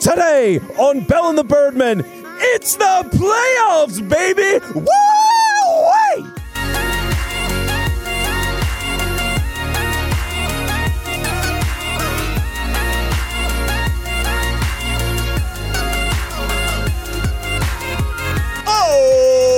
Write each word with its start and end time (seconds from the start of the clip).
Today 0.00 0.58
on 0.78 1.04
Bell 1.04 1.28
and 1.28 1.36
the 1.36 1.44
Birdman, 1.44 2.00
it's 2.40 2.76
the 2.76 3.04
playoffs, 3.12 4.00
baby! 4.08 4.64
Woo! 4.74 4.86
Oh, 18.66 19.50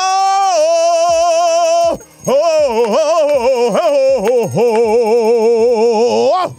oh, 2.26 2.26
oh, 2.26 3.78
oh, 3.78 4.50
oh, 4.54 6.48
oh. 6.48 6.56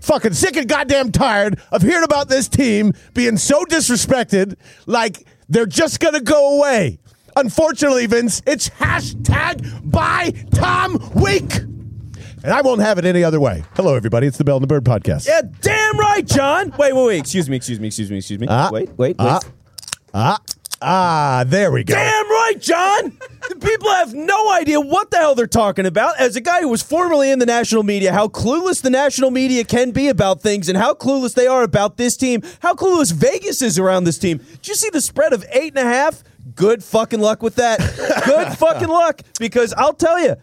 Fucking 0.00 0.32
sick 0.32 0.56
and 0.56 0.66
goddamn 0.66 1.12
tired 1.12 1.60
of 1.70 1.82
hearing 1.82 2.04
about 2.04 2.30
this 2.30 2.48
team 2.48 2.94
being 3.12 3.36
so 3.36 3.64
disrespected, 3.66 4.56
like 4.86 5.26
they're 5.50 5.66
just 5.66 6.00
gonna 6.00 6.20
go 6.22 6.56
away. 6.58 6.98
Unfortunately, 7.36 8.06
Vince, 8.06 8.40
it's 8.46 8.70
hashtag 8.70 9.90
by 9.90 10.30
Tom 10.54 11.10
Week. 11.16 11.58
And 12.42 12.54
I 12.54 12.62
won't 12.62 12.80
have 12.80 12.96
it 12.96 13.04
any 13.04 13.22
other 13.22 13.38
way. 13.40 13.62
Hello, 13.74 13.94
everybody. 13.94 14.26
It's 14.26 14.38
the 14.38 14.44
Bell 14.44 14.56
and 14.56 14.62
the 14.62 14.66
Bird 14.66 14.84
podcast. 14.84 15.26
Yeah, 15.26 15.42
damn 15.60 15.98
right, 15.98 16.26
John. 16.26 16.72
Wait, 16.78 16.94
wait, 16.96 17.04
wait. 17.06 17.18
Excuse 17.18 17.50
me, 17.50 17.56
excuse 17.56 17.78
me, 17.78 17.88
excuse 17.88 18.10
me, 18.10 18.16
excuse 18.16 18.40
me. 18.40 18.46
Ah, 18.48 18.70
wait, 18.72 18.88
wait, 18.96 18.96
wait. 18.96 19.16
ah. 19.18 19.40
Ah, 20.12 20.38
ah, 20.82 21.44
there 21.46 21.70
we 21.70 21.84
go. 21.84 21.94
Damn 21.94 22.28
right, 22.28 22.54
John. 22.58 23.18
The 23.48 23.56
People 23.56 23.90
have 23.90 24.14
no 24.14 24.52
idea 24.52 24.80
what 24.80 25.10
the 25.10 25.18
hell 25.18 25.34
they're 25.34 25.46
talking 25.46 25.86
about. 25.86 26.18
As 26.20 26.36
a 26.36 26.40
guy 26.40 26.60
who 26.60 26.68
was 26.68 26.82
formerly 26.82 27.30
in 27.30 27.38
the 27.38 27.46
national 27.46 27.82
media, 27.82 28.12
how 28.12 28.28
clueless 28.28 28.82
the 28.82 28.90
national 28.90 29.30
media 29.30 29.64
can 29.64 29.90
be 29.92 30.08
about 30.08 30.40
things 30.40 30.68
and 30.68 30.76
how 30.76 30.94
clueless 30.94 31.34
they 31.34 31.46
are 31.46 31.62
about 31.62 31.96
this 31.96 32.16
team, 32.16 32.42
how 32.60 32.74
clueless 32.74 33.12
Vegas 33.12 33.62
is 33.62 33.78
around 33.78 34.04
this 34.04 34.18
team. 34.18 34.38
Did 34.38 34.68
you 34.68 34.74
see 34.74 34.90
the 34.90 35.00
spread 35.00 35.32
of 35.32 35.44
eight 35.52 35.76
and 35.76 35.86
a 35.86 35.90
half? 35.90 36.22
Good 36.54 36.82
fucking 36.82 37.20
luck 37.20 37.42
with 37.42 37.56
that. 37.56 37.78
Good 38.26 38.58
fucking 38.58 38.88
luck. 38.88 39.22
Because 39.38 39.72
I'll 39.74 39.94
tell 39.94 40.20
you, 40.20 40.36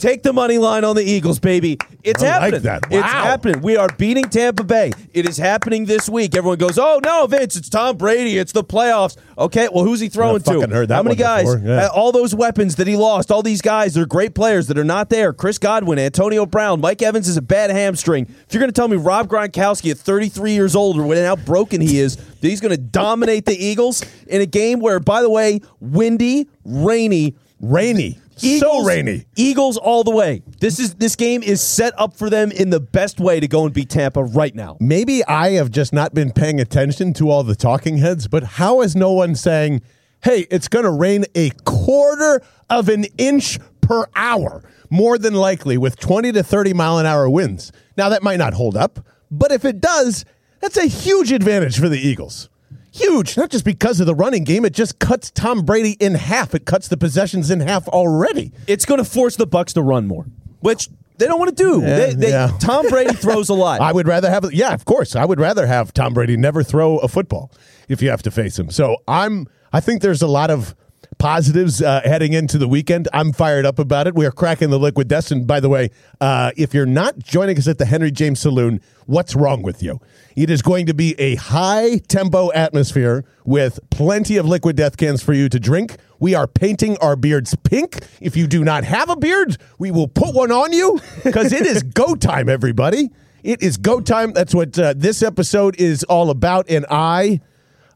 Take 0.00 0.22
the 0.22 0.32
money 0.32 0.56
line 0.56 0.82
on 0.82 0.96
the 0.96 1.02
Eagles, 1.02 1.38
baby. 1.38 1.76
It's 2.02 2.22
I 2.22 2.26
like 2.26 2.40
happening. 2.54 2.62
that. 2.62 2.82
It's 2.90 3.06
happening. 3.06 3.60
We 3.60 3.76
are 3.76 3.88
beating 3.98 4.24
Tampa 4.24 4.64
Bay. 4.64 4.92
It 5.12 5.28
is 5.28 5.36
happening 5.36 5.84
this 5.84 6.08
week. 6.08 6.34
Everyone 6.34 6.56
goes, 6.56 6.78
"Oh 6.78 7.00
no, 7.04 7.26
Vince! 7.26 7.54
It's 7.54 7.68
Tom 7.68 7.98
Brady. 7.98 8.38
It's 8.38 8.52
the 8.52 8.64
playoffs." 8.64 9.18
Okay, 9.36 9.68
well, 9.70 9.84
who's 9.84 10.00
he 10.00 10.08
throwing 10.08 10.42
to? 10.42 10.66
heard 10.68 10.88
that 10.88 10.94
How 10.94 11.02
many 11.02 11.16
guys? 11.16 11.46
yeah. 11.62 11.84
Uh, 11.84 11.88
all 11.94 12.12
those 12.12 12.34
weapons 12.34 12.76
that 12.76 12.86
he 12.86 12.96
lost. 12.96 13.30
All 13.30 13.42
these 13.42 13.60
guys. 13.60 13.92
They're 13.92 14.06
great 14.06 14.34
players 14.34 14.68
that 14.68 14.78
are 14.78 14.84
not 14.84 15.10
there. 15.10 15.34
Chris 15.34 15.58
Godwin, 15.58 15.98
Antonio 15.98 16.46
Brown, 16.46 16.80
Mike 16.80 17.02
Evans 17.02 17.28
is 17.28 17.36
a 17.36 17.42
bad 17.42 17.70
hamstring. 17.70 18.24
If 18.46 18.54
you're 18.54 18.60
going 18.60 18.72
to 18.72 18.74
tell 18.74 18.88
me 18.88 18.96
Rob 18.96 19.28
Gronkowski 19.28 19.90
at 19.90 19.98
33 19.98 20.52
years 20.52 20.74
old 20.74 20.98
or 20.98 21.14
how 21.14 21.36
broken 21.36 21.82
he 21.82 21.98
is, 21.98 22.16
that 22.16 22.48
he's 22.48 22.62
going 22.62 22.74
to 22.74 22.80
dominate 22.80 23.44
the 23.44 23.56
Eagles 23.56 24.02
in 24.26 24.40
a 24.40 24.46
game 24.46 24.80
where, 24.80 24.98
by 24.98 25.20
the 25.20 25.30
way, 25.30 25.60
windy, 25.78 26.48
rainy. 26.64 27.34
Rainy. 27.60 28.18
so 28.36 28.84
rainy. 28.84 29.26
Eagles 29.36 29.76
all 29.76 30.02
the 30.02 30.10
way. 30.10 30.42
This 30.60 30.78
is 30.78 30.94
this 30.94 31.14
game 31.14 31.42
is 31.42 31.60
set 31.60 31.92
up 31.98 32.16
for 32.16 32.30
them 32.30 32.50
in 32.50 32.70
the 32.70 32.80
best 32.80 33.20
way 33.20 33.38
to 33.38 33.46
go 33.46 33.64
and 33.64 33.74
beat 33.74 33.90
Tampa 33.90 34.24
right 34.24 34.54
now. 34.54 34.76
Maybe 34.80 35.24
I 35.24 35.50
have 35.52 35.70
just 35.70 35.92
not 35.92 36.14
been 36.14 36.32
paying 36.32 36.60
attention 36.60 37.12
to 37.14 37.30
all 37.30 37.42
the 37.42 37.54
talking 37.54 37.98
heads, 37.98 38.28
but 38.28 38.42
how 38.42 38.80
is 38.80 38.96
no 38.96 39.12
one 39.12 39.34
saying, 39.34 39.82
hey, 40.22 40.46
it's 40.50 40.68
going 40.68 40.84
to 40.84 40.90
rain 40.90 41.26
a 41.34 41.50
quarter 41.64 42.42
of 42.68 42.88
an 42.88 43.04
inch 43.18 43.58
per 43.80 44.06
hour? 44.16 44.62
More 44.88 45.18
than 45.18 45.34
likely 45.34 45.78
with 45.78 46.00
20 46.00 46.32
to 46.32 46.42
30 46.42 46.72
mile 46.72 46.98
an 46.98 47.06
hour 47.06 47.30
winds. 47.30 47.70
Now, 47.96 48.08
that 48.08 48.22
might 48.22 48.38
not 48.38 48.54
hold 48.54 48.76
up, 48.76 49.06
but 49.30 49.52
if 49.52 49.64
it 49.64 49.80
does, 49.80 50.24
that's 50.60 50.76
a 50.76 50.86
huge 50.86 51.30
advantage 51.32 51.78
for 51.78 51.88
the 51.88 51.98
Eagles. 51.98 52.49
Huge, 52.92 53.36
not 53.36 53.50
just 53.50 53.64
because 53.64 54.00
of 54.00 54.06
the 54.06 54.14
running 54.14 54.44
game, 54.44 54.64
it 54.64 54.72
just 54.72 54.98
cuts 54.98 55.30
Tom 55.30 55.62
Brady 55.64 55.92
in 56.00 56.14
half. 56.14 56.54
It 56.54 56.64
cuts 56.66 56.88
the 56.88 56.96
possessions 56.96 57.50
in 57.50 57.60
half 57.60 57.86
already. 57.88 58.52
It's 58.66 58.84
going 58.84 58.98
to 58.98 59.04
force 59.04 59.36
the 59.36 59.46
Bucks 59.46 59.72
to 59.74 59.82
run 59.82 60.06
more, 60.06 60.26
which 60.60 60.88
they 61.18 61.26
don't 61.26 61.38
want 61.38 61.56
to 61.56 61.62
do. 61.62 61.80
Yeah, 61.82 61.96
they, 61.96 62.14
they, 62.14 62.30
yeah. 62.30 62.50
Tom 62.58 62.88
Brady 62.88 63.14
throws 63.14 63.48
a 63.48 63.54
lot. 63.54 63.80
I 63.82 63.92
would 63.92 64.08
rather 64.08 64.28
have, 64.28 64.52
yeah, 64.52 64.72
of 64.72 64.84
course, 64.84 65.14
I 65.14 65.24
would 65.24 65.38
rather 65.38 65.66
have 65.66 65.92
Tom 65.94 66.14
Brady 66.14 66.36
never 66.36 66.62
throw 66.62 66.98
a 66.98 67.08
football 67.08 67.52
if 67.88 68.02
you 68.02 68.10
have 68.10 68.22
to 68.22 68.30
face 68.30 68.58
him. 68.58 68.70
So 68.70 68.96
I'm, 69.06 69.46
I 69.72 69.80
think 69.80 70.02
there's 70.02 70.22
a 70.22 70.26
lot 70.26 70.50
of 70.50 70.74
positives 71.20 71.82
uh, 71.82 72.00
heading 72.02 72.32
into 72.32 72.56
the 72.56 72.66
weekend. 72.66 73.06
I'm 73.12 73.32
fired 73.32 73.66
up 73.66 73.78
about 73.78 74.06
it. 74.06 74.14
We 74.14 74.24
are 74.24 74.32
cracking 74.32 74.70
the 74.70 74.78
liquid 74.78 75.06
death. 75.06 75.30
And 75.30 75.46
by 75.46 75.60
the 75.60 75.68
way, 75.68 75.90
uh, 76.20 76.50
if 76.56 76.72
you're 76.72 76.86
not 76.86 77.18
joining 77.18 77.58
us 77.58 77.68
at 77.68 77.76
the 77.76 77.84
Henry 77.84 78.10
James 78.10 78.40
Saloon, 78.40 78.80
what's 79.04 79.36
wrong 79.36 79.62
with 79.62 79.82
you? 79.82 80.00
It 80.34 80.48
is 80.48 80.62
going 80.62 80.86
to 80.86 80.94
be 80.94 81.14
a 81.20 81.34
high 81.34 81.98
tempo 82.08 82.50
atmosphere 82.52 83.26
with 83.44 83.78
plenty 83.90 84.38
of 84.38 84.46
liquid 84.46 84.76
death 84.76 84.96
cans 84.96 85.22
for 85.22 85.34
you 85.34 85.50
to 85.50 85.60
drink. 85.60 85.96
We 86.18 86.34
are 86.34 86.46
painting 86.46 86.96
our 86.98 87.16
beards 87.16 87.54
pink. 87.64 87.98
If 88.22 88.34
you 88.34 88.46
do 88.46 88.64
not 88.64 88.84
have 88.84 89.10
a 89.10 89.16
beard, 89.16 89.58
we 89.78 89.90
will 89.90 90.08
put 90.08 90.34
one 90.34 90.50
on 90.50 90.72
you 90.72 91.00
because 91.22 91.52
it 91.52 91.66
is 91.66 91.82
go 91.82 92.14
time, 92.14 92.48
everybody. 92.48 93.10
It 93.42 93.62
is 93.62 93.76
go 93.76 94.00
time. 94.00 94.32
That's 94.32 94.54
what 94.54 94.78
uh, 94.78 94.94
this 94.96 95.22
episode 95.22 95.78
is 95.78 96.02
all 96.04 96.30
about. 96.30 96.70
And 96.70 96.86
I, 96.90 97.40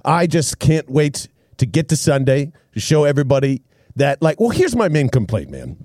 I 0.04 0.26
just 0.26 0.58
can't 0.58 0.90
wait 0.90 1.28
to 1.56 1.64
get 1.64 1.88
to 1.88 1.96
Sunday 1.96 2.52
to 2.74 2.80
show 2.80 3.04
everybody 3.04 3.62
that, 3.96 4.20
like, 4.20 4.38
well, 4.40 4.50
here's 4.50 4.76
my 4.76 4.88
main 4.88 5.08
complaint, 5.08 5.50
man. 5.50 5.84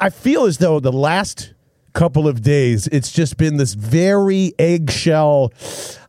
I 0.00 0.10
feel 0.10 0.44
as 0.44 0.58
though 0.58 0.80
the 0.80 0.92
last 0.92 1.54
couple 1.92 2.26
of 2.26 2.42
days, 2.42 2.86
it's 2.88 3.12
just 3.12 3.36
been 3.36 3.56
this 3.56 3.74
very 3.74 4.52
eggshell. 4.58 5.52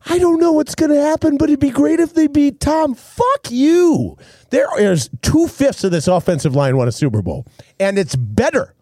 I 0.06 0.18
don't 0.18 0.40
know 0.40 0.52
what's 0.52 0.74
going 0.74 0.90
to 0.90 1.00
happen, 1.00 1.36
but 1.36 1.48
it'd 1.48 1.60
be 1.60 1.70
great 1.70 2.00
if 2.00 2.14
they 2.14 2.26
beat 2.26 2.60
Tom. 2.60 2.94
Fuck 2.94 3.50
you. 3.50 4.16
There 4.50 4.80
is 4.80 5.10
two 5.22 5.48
fifths 5.48 5.84
of 5.84 5.90
this 5.90 6.08
offensive 6.08 6.54
line 6.54 6.76
won 6.76 6.88
a 6.88 6.92
Super 6.92 7.22
Bowl, 7.22 7.46
and 7.78 7.98
it's 7.98 8.16
better. 8.16 8.74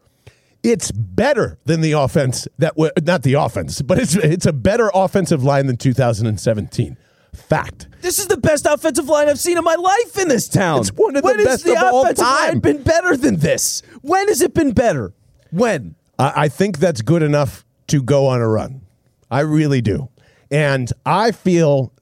It's 0.63 0.93
better 0.93 1.59
than 1.65 1.81
the 1.81 1.93
offense 1.93 2.47
that 2.59 2.77
wa 2.77 2.91
not 3.03 3.23
the 3.23 3.35
offense, 3.35 3.83
but 3.83 3.99
it's 3.99 4.15
it's 4.15 4.47
a 4.47 4.53
better 4.53 4.93
offensive 4.95 5.43
line 5.43 5.67
than 5.67 5.77
2017. 5.77 6.97
Fact. 7.35 7.89
this 8.03 8.19
is 8.19 8.27
the 8.27 8.37
best 8.37 8.67
offensive 8.67 9.09
line 9.09 9.29
I've 9.29 9.39
seen 9.41 9.57
in 9.57 9.65
my 9.65 9.75
life 9.75 10.19
in 10.19 10.29
this 10.29 10.49
town. 10.49 10.81
It's 10.81 10.91
one 10.93 11.17
of 11.17 11.23
the 11.23 11.27
When 11.27 11.39
has 11.39 11.47
best 11.47 11.65
the 11.65 11.73
of 11.73 11.83
all 11.95 12.03
offensive 12.03 12.25
time. 12.27 12.49
line 12.49 12.59
been 12.61 12.83
better 12.83 13.17
than 13.17 13.37
this? 13.37 13.83
When 14.03 14.29
has 14.29 14.43
it 14.43 14.53
been 14.55 14.73
better? 14.73 15.13
When? 15.51 15.95
I, 16.19 16.33
I 16.37 16.49
think 16.49 16.79
that's 16.79 17.01
good 17.03 17.23
enough 17.23 17.65
to 17.89 18.03
go 18.03 18.27
on 18.27 18.41
a 18.41 18.49
run. 18.49 18.83
I 19.31 19.41
really 19.41 19.81
do. 19.81 20.09
And 20.51 20.93
I 21.07 21.33
feel 21.33 21.93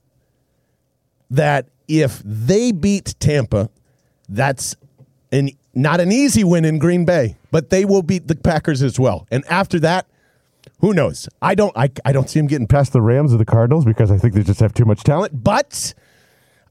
that 1.30 1.68
if 1.86 2.20
they 2.24 2.72
beat 2.72 3.14
Tampa, 3.20 3.70
that's 4.28 4.74
an 5.30 5.50
not 5.74 6.00
an 6.00 6.10
easy 6.10 6.42
win 6.42 6.64
in 6.64 6.80
Green 6.80 7.04
Bay, 7.04 7.36
but 7.52 7.70
they 7.70 7.84
will 7.84 8.02
beat 8.02 8.26
the 8.26 8.34
Packers 8.34 8.82
as 8.82 8.98
well. 8.98 9.28
And 9.30 9.44
after 9.46 9.78
that, 9.80 10.06
who 10.80 10.94
knows? 10.94 11.28
I 11.40 11.54
don't 11.54 11.76
I, 11.76 11.90
I 12.04 12.12
don't 12.12 12.28
see 12.28 12.40
them 12.40 12.46
getting 12.46 12.66
past 12.66 12.92
the 12.92 13.02
Rams 13.02 13.32
or 13.32 13.36
the 13.36 13.44
Cardinals 13.44 13.84
because 13.84 14.10
I 14.10 14.18
think 14.18 14.34
they 14.34 14.42
just 14.42 14.60
have 14.60 14.74
too 14.74 14.84
much 14.84 15.02
talent. 15.02 15.44
But 15.44 15.94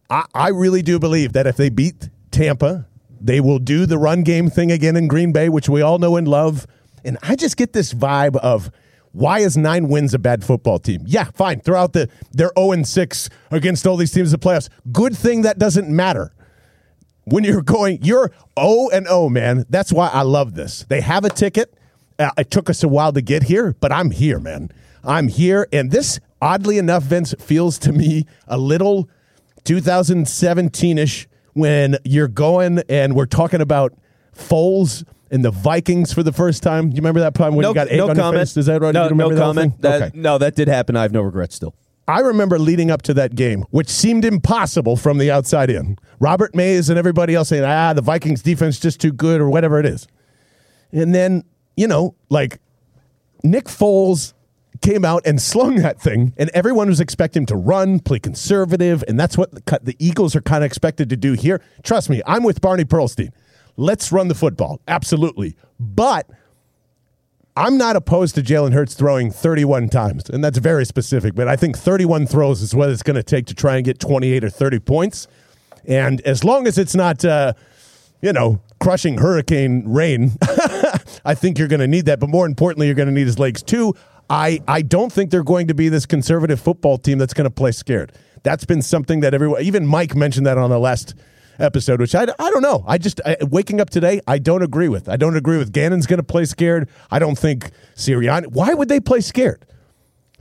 I, 0.09 0.25
I 0.33 0.47
really 0.49 0.81
do 0.81 0.99
believe 0.99 1.33
that 1.33 1.47
if 1.47 1.57
they 1.57 1.69
beat 1.69 2.09
Tampa, 2.31 2.87
they 3.21 3.39
will 3.39 3.59
do 3.59 3.85
the 3.85 3.97
run 3.97 4.23
game 4.23 4.49
thing 4.49 4.71
again 4.71 4.95
in 4.95 5.07
Green 5.07 5.31
Bay, 5.31 5.49
which 5.49 5.69
we 5.69 5.81
all 5.81 5.99
know 5.99 6.15
and 6.15 6.27
love. 6.27 6.65
And 7.03 7.17
I 7.21 7.35
just 7.35 7.57
get 7.57 7.73
this 7.73 7.93
vibe 7.93 8.35
of 8.37 8.71
why 9.11 9.39
is 9.39 9.57
nine 9.57 9.87
wins 9.87 10.13
a 10.13 10.19
bad 10.19 10.43
football 10.43 10.79
team? 10.79 11.03
Yeah, 11.05 11.25
fine. 11.33 11.59
Throughout 11.59 11.93
the 11.93 12.09
they're 12.31 12.51
0 12.57 12.71
and 12.71 12.87
6 12.87 13.29
against 13.51 13.87
all 13.87 13.97
these 13.97 14.11
teams 14.11 14.33
in 14.33 14.39
the 14.39 14.45
playoffs. 14.45 14.69
Good 14.91 15.17
thing 15.17 15.41
that 15.41 15.57
doesn't 15.57 15.89
matter. 15.89 16.33
When 17.25 17.43
you're 17.43 17.61
going, 17.77 17.99
you're 18.01 18.31
0 18.59 18.89
and 18.93 19.07
0, 19.07 19.29
man. 19.29 19.65
That's 19.69 19.91
why 19.91 20.09
I 20.09 20.21
love 20.21 20.55
this. 20.55 20.85
They 20.89 21.01
have 21.01 21.25
a 21.25 21.29
ticket. 21.29 21.73
Uh, 22.19 22.31
it 22.37 22.51
took 22.51 22.69
us 22.69 22.83
a 22.83 22.87
while 22.87 23.13
to 23.13 23.21
get 23.21 23.43
here, 23.43 23.75
but 23.79 23.91
I'm 23.91 24.11
here, 24.11 24.39
man. 24.39 24.69
I'm 25.03 25.29
here. 25.29 25.67
And 25.71 25.89
this, 25.89 26.19
oddly 26.41 26.77
enough, 26.77 27.03
Vince, 27.03 27.33
feels 27.39 27.79
to 27.79 27.93
me 27.93 28.25
a 28.47 28.57
little 28.57 29.09
2017 29.63 30.97
ish 30.97 31.27
when 31.53 31.97
you're 32.03 32.27
going 32.27 32.79
and 32.89 33.15
we're 33.15 33.25
talking 33.25 33.61
about 33.61 33.93
Foles 34.35 35.05
and 35.31 35.43
the 35.45 35.51
Vikings 35.51 36.11
for 36.11 36.23
the 36.23 36.33
first 36.33 36.63
time. 36.63 36.89
Do 36.89 36.95
you 36.95 37.01
remember 37.01 37.21
that 37.21 37.33
time 37.35 37.55
when 37.55 37.63
no, 37.63 37.69
you 37.69 37.75
got 37.75 37.87
egg 37.87 37.97
no 37.97 38.09
on 38.09 38.15
comment. 38.15 38.41
face? 38.41 38.57
Is 38.57 38.65
that 38.65 38.81
right? 38.81 38.93
No, 38.93 39.09
no 39.09 39.29
that 39.29 39.37
comment. 39.37 39.81
That, 39.81 40.01
okay. 40.01 40.11
No, 40.17 40.37
that 40.37 40.55
did 40.55 40.67
happen. 40.67 40.95
I 40.95 41.03
have 41.03 41.11
no 41.11 41.21
regrets 41.21 41.55
still. 41.55 41.75
I 42.07 42.21
remember 42.21 42.57
leading 42.57 42.89
up 42.89 43.03
to 43.03 43.13
that 43.15 43.35
game, 43.35 43.65
which 43.69 43.87
seemed 43.87 44.25
impossible 44.25 44.97
from 44.97 45.19
the 45.19 45.29
outside 45.29 45.69
in. 45.69 45.95
Robert 46.19 46.55
Mays 46.55 46.89
and 46.89 46.97
everybody 46.97 47.35
else 47.35 47.49
saying, 47.49 47.63
ah, 47.63 47.93
the 47.93 48.01
Vikings 48.01 48.41
defense 48.41 48.79
just 48.79 48.99
too 48.99 49.11
good 49.11 49.39
or 49.39 49.49
whatever 49.49 49.79
it 49.79 49.85
is. 49.85 50.07
And 50.91 51.13
then, 51.13 51.43
you 51.79 51.87
know, 51.87 52.13
like 52.27 52.59
Nick 53.41 53.65
Foles 53.65 54.33
came 54.81 55.05
out 55.05 55.25
and 55.25 55.41
slung 55.51 55.77
that 55.77 55.99
thing, 56.01 56.33
and 56.37 56.49
everyone 56.53 56.89
was 56.89 56.99
expecting 56.99 57.43
him 57.43 57.45
to 57.47 57.55
run, 57.55 58.01
play 58.01 58.19
conservative, 58.19 59.01
and 59.07 59.17
that's 59.17 59.37
what 59.37 59.51
the, 59.53 59.79
the 59.81 59.95
Eagles 59.97 60.35
are 60.35 60.41
kind 60.41 60.61
of 60.63 60.67
expected 60.67 61.09
to 61.09 61.15
do 61.15 61.33
here. 61.33 61.61
Trust 61.83 62.09
me, 62.09 62.21
I'm 62.27 62.43
with 62.43 62.59
Barney 62.59 62.83
Pearlstein. 62.83 63.29
Let's 63.77 64.11
run 64.11 64.27
the 64.27 64.35
football, 64.35 64.81
absolutely, 64.87 65.55
but. 65.79 66.29
I'm 67.57 67.77
not 67.77 67.97
opposed 67.97 68.35
to 68.35 68.41
Jalen 68.41 68.71
Hurts 68.71 68.93
throwing 68.93 69.31
31 69.31 69.89
times, 69.89 70.29
and 70.29 70.41
that's 70.41 70.59
very 70.59 70.85
specific, 70.85 71.35
but 71.35 71.49
I 71.49 71.57
think 71.57 71.77
31 71.77 72.25
throws 72.25 72.61
is 72.61 72.73
what 72.73 72.89
it's 72.89 73.03
going 73.03 73.17
to 73.17 73.23
take 73.23 73.47
to 73.47 73.53
try 73.53 73.75
and 73.75 73.83
get 73.83 73.99
28 73.99 74.45
or 74.45 74.49
30 74.49 74.79
points. 74.79 75.27
And 75.85 76.21
as 76.21 76.45
long 76.45 76.67
as 76.67 76.77
it's 76.77 76.95
not, 76.95 77.25
uh, 77.25 77.53
you 78.21 78.31
know, 78.31 78.61
crushing 78.79 79.17
hurricane 79.17 79.83
rain, 79.87 80.31
I 81.25 81.35
think 81.35 81.57
you're 81.57 81.67
going 81.67 81.79
to 81.79 81.87
need 81.87 82.05
that. 82.05 82.19
But 82.19 82.29
more 82.29 82.45
importantly, 82.45 82.87
you're 82.87 82.95
going 82.95 83.07
to 83.07 83.13
need 83.13 83.27
his 83.27 83.39
legs 83.39 83.61
too. 83.63 83.93
I, 84.29 84.59
I 84.67 84.81
don't 84.83 85.11
think 85.11 85.31
they're 85.31 85.43
going 85.43 85.67
to 85.67 85.73
be 85.73 85.89
this 85.89 86.05
conservative 86.05 86.59
football 86.59 86.97
team 86.97 87.17
that's 87.17 87.33
going 87.33 87.45
to 87.45 87.51
play 87.51 87.71
scared. 87.71 88.13
That's 88.43 88.63
been 88.63 88.81
something 88.81 89.21
that 89.21 89.33
everyone, 89.33 89.61
even 89.63 89.85
Mike 89.87 90.15
mentioned 90.15 90.45
that 90.45 90.57
on 90.57 90.69
the 90.69 90.79
last 90.79 91.15
episode, 91.57 91.99
which 91.99 92.15
I, 92.15 92.23
I 92.23 92.51
don't 92.51 92.61
know. 92.61 92.83
I 92.87 92.97
just, 92.97 93.19
I, 93.25 93.37
waking 93.41 93.81
up 93.81 93.89
today, 93.89 94.21
I 94.27 94.37
don't 94.37 94.61
agree 94.61 94.87
with. 94.87 95.09
I 95.09 95.17
don't 95.17 95.35
agree 95.35 95.57
with 95.57 95.73
Gannon's 95.73 96.05
going 96.05 96.19
to 96.19 96.23
play 96.23 96.45
scared. 96.45 96.89
I 97.11 97.19
don't 97.19 97.37
think 97.37 97.71
Sirianni, 97.95 98.47
why 98.47 98.73
would 98.73 98.87
they 98.87 98.99
play 98.99 99.21
scared? 99.21 99.65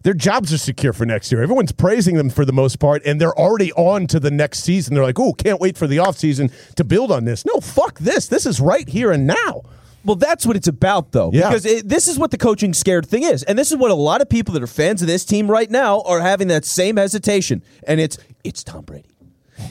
Their 0.03 0.15
jobs 0.15 0.53
are 0.53 0.59
secure 0.59 0.93
for 0.93 1.05
next 1.05 1.33
year. 1.33 1.43
Everyone's 1.43 1.73
praising 1.73 2.15
them 2.15 2.31
for 2.31 2.45
the 2.45 2.53
most 2.53 2.79
part, 2.79 3.03
and 3.05 3.21
they're 3.21 3.37
already 3.37 3.73
on 3.73 4.07
to 4.09 4.21
the 4.21 4.31
next 4.31 4.61
season. 4.61 4.95
They're 4.95 5.03
like, 5.03 5.19
oh, 5.19 5.33
can't 5.33 5.61
wait 5.61 5.77
for 5.77 5.89
the 5.89 5.97
offseason 5.97 6.53
to 6.77 6.85
build 6.85 7.11
on 7.11 7.25
this. 7.25 7.45
No, 7.45 7.61
fuck 7.61 7.99
this. 7.99 8.29
This 8.29 8.47
is 8.47 8.61
right 8.61 8.89
here 8.89 9.11
and 9.11 9.27
now. 9.27 9.63
Well, 10.05 10.17
that's 10.17 10.47
what 10.47 10.57
it's 10.57 10.69
about, 10.69 11.13
though. 11.13 11.31
Yeah. 11.33 11.49
Because 11.49 11.67
it, 11.67 11.89
this 11.89 12.09
is 12.09 12.19
what 12.19 12.31
the 12.31 12.39
coaching 12.39 12.73
scared 12.73 13.07
thing 13.07 13.25
is. 13.25 13.43
And 13.43 13.59
this 13.59 13.71
is 13.71 13.77
what 13.77 13.91
a 13.91 13.95
lot 13.95 14.21
of 14.21 14.29
people 14.29 14.55
that 14.55 14.63
are 14.63 14.69
fans 14.69 15.03
of 15.03 15.09
this 15.09 15.25
team 15.25 15.51
right 15.51 15.71
now 15.71 16.03
are 16.03 16.21
having 16.21 16.49
that 16.49 16.65
same 16.65 16.97
hesitation. 16.97 17.63
And 17.87 18.01
it's 18.01 18.19
it's 18.45 18.63
Tom 18.65 18.85
Brady. 18.85 19.09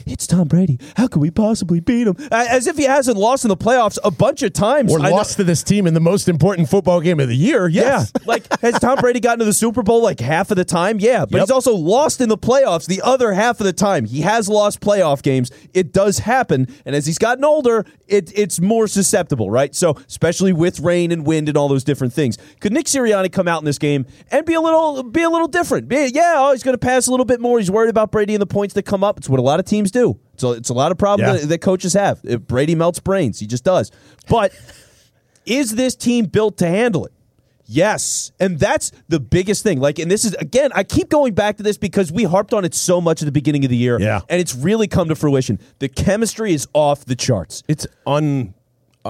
It's 0.06 0.26
Tom 0.26 0.48
Brady. 0.48 0.78
How 0.96 1.06
can 1.06 1.20
we 1.20 1.30
possibly 1.30 1.80
beat 1.80 2.06
him? 2.06 2.16
As 2.30 2.66
if 2.66 2.76
he 2.76 2.84
hasn't 2.84 3.16
lost 3.16 3.44
in 3.44 3.48
the 3.48 3.56
playoffs 3.56 3.98
a 4.04 4.10
bunch 4.10 4.42
of 4.42 4.52
times. 4.52 4.92
Or 4.92 5.00
I 5.00 5.10
know- 5.10 5.16
lost 5.16 5.36
to 5.36 5.44
this 5.44 5.62
team 5.62 5.86
in 5.86 5.94
the 5.94 6.00
most 6.00 6.28
important 6.28 6.68
football 6.68 7.00
game 7.00 7.20
of 7.20 7.28
the 7.28 7.36
year. 7.36 7.68
Yes. 7.68 8.12
Yeah. 8.14 8.22
like, 8.26 8.60
has 8.60 8.78
Tom 8.78 8.98
Brady 8.98 9.20
gotten 9.20 9.38
to 9.40 9.44
the 9.44 9.52
Super 9.52 9.82
Bowl 9.82 10.02
like 10.02 10.20
half 10.20 10.50
of 10.50 10.56
the 10.56 10.64
time? 10.64 10.98
Yeah. 11.00 11.20
But 11.24 11.32
Yep. 11.38 11.40
he's 11.42 11.50
also 11.50 11.74
lost 11.74 12.20
in 12.20 12.28
the 12.28 12.38
playoffs 12.38 12.86
the 12.86 13.00
other 13.02 13.32
half 13.32 13.60
of 13.60 13.64
the 13.66 13.72
time. 13.72 14.04
He 14.04 14.20
has 14.22 14.48
lost 14.48 14.80
playoff 14.80 15.22
games. 15.22 15.50
It 15.74 15.92
does 15.92 16.20
happen. 16.20 16.66
And 16.84 16.94
as 16.96 17.06
he's 17.06 17.18
gotten 17.18 17.44
older, 17.44 17.84
it, 18.06 18.32
it's 18.34 18.60
more 18.60 18.86
susceptible, 18.88 19.50
right? 19.50 19.74
So, 19.74 19.96
especially 20.08 20.52
with 20.52 20.80
rain 20.80 21.12
and 21.12 21.24
wind 21.26 21.48
and 21.48 21.56
all 21.56 21.68
those 21.68 21.84
different 21.84 22.12
things. 22.12 22.36
Could 22.60 22.72
Nick 22.72 22.86
Sirianni 22.86 23.30
come 23.30 23.46
out 23.48 23.60
in 23.60 23.64
this 23.64 23.78
game 23.78 24.06
and 24.30 24.44
be 24.44 24.54
a 24.54 24.60
little 24.60 25.02
be 25.02 25.22
a 25.22 25.30
little 25.30 25.48
different? 25.48 25.88
Be, 25.88 26.10
yeah, 26.12 26.34
oh, 26.38 26.52
he's 26.52 26.62
going 26.62 26.74
to 26.74 26.78
pass 26.78 27.06
a 27.06 27.10
little 27.10 27.26
bit 27.26 27.40
more. 27.40 27.58
He's 27.58 27.70
worried 27.70 27.90
about 27.90 28.10
Brady 28.10 28.34
and 28.34 28.42
the 28.42 28.46
points 28.46 28.74
that 28.74 28.84
come 28.84 29.04
up. 29.04 29.18
It's 29.18 29.28
what 29.28 29.38
a 29.38 29.42
lot 29.42 29.60
of 29.60 29.66
teams 29.66 29.77
do. 29.84 30.18
So 30.36 30.52
it's 30.52 30.68
a 30.68 30.74
lot 30.74 30.92
of 30.92 30.98
problems 30.98 31.34
Yeah. 31.34 31.40
that, 31.40 31.46
that 31.48 31.58
coaches 31.58 31.94
have. 31.94 32.20
If 32.24 32.42
Brady 32.42 32.74
melts 32.74 33.00
brains. 33.00 33.38
He 33.40 33.46
just 33.46 33.64
does. 33.64 33.90
But 34.28 34.52
is 35.46 35.74
this 35.74 35.94
team 35.96 36.26
built 36.26 36.58
to 36.58 36.66
handle 36.66 37.06
it? 37.06 37.12
Yes. 37.70 38.32
And 38.40 38.58
that's 38.58 38.92
the 39.08 39.20
biggest 39.20 39.62
thing. 39.62 39.78
Like, 39.78 39.98
and 39.98 40.10
this 40.10 40.24
is, 40.24 40.32
again, 40.34 40.70
I 40.74 40.84
keep 40.84 41.10
going 41.10 41.34
back 41.34 41.58
to 41.58 41.62
this 41.62 41.76
because 41.76 42.10
we 42.10 42.24
harped 42.24 42.54
on 42.54 42.64
it 42.64 42.74
so 42.74 42.98
much 43.00 43.20
at 43.20 43.26
the 43.26 43.32
beginning 43.32 43.62
of 43.64 43.70
the 43.70 43.76
year. 43.76 44.00
Yeah. 44.00 44.20
And 44.30 44.40
it's 44.40 44.54
really 44.54 44.88
come 44.88 45.08
to 45.08 45.14
fruition. 45.14 45.58
The 45.78 45.88
chemistry 45.88 46.54
is 46.54 46.66
off 46.72 47.04
the 47.04 47.14
charts. 47.14 47.62
It's 47.68 47.86
un, 48.06 48.54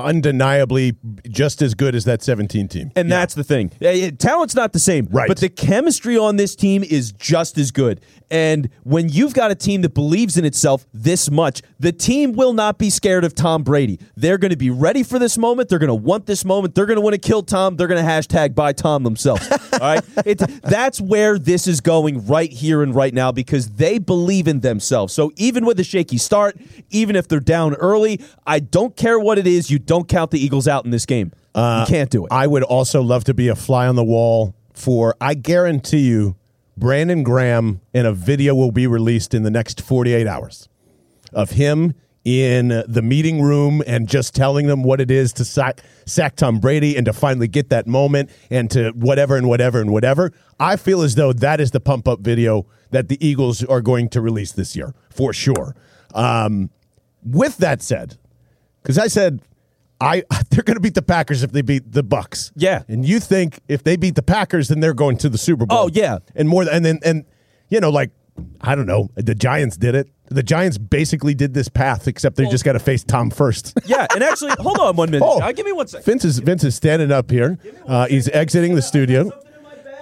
undeniably 0.04 0.96
just 1.28 1.62
as 1.62 1.74
good 1.74 1.94
as 1.94 2.04
that 2.04 2.22
17 2.22 2.68
team. 2.68 2.90
And 2.96 3.10
that's 3.10 3.34
the 3.34 3.44
thing. 3.44 3.72
Yeah, 3.80 3.92
yeah, 3.92 4.10
Talent's 4.10 4.54
not 4.54 4.72
the 4.72 4.78
same. 4.78 5.08
Right. 5.10 5.28
But 5.28 5.38
the 5.38 5.48
chemistry 5.48 6.16
on 6.16 6.36
this 6.36 6.54
team 6.54 6.82
is 6.82 7.12
just 7.12 7.58
as 7.58 7.70
good. 7.70 8.00
And 8.30 8.68
when 8.84 9.08
you've 9.08 9.34
got 9.34 9.50
a 9.50 9.54
team 9.54 9.82
that 9.82 9.94
believes 9.94 10.36
in 10.36 10.44
itself 10.44 10.86
this 10.92 11.30
much, 11.30 11.62
the 11.78 11.92
team 11.92 12.32
will 12.32 12.52
not 12.52 12.78
be 12.78 12.90
scared 12.90 13.24
of 13.24 13.34
Tom 13.34 13.62
Brady. 13.62 13.98
They're 14.16 14.38
going 14.38 14.50
to 14.50 14.56
be 14.56 14.70
ready 14.70 15.02
for 15.02 15.18
this 15.18 15.38
moment. 15.38 15.68
They're 15.68 15.78
going 15.78 15.88
to 15.88 15.94
want 15.94 16.26
this 16.26 16.44
moment. 16.44 16.74
They're 16.74 16.86
going 16.86 16.96
to 16.96 17.00
want 17.00 17.14
to 17.14 17.20
kill 17.20 17.42
Tom. 17.42 17.76
They're 17.76 17.86
going 17.86 18.04
to 18.04 18.08
hashtag 18.08 18.54
buy 18.54 18.72
Tom 18.72 19.02
themselves. 19.02 19.48
All 19.80 19.94
right. 19.94 20.04
It, 20.24 20.38
that's 20.62 21.00
where 21.00 21.38
this 21.38 21.66
is 21.66 21.80
going 21.80 22.26
right 22.26 22.50
here 22.50 22.82
and 22.82 22.94
right 22.94 23.14
now 23.14 23.32
because 23.32 23.70
they 23.70 23.98
believe 23.98 24.48
in 24.48 24.60
themselves. 24.60 25.12
So 25.14 25.32
even 25.36 25.64
with 25.64 25.78
a 25.80 25.84
shaky 25.84 26.18
start, 26.18 26.56
even 26.90 27.16
if 27.16 27.28
they're 27.28 27.40
down 27.40 27.74
early, 27.74 28.20
I 28.46 28.60
don't 28.60 28.96
care 28.96 29.18
what 29.18 29.38
it 29.38 29.46
is. 29.46 29.70
You 29.70 29.78
don't 29.78 30.08
count 30.08 30.30
the 30.30 30.38
Eagles 30.38 30.68
out 30.68 30.84
in 30.84 30.90
this 30.90 31.06
game. 31.06 31.32
Uh, 31.54 31.84
you 31.86 31.92
can't 31.92 32.10
do 32.10 32.24
it. 32.24 32.32
I 32.32 32.46
would 32.46 32.62
also 32.62 33.02
love 33.02 33.24
to 33.24 33.34
be 33.34 33.48
a 33.48 33.56
fly 33.56 33.86
on 33.86 33.96
the 33.96 34.04
wall 34.04 34.54
for, 34.74 35.14
I 35.20 35.34
guarantee 35.34 36.08
you, 36.08 36.36
Brandon 36.76 37.22
Graham, 37.22 37.80
and 37.92 38.06
a 38.06 38.12
video 38.12 38.54
will 38.54 38.70
be 38.70 38.86
released 38.86 39.34
in 39.34 39.42
the 39.42 39.50
next 39.50 39.80
48 39.80 40.26
hours 40.26 40.68
of 41.32 41.50
him 41.50 41.94
in 42.24 42.68
the 42.86 43.02
meeting 43.02 43.40
room 43.40 43.82
and 43.86 44.08
just 44.08 44.34
telling 44.34 44.66
them 44.66 44.82
what 44.82 45.00
it 45.00 45.10
is 45.10 45.32
to 45.34 45.44
sack, 45.44 45.82
sack 46.04 46.36
Tom 46.36 46.58
Brady 46.58 46.96
and 46.96 47.06
to 47.06 47.12
finally 47.12 47.48
get 47.48 47.70
that 47.70 47.86
moment 47.86 48.30
and 48.50 48.70
to 48.72 48.90
whatever 48.90 49.36
and 49.36 49.48
whatever 49.48 49.80
and 49.80 49.92
whatever. 49.92 50.32
I 50.60 50.76
feel 50.76 51.02
as 51.02 51.14
though 51.14 51.32
that 51.32 51.60
is 51.60 51.70
the 51.70 51.80
pump 51.80 52.06
up 52.08 52.20
video 52.20 52.66
that 52.90 53.08
the 53.08 53.24
Eagles 53.26 53.64
are 53.64 53.80
going 53.80 54.08
to 54.10 54.20
release 54.20 54.52
this 54.52 54.76
year 54.76 54.94
for 55.10 55.32
sure. 55.32 55.74
Um, 56.14 56.70
with 57.24 57.58
that 57.58 57.82
said, 57.82 58.18
because 58.82 58.98
I 58.98 59.08
said 59.08 59.42
I 60.00 60.24
they're 60.50 60.62
going 60.62 60.76
to 60.76 60.80
beat 60.80 60.94
the 60.94 61.02
Packers 61.02 61.42
if 61.42 61.52
they 61.52 61.62
beat 61.62 61.92
the 61.92 62.02
Bucks. 62.02 62.52
Yeah. 62.56 62.82
and 62.88 63.06
you 63.06 63.20
think 63.20 63.60
if 63.68 63.84
they 63.84 63.96
beat 63.96 64.14
the 64.14 64.22
Packers, 64.22 64.68
then 64.68 64.80
they're 64.80 64.94
going 64.94 65.16
to 65.18 65.28
the 65.28 65.38
Super 65.38 65.66
Bowl. 65.66 65.78
Oh, 65.78 65.90
yeah. 65.92 66.18
and 66.34 66.48
more, 66.48 66.64
and 66.70 66.84
then 66.84 67.00
and 67.04 67.24
you 67.68 67.80
know, 67.80 67.90
like 67.90 68.10
I 68.60 68.74
don't 68.74 68.86
know, 68.86 69.10
the 69.16 69.34
Giants 69.34 69.76
did 69.76 69.94
it. 69.94 70.08
The 70.30 70.42
Giants 70.42 70.78
basically 70.78 71.34
did 71.34 71.54
this 71.54 71.68
path, 71.68 72.06
except 72.08 72.36
they 72.36 72.46
just 72.46 72.64
got 72.64 72.72
to 72.72 72.78
face 72.78 73.04
Tom 73.04 73.30
first. 73.30 73.76
Yeah, 73.88 74.06
and 74.14 74.22
actually, 74.22 74.52
hold 74.58 74.78
on 74.78 74.96
one 74.96 75.10
minute. 75.10 75.24
Oh. 75.26 75.40
Uh, 75.40 75.50
give 75.52 75.64
me 75.64 75.72
one 75.72 75.86
second. 75.88 76.04
Vince 76.04 76.24
is 76.24 76.38
Vince 76.40 76.62
is 76.64 76.74
standing 76.74 77.10
up 77.10 77.30
here. 77.30 77.58
Uh, 77.86 78.06
he's 78.06 78.28
exiting 78.28 78.74
the 78.74 78.82
studio. 78.82 79.30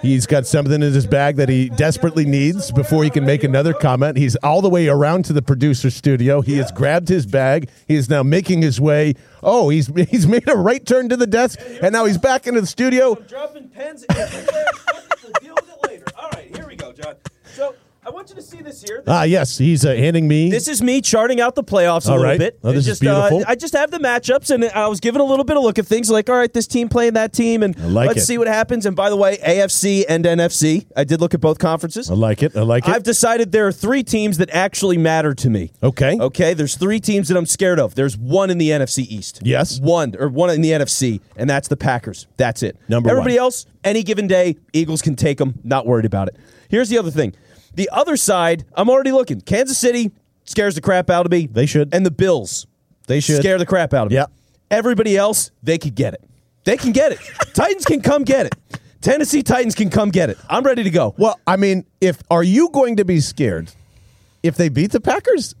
He's 0.01 0.27
got 0.27 0.45
something 0.45 0.73
in 0.73 0.93
his 0.93 1.07
bag 1.07 1.37
that 1.37 1.49
he 1.49 1.69
desperately 1.69 2.25
needs 2.25 2.71
before 2.71 3.03
he 3.03 3.09
can 3.09 3.25
make 3.25 3.43
another 3.43 3.73
comment. 3.73 4.17
He's 4.17 4.35
all 4.37 4.61
the 4.61 4.69
way 4.69 4.87
around 4.89 5.25
to 5.25 5.33
the 5.33 5.41
producer 5.41 5.89
studio. 5.89 6.41
He 6.41 6.57
has 6.57 6.71
grabbed 6.71 7.07
his 7.07 7.25
bag. 7.25 7.69
He 7.87 7.95
is 7.95 8.09
now 8.09 8.21
making 8.23 8.61
his 8.61 8.79
way. 8.79 9.15
Oh, 9.41 9.69
he's 9.69 9.87
he's 10.09 10.27
made 10.27 10.47
a 10.49 10.55
right 10.55 10.85
turn 10.85 11.09
to 11.09 11.17
the 11.17 11.27
desk, 11.27 11.59
and 11.81 11.93
now 11.93 12.05
he's 12.05 12.17
back 12.17 12.45
into 12.45 12.61
the 12.61 12.67
studio. 12.67 13.15
dropping 13.15 13.69
pens 13.69 14.03
and 14.09 14.17
we'll 14.17 15.31
deal 15.41 15.55
with 15.55 15.69
it 15.69 15.87
later. 15.89 16.05
All 16.17 16.29
right, 16.31 16.53
here 16.55 16.67
we 16.67 16.75
go, 16.75 16.91
John. 16.91 17.15
So 17.55 17.73
I 18.07 18.09
want 18.09 18.29
you 18.29 18.35
to 18.35 18.41
see 18.41 18.61
this 18.61 18.81
here. 18.81 19.03
Ah, 19.05 19.23
yes, 19.23 19.57
he's 19.57 19.85
uh, 19.85 19.89
handing 19.93 20.29
me. 20.29 20.49
This 20.49 20.69
is 20.69 20.81
me 20.81 21.01
charting 21.01 21.41
out 21.41 21.55
the 21.55 21.63
playoffs 21.63 22.07
a 22.07 22.11
All 22.11 22.15
little 22.15 22.23
right. 22.31 22.39
bit. 22.39 22.57
Oh, 22.63 22.71
this 22.71 22.85
And 22.87 22.93
is 22.93 22.99
just, 22.99 23.05
uh, 23.05 23.27
beautiful. 23.29 23.51
I 23.51 23.55
just 23.55 23.73
have 23.73 23.91
the 23.91 23.97
matchups, 23.97 24.49
and 24.49 24.63
I 24.63 24.87
was 24.87 25.01
giving 25.01 25.19
a 25.19 25.25
little 25.25 25.43
bit 25.43 25.57
of 25.57 25.63
look 25.63 25.77
at 25.77 25.85
things 25.85 26.09
like, 26.09 26.29
all 26.29 26.37
right, 26.37 26.51
this 26.53 26.67
team 26.67 26.87
playing 26.87 27.15
that 27.15 27.33
team, 27.33 27.63
and 27.63 27.75
like 27.93 28.07
let's 28.07 28.21
it. 28.21 28.25
see 28.25 28.37
what 28.37 28.47
happens. 28.47 28.85
And 28.85 28.95
by 28.95 29.09
the 29.09 29.17
way, 29.17 29.35
AFC 29.39 30.05
and 30.07 30.23
NFC, 30.23 30.85
I 30.95 31.03
did 31.03 31.19
look 31.19 31.33
at 31.33 31.41
both 31.41 31.59
conferences. 31.59 32.09
I 32.09 32.13
like 32.13 32.43
it. 32.43 32.55
I 32.55 32.61
like 32.61 32.87
it. 32.87 32.91
I've 32.95 33.03
decided 33.03 33.51
there 33.51 33.67
are 33.67 33.73
three 33.73 34.03
teams 34.03 34.37
that 34.37 34.51
actually 34.51 34.97
matter 34.97 35.33
to 35.33 35.49
me. 35.49 35.71
okay. 35.83 36.17
Okay, 36.17 36.53
there's 36.53 36.75
three 36.75 37.01
teams 37.01 37.27
that 37.27 37.35
I'm 37.35 37.45
scared 37.45 37.77
of. 37.77 37.95
There's 37.95 38.17
one 38.17 38.49
in 38.49 38.57
the 38.57 38.69
NFC 38.69 38.99
East. 38.99 39.41
Yes. 39.43 39.81
One 39.81 40.15
or 40.17 40.29
one 40.29 40.49
in 40.49 40.61
the 40.61 40.71
NFC, 40.71 41.19
and 41.35 41.49
that's 41.49 41.67
the 41.67 41.75
Packers. 41.77 42.25
That's 42.37 42.63
it. 42.63 42.77
Number 42.87 43.09
Everybody 43.09 43.33
one. 43.35 43.39
else, 43.43 43.65
any 43.83 44.01
given 44.01 44.27
day, 44.27 44.55
Eagles 44.71 45.01
can 45.01 45.17
take 45.17 45.39
them. 45.39 45.59
Not 45.65 45.85
worried 45.85 46.05
about 46.05 46.29
it. 46.29 46.37
Here's 46.69 46.87
the 46.87 46.97
other 46.97 47.11
thing. 47.11 47.35
The 47.77 47.89
other 47.91 48.17
side, 48.17 48.65
I'm 48.73 48.89
already 48.89 49.11
looking. 49.11 49.39
Kansas 49.39 49.77
City 49.77 50.11
scares 50.45 50.73
the 50.73 50.81
crap 50.81 51.11
out 51.11 51.27
of 51.27 51.31
me. 51.31 51.45
They 51.45 51.67
should. 51.67 51.93
And 51.93 52.03
the 52.03 52.11
Bills 52.11 52.65
They 53.05 53.19
should. 53.19 53.37
scare 53.37 53.59
the 53.59 53.67
crap 53.67 53.93
out 53.93 54.07
of 54.07 54.11
me. 54.11 54.15
Yeah. 54.15 54.25
Everybody 54.71 55.15
else, 55.15 55.51
they 55.61 55.77
could 55.77 55.93
get 55.93 56.15
it. 56.15 56.23
They 56.65 56.75
can 56.75 56.91
get 56.91 57.11
it. 57.11 57.19
Titans 57.53 57.85
can 57.85 58.01
come 58.01 58.23
get 58.23 58.47
it. 58.47 58.55
Tennessee 58.99 59.43
Titans 59.43 59.75
can 59.75 59.91
come 59.91 60.09
get 60.09 60.31
it. 60.31 60.39
I'm 60.49 60.63
ready 60.63 60.83
to 60.83 60.89
go. 60.89 61.13
Well, 61.19 61.39
I 61.45 61.55
mean, 61.55 61.85
if 62.01 62.17
are 62.31 62.43
you 62.43 62.69
going 62.71 62.95
to 62.97 63.05
be 63.05 63.19
scared 63.19 63.71
if 64.41 64.57
they 64.57 64.69
beat 64.69 64.91
the 64.91 64.99
Packers? 64.99 65.53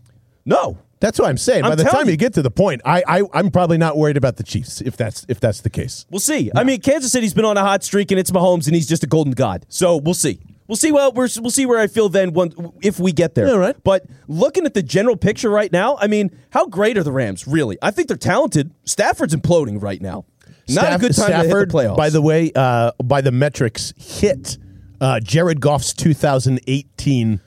No. 0.43 0.79
That's 0.99 1.19
what 1.19 1.29
I'm 1.29 1.37
saying. 1.37 1.63
I'm 1.65 1.69
By 1.71 1.75
the 1.75 1.83
time 1.83 2.05
you. 2.05 2.13
you. 2.13 2.17
get 2.17 2.33
to 2.33 2.41
the 2.41 2.49
point, 2.49 2.81
I, 2.83 3.03
I 3.07 3.21
I'm 3.31 3.51
probably 3.51 3.77
not 3.77 3.95
worried 3.95 4.17
about 4.17 4.37
the 4.37 4.43
Chiefs 4.43 4.81
if 4.81 4.97
that's 4.97 5.23
if 5.29 5.39
that's 5.39 5.61
the 5.61 5.69
case. 5.69 6.07
We'll 6.09 6.19
see. 6.19 6.49
I 6.55 6.63
mean, 6.63 6.81
Kansas 6.81 7.11
City's 7.11 7.35
been 7.35 7.45
on 7.45 7.55
a 7.55 7.61
hot 7.61 7.83
streak, 7.83 8.09
and 8.09 8.19
it's 8.19 8.31
Mahomes, 8.31 8.65
and 8.65 8.73
he's 8.73 8.87
just 8.87 9.03
a 9.03 9.07
golden 9.07 9.33
god. 9.33 9.67
So 9.69 9.97
we'll 9.97 10.15
see. 10.15 10.39
We'll 10.67 10.75
see. 10.75 10.91
Well, 10.91 11.11
we're, 11.13 11.29
we'll 11.39 11.51
see 11.51 11.65
where 11.65 11.79
I 11.79 11.87
feel 11.87 12.09
then 12.09 12.33
when, 12.33 12.53
if 12.81 12.99
we 12.99 13.11
get 13.11 13.35
there. 13.35 13.49
All 13.49 13.59
right. 13.59 13.75
But 13.83 14.05
looking 14.27 14.65
at 14.65 14.73
the 14.73 14.83
general 14.83 15.15
picture 15.15 15.49
right 15.49 15.71
now, 15.71 15.97
I 15.99 16.07
mean, 16.07 16.37
how 16.51 16.67
great 16.67 16.97
are 16.97 17.03
the 17.03 17.11
Rams? 17.11 17.47
Really, 17.47 17.77
I 17.81 17.91
think 17.91 18.07
they're 18.07 18.17
talented. 18.17 18.73
Stafford's 18.83 19.35
imploding 19.35 19.81
right 19.81 20.01
now. 20.01 20.25
Not 20.69 20.93
a 20.93 20.97
good 20.97 21.15
time 21.15 21.27
Stafford, 21.27 21.51
to 21.51 21.57
hit 21.57 21.69
the 21.69 21.73
playoffs. 21.73 21.97
By 21.97 22.09
the 22.09 22.21
way, 22.21 22.51
uh, 22.53 22.91
by 23.01 23.21
the 23.21 23.31
metrics, 23.31 23.93
hit 23.97 24.57
uh, 24.99 25.19
Jared 25.21 25.61
Goff's 25.61 25.93
2018 25.93 27.39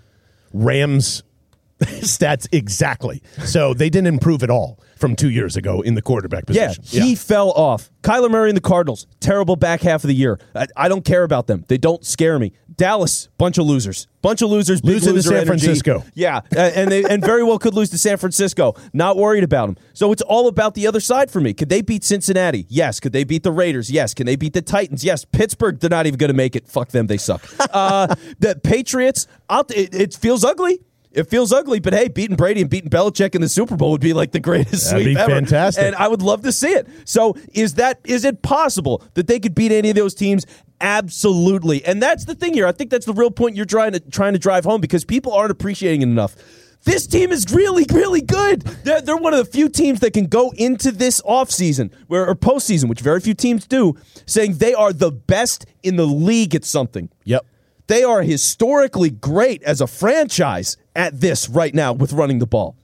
Rams 0.52 1.22
stats 1.80 2.48
exactly. 2.52 3.22
So 3.44 3.74
they 3.74 3.90
didn't 3.90 4.08
improve 4.08 4.42
at 4.42 4.50
all 4.50 4.78
from 5.00 5.16
two 5.16 5.30
years 5.30 5.57
ago 5.57 5.80
in 5.80 5.95
the 5.95 6.02
quarterback 6.02 6.47
position. 6.47 6.85
Yeah, 6.87 7.02
he 7.02 7.14
fell 7.14 7.50
off. 7.52 7.90
Kyler 8.02 8.30
Murray 8.30 8.50
and 8.50 8.57
the 8.57 8.62
Cardinals, 8.62 9.07
terrible 9.19 9.57
back 9.57 9.80
half 9.80 10.04
of 10.04 10.09
the 10.09 10.14
year. 10.14 10.38
I, 10.54 10.66
I 10.76 10.88
don't 10.88 11.04
care 11.04 11.23
about 11.25 11.47
them. 11.47 11.64
They 11.69 11.78
don't 11.78 12.04
scare 12.04 12.38
me. 12.38 12.52
Dallas, 12.76 13.28
bunch 13.37 13.59
of 13.59 13.66
losers. 13.66 14.07
Bunch 14.23 14.40
of 14.42 14.50
losers. 14.50 14.80
Big 14.80 14.90
Losing 14.92 15.14
to 15.14 15.23
San 15.23 15.33
energy. 15.33 15.47
Francisco. 15.47 16.04
Yeah, 16.14 16.40
and 16.57 16.90
they 16.90 17.04
and 17.04 17.23
very 17.25 17.42
well 17.42 17.59
could 17.59 17.75
lose 17.75 17.90
to 17.90 17.99
San 17.99 18.16
Francisco. 18.16 18.75
Not 18.92 19.16
worried 19.16 19.45
about 19.45 19.66
them. 19.66 19.76
So 19.92 20.12
it's 20.12 20.23
all 20.23 20.47
about 20.47 20.75
the 20.75 20.87
other 20.87 21.00
side 21.00 21.30
for 21.30 21.40
me. 21.40 21.52
Could 21.52 21.69
they 21.69 21.83
beat 21.83 22.04
Cincinnati? 22.04 22.66
Yes. 22.69 23.00
Could 23.00 23.12
they 23.12 23.25
beat 23.25 23.42
the 23.42 23.52
Raiders? 23.52 23.90
Yes. 23.90 24.14
Can 24.14 24.26
they 24.26 24.37
beat 24.37 24.52
the 24.52 24.62
Titans? 24.62 25.04
Yes. 25.04 25.25
Pittsburgh, 25.25 25.78
they're 25.78 25.90
not 25.90 26.07
even 26.07 26.19
going 26.19 26.28
to 26.28 26.35
make 26.37 26.57
it. 26.57 26.66
Fuck 26.66 26.88
them. 26.90 27.07
They 27.07 27.19
suck. 27.19 27.42
Uh, 27.73 28.14
the 28.40 28.59
Patriots, 28.62 29.26
I'll, 29.49 29.64
it, 29.71 29.95
it 29.95 30.14
feels 30.14 30.45
ugly. 30.45 30.80
It 31.12 31.25
feels 31.29 31.52
ugly, 31.52 31.81
but 31.81 31.93
hey, 31.93 32.07
beating 32.09 32.37
Brady 32.37 32.61
and 32.61 32.71
beating 32.71 32.88
Belichick 32.90 33.35
in 33.35 33.40
the 33.40 33.49
Super 33.49 33.76
Bowl 33.76 33.90
would 33.90 34.00
be 34.00 34.12
like 34.12 34.31
the 34.31 34.38
greatest 34.38 34.85
That'd 34.90 35.02
sweep 35.05 35.17
be 35.17 35.21
ever. 35.21 35.33
fantastic. 35.33 35.85
And 35.85 35.97
I 35.97 36.07
would 36.07 36.23
love 36.23 36.43
to 36.43 36.52
see 36.52 36.69
it. 36.71 36.87
So 37.05 37.37
is 37.52 37.75
that 37.75 37.99
is 38.05 38.25
it 38.25 38.43
possible 38.43 39.02
that 39.14 39.26
they 39.26 39.40
could 39.40 39.55
beat 39.55 39.73
any 39.73 39.90
of 39.90 39.97
those 39.97 40.14
teams? 40.14 40.47
Absolutely. 40.81 41.85
And 41.85 42.00
that's 42.02 42.25
the 42.25 42.35
thing 42.35 42.55
here. 42.55 42.67
I 42.67 42.73
think 42.73 42.90
that's 42.90 43.07
the 43.07 43.12
real 43.12 43.31
point 43.31 43.57
you're 43.57 43.67
trying 43.67 43.93
to 43.93 44.00
trying 44.00 44.35
to 44.35 44.38
drive 44.38 44.64
home 44.64 44.81
because 44.81 45.05
people 45.05 45.33
aren't 45.33 45.50
appreciating 45.50 46.02
it 46.02 46.07
enough. 46.07 46.37
This 46.85 47.07
team 47.07 47.31
is 47.31 47.52
really, 47.52 47.85
really 47.93 48.23
good. 48.23 48.62
They're, 48.62 49.02
they're 49.02 49.17
one 49.17 49.35
of 49.35 49.45
the 49.45 49.50
few 49.52 49.69
teams 49.69 50.00
that 50.00 50.14
can 50.14 50.26
go 50.26 50.50
into 50.57 50.90
this 50.90 51.21
offseason 51.23 51.93
where, 52.07 52.26
or 52.26 52.35
postseason, 52.35 52.88
which 52.88 53.00
very 53.00 53.21
few 53.21 53.35
teams 53.35 53.67
do, 53.67 53.97
saying 54.25 54.55
they 54.57 54.73
are 54.73 54.93
the 54.93 55.11
best 55.12 55.67
in 55.83 55.97
the 55.97 56.07
league 56.07 56.55
at 56.55 56.64
something. 56.64 57.11
Yep. 57.25 57.45
They 57.90 58.04
are 58.04 58.23
historically 58.23 59.11
great 59.11 59.64
as 59.64 59.80
a 59.80 59.87
franchise 59.88 60.76
at 60.94 61.20
this 61.20 61.49
right 61.49 61.75
now 61.75 61.92
with 61.92 62.12
running 62.12 62.38
the 62.38 62.47
ball. 62.47 62.76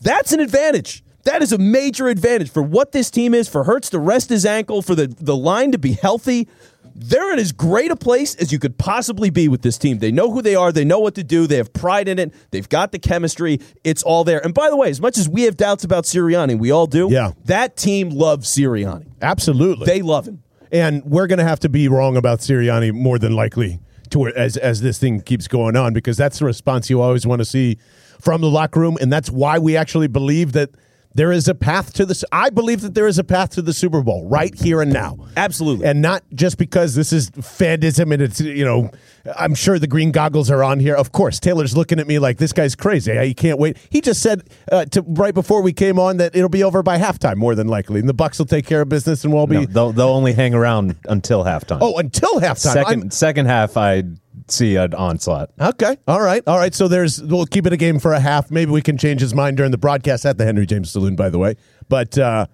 That's 0.00 0.32
an 0.32 0.40
advantage. 0.40 1.04
That 1.24 1.42
is 1.42 1.52
a 1.52 1.58
major 1.58 2.08
advantage 2.08 2.50
for 2.50 2.62
what 2.62 2.92
this 2.92 3.10
team 3.10 3.34
is, 3.34 3.50
for 3.50 3.64
Hurts 3.64 3.90
to 3.90 3.98
rest 3.98 4.30
his 4.30 4.46
ankle, 4.46 4.80
for 4.80 4.94
the, 4.94 5.08
the 5.08 5.36
line 5.36 5.72
to 5.72 5.78
be 5.78 5.92
healthy. 5.92 6.48
They're 6.94 7.34
in 7.34 7.38
as 7.38 7.52
great 7.52 7.90
a 7.90 7.96
place 7.96 8.34
as 8.36 8.50
you 8.50 8.58
could 8.58 8.78
possibly 8.78 9.28
be 9.28 9.46
with 9.46 9.60
this 9.60 9.76
team. 9.76 9.98
They 9.98 10.10
know 10.10 10.30
who 10.30 10.40
they 10.40 10.54
are, 10.54 10.72
they 10.72 10.86
know 10.86 11.00
what 11.00 11.16
to 11.16 11.22
do, 11.22 11.46
they 11.46 11.58
have 11.58 11.74
pride 11.74 12.08
in 12.08 12.18
it, 12.18 12.32
they've 12.50 12.66
got 12.66 12.92
the 12.92 12.98
chemistry, 12.98 13.60
it's 13.84 14.02
all 14.02 14.24
there. 14.24 14.42
And 14.42 14.54
by 14.54 14.70
the 14.70 14.76
way, 14.78 14.88
as 14.88 15.02
much 15.02 15.18
as 15.18 15.28
we 15.28 15.42
have 15.42 15.58
doubts 15.58 15.84
about 15.84 16.04
Sirianni, 16.04 16.58
we 16.58 16.70
all 16.70 16.86
do, 16.86 17.08
Yeah. 17.10 17.32
that 17.44 17.76
team 17.76 18.08
loves 18.08 18.48
Sirianni. 18.48 19.04
Absolutely. 19.20 19.84
They 19.84 20.00
love 20.00 20.26
him. 20.26 20.42
and 20.72 21.04
we're 21.04 21.26
going 21.26 21.40
to 21.40 21.44
have 21.44 21.60
to 21.60 21.68
be 21.68 21.88
wrong 21.88 22.16
about 22.16 22.38
Sirianni 22.38 22.94
more 22.94 23.18
than 23.18 23.36
likely 23.36 23.80
to 24.10 24.28
as 24.28 24.56
as 24.56 24.80
this 24.80 24.98
thing 24.98 25.20
keeps 25.20 25.48
going 25.48 25.76
on 25.76 25.92
because 25.92 26.16
that's 26.16 26.38
the 26.38 26.44
response 26.44 26.90
you 26.90 27.00
always 27.00 27.26
want 27.26 27.40
to 27.40 27.44
see 27.44 27.78
from 28.20 28.40
the 28.40 28.50
locker 28.50 28.80
room, 28.80 28.96
and 29.00 29.12
that's 29.12 29.30
why 29.30 29.58
we 29.58 29.76
actually 29.76 30.08
believe 30.08 30.52
that 30.52 30.70
there 31.16 31.32
is 31.32 31.48
a 31.48 31.54
path 31.54 31.92
to 31.94 32.04
this. 32.04 32.24
I 32.30 32.50
believe 32.50 32.82
that 32.82 32.94
there 32.94 33.06
is 33.06 33.18
a 33.18 33.24
path 33.24 33.50
to 33.50 33.62
the 33.62 33.72
Super 33.72 34.02
Bowl 34.02 34.28
right 34.28 34.54
here 34.54 34.82
and 34.82 34.92
now. 34.92 35.16
Absolutely. 35.36 35.86
and 35.86 36.02
not 36.02 36.22
just 36.34 36.58
because 36.58 36.94
this 36.94 37.12
is 37.12 37.30
fandism 37.30 38.12
and 38.12 38.22
it's 38.22 38.40
you 38.40 38.64
know 38.64 38.90
i'm 39.38 39.54
sure 39.54 39.78
the 39.78 39.86
green 39.86 40.12
goggles 40.12 40.50
are 40.50 40.62
on 40.62 40.80
here 40.80 40.94
of 40.94 41.12
course 41.12 41.38
taylor's 41.40 41.76
looking 41.76 41.98
at 41.98 42.06
me 42.06 42.18
like 42.18 42.38
this 42.38 42.52
guy's 42.52 42.74
crazy 42.74 43.16
he 43.26 43.34
can't 43.34 43.58
wait 43.58 43.76
he 43.90 44.00
just 44.00 44.22
said 44.22 44.48
uh, 44.72 44.84
to, 44.86 45.02
right 45.08 45.34
before 45.34 45.60
we 45.62 45.72
came 45.72 45.98
on 45.98 46.16
that 46.16 46.34
it'll 46.34 46.48
be 46.48 46.62
over 46.64 46.82
by 46.82 46.98
halftime 46.98 47.36
more 47.36 47.54
than 47.54 47.66
likely 47.68 48.00
and 48.00 48.08
the 48.08 48.14
bucks 48.14 48.38
will 48.38 48.46
take 48.46 48.66
care 48.66 48.80
of 48.82 48.88
business 48.88 49.24
and 49.24 49.32
we'll 49.32 49.46
be 49.46 49.56
No, 49.56 49.66
they'll, 49.66 49.92
they'll 49.92 50.08
only 50.08 50.32
hang 50.32 50.54
around 50.54 50.96
until 51.08 51.44
halftime. 51.44 51.78
oh 51.80 51.98
until 51.98 52.40
halftime 52.40 52.84
2nd 52.84 53.12
second 53.12 53.46
half, 53.46 53.76
I 53.76 54.04
see 54.48 54.76
an 54.76 54.94
onslaught. 54.94 55.50
Okay 55.60 55.96
all 56.06 56.20
right 56.22 56.42
all 56.46 56.56
right 56.58 56.74
so 56.74 56.86
there's 56.88 57.22
we'll 57.22 57.46
keep 57.46 57.66
it 57.66 57.72
a 57.72 57.76
game 57.76 57.98
for 57.98 58.12
a 58.12 58.20
half 58.20 58.50
maybe 58.50 58.70
we 58.70 58.80
can 58.82 58.96
change 58.96 59.20
his 59.20 59.34
mind 59.34 59.56
during 59.56 59.72
the 59.72 59.78
broadcast 59.78 60.24
at 60.24 60.38
the 60.38 60.44
henry 60.44 60.66
james 60.66 60.90
saloon 60.90 61.16
by 61.16 61.28
the 61.28 61.38
way 61.38 61.56
but 61.88 62.16
uh, 62.16 62.46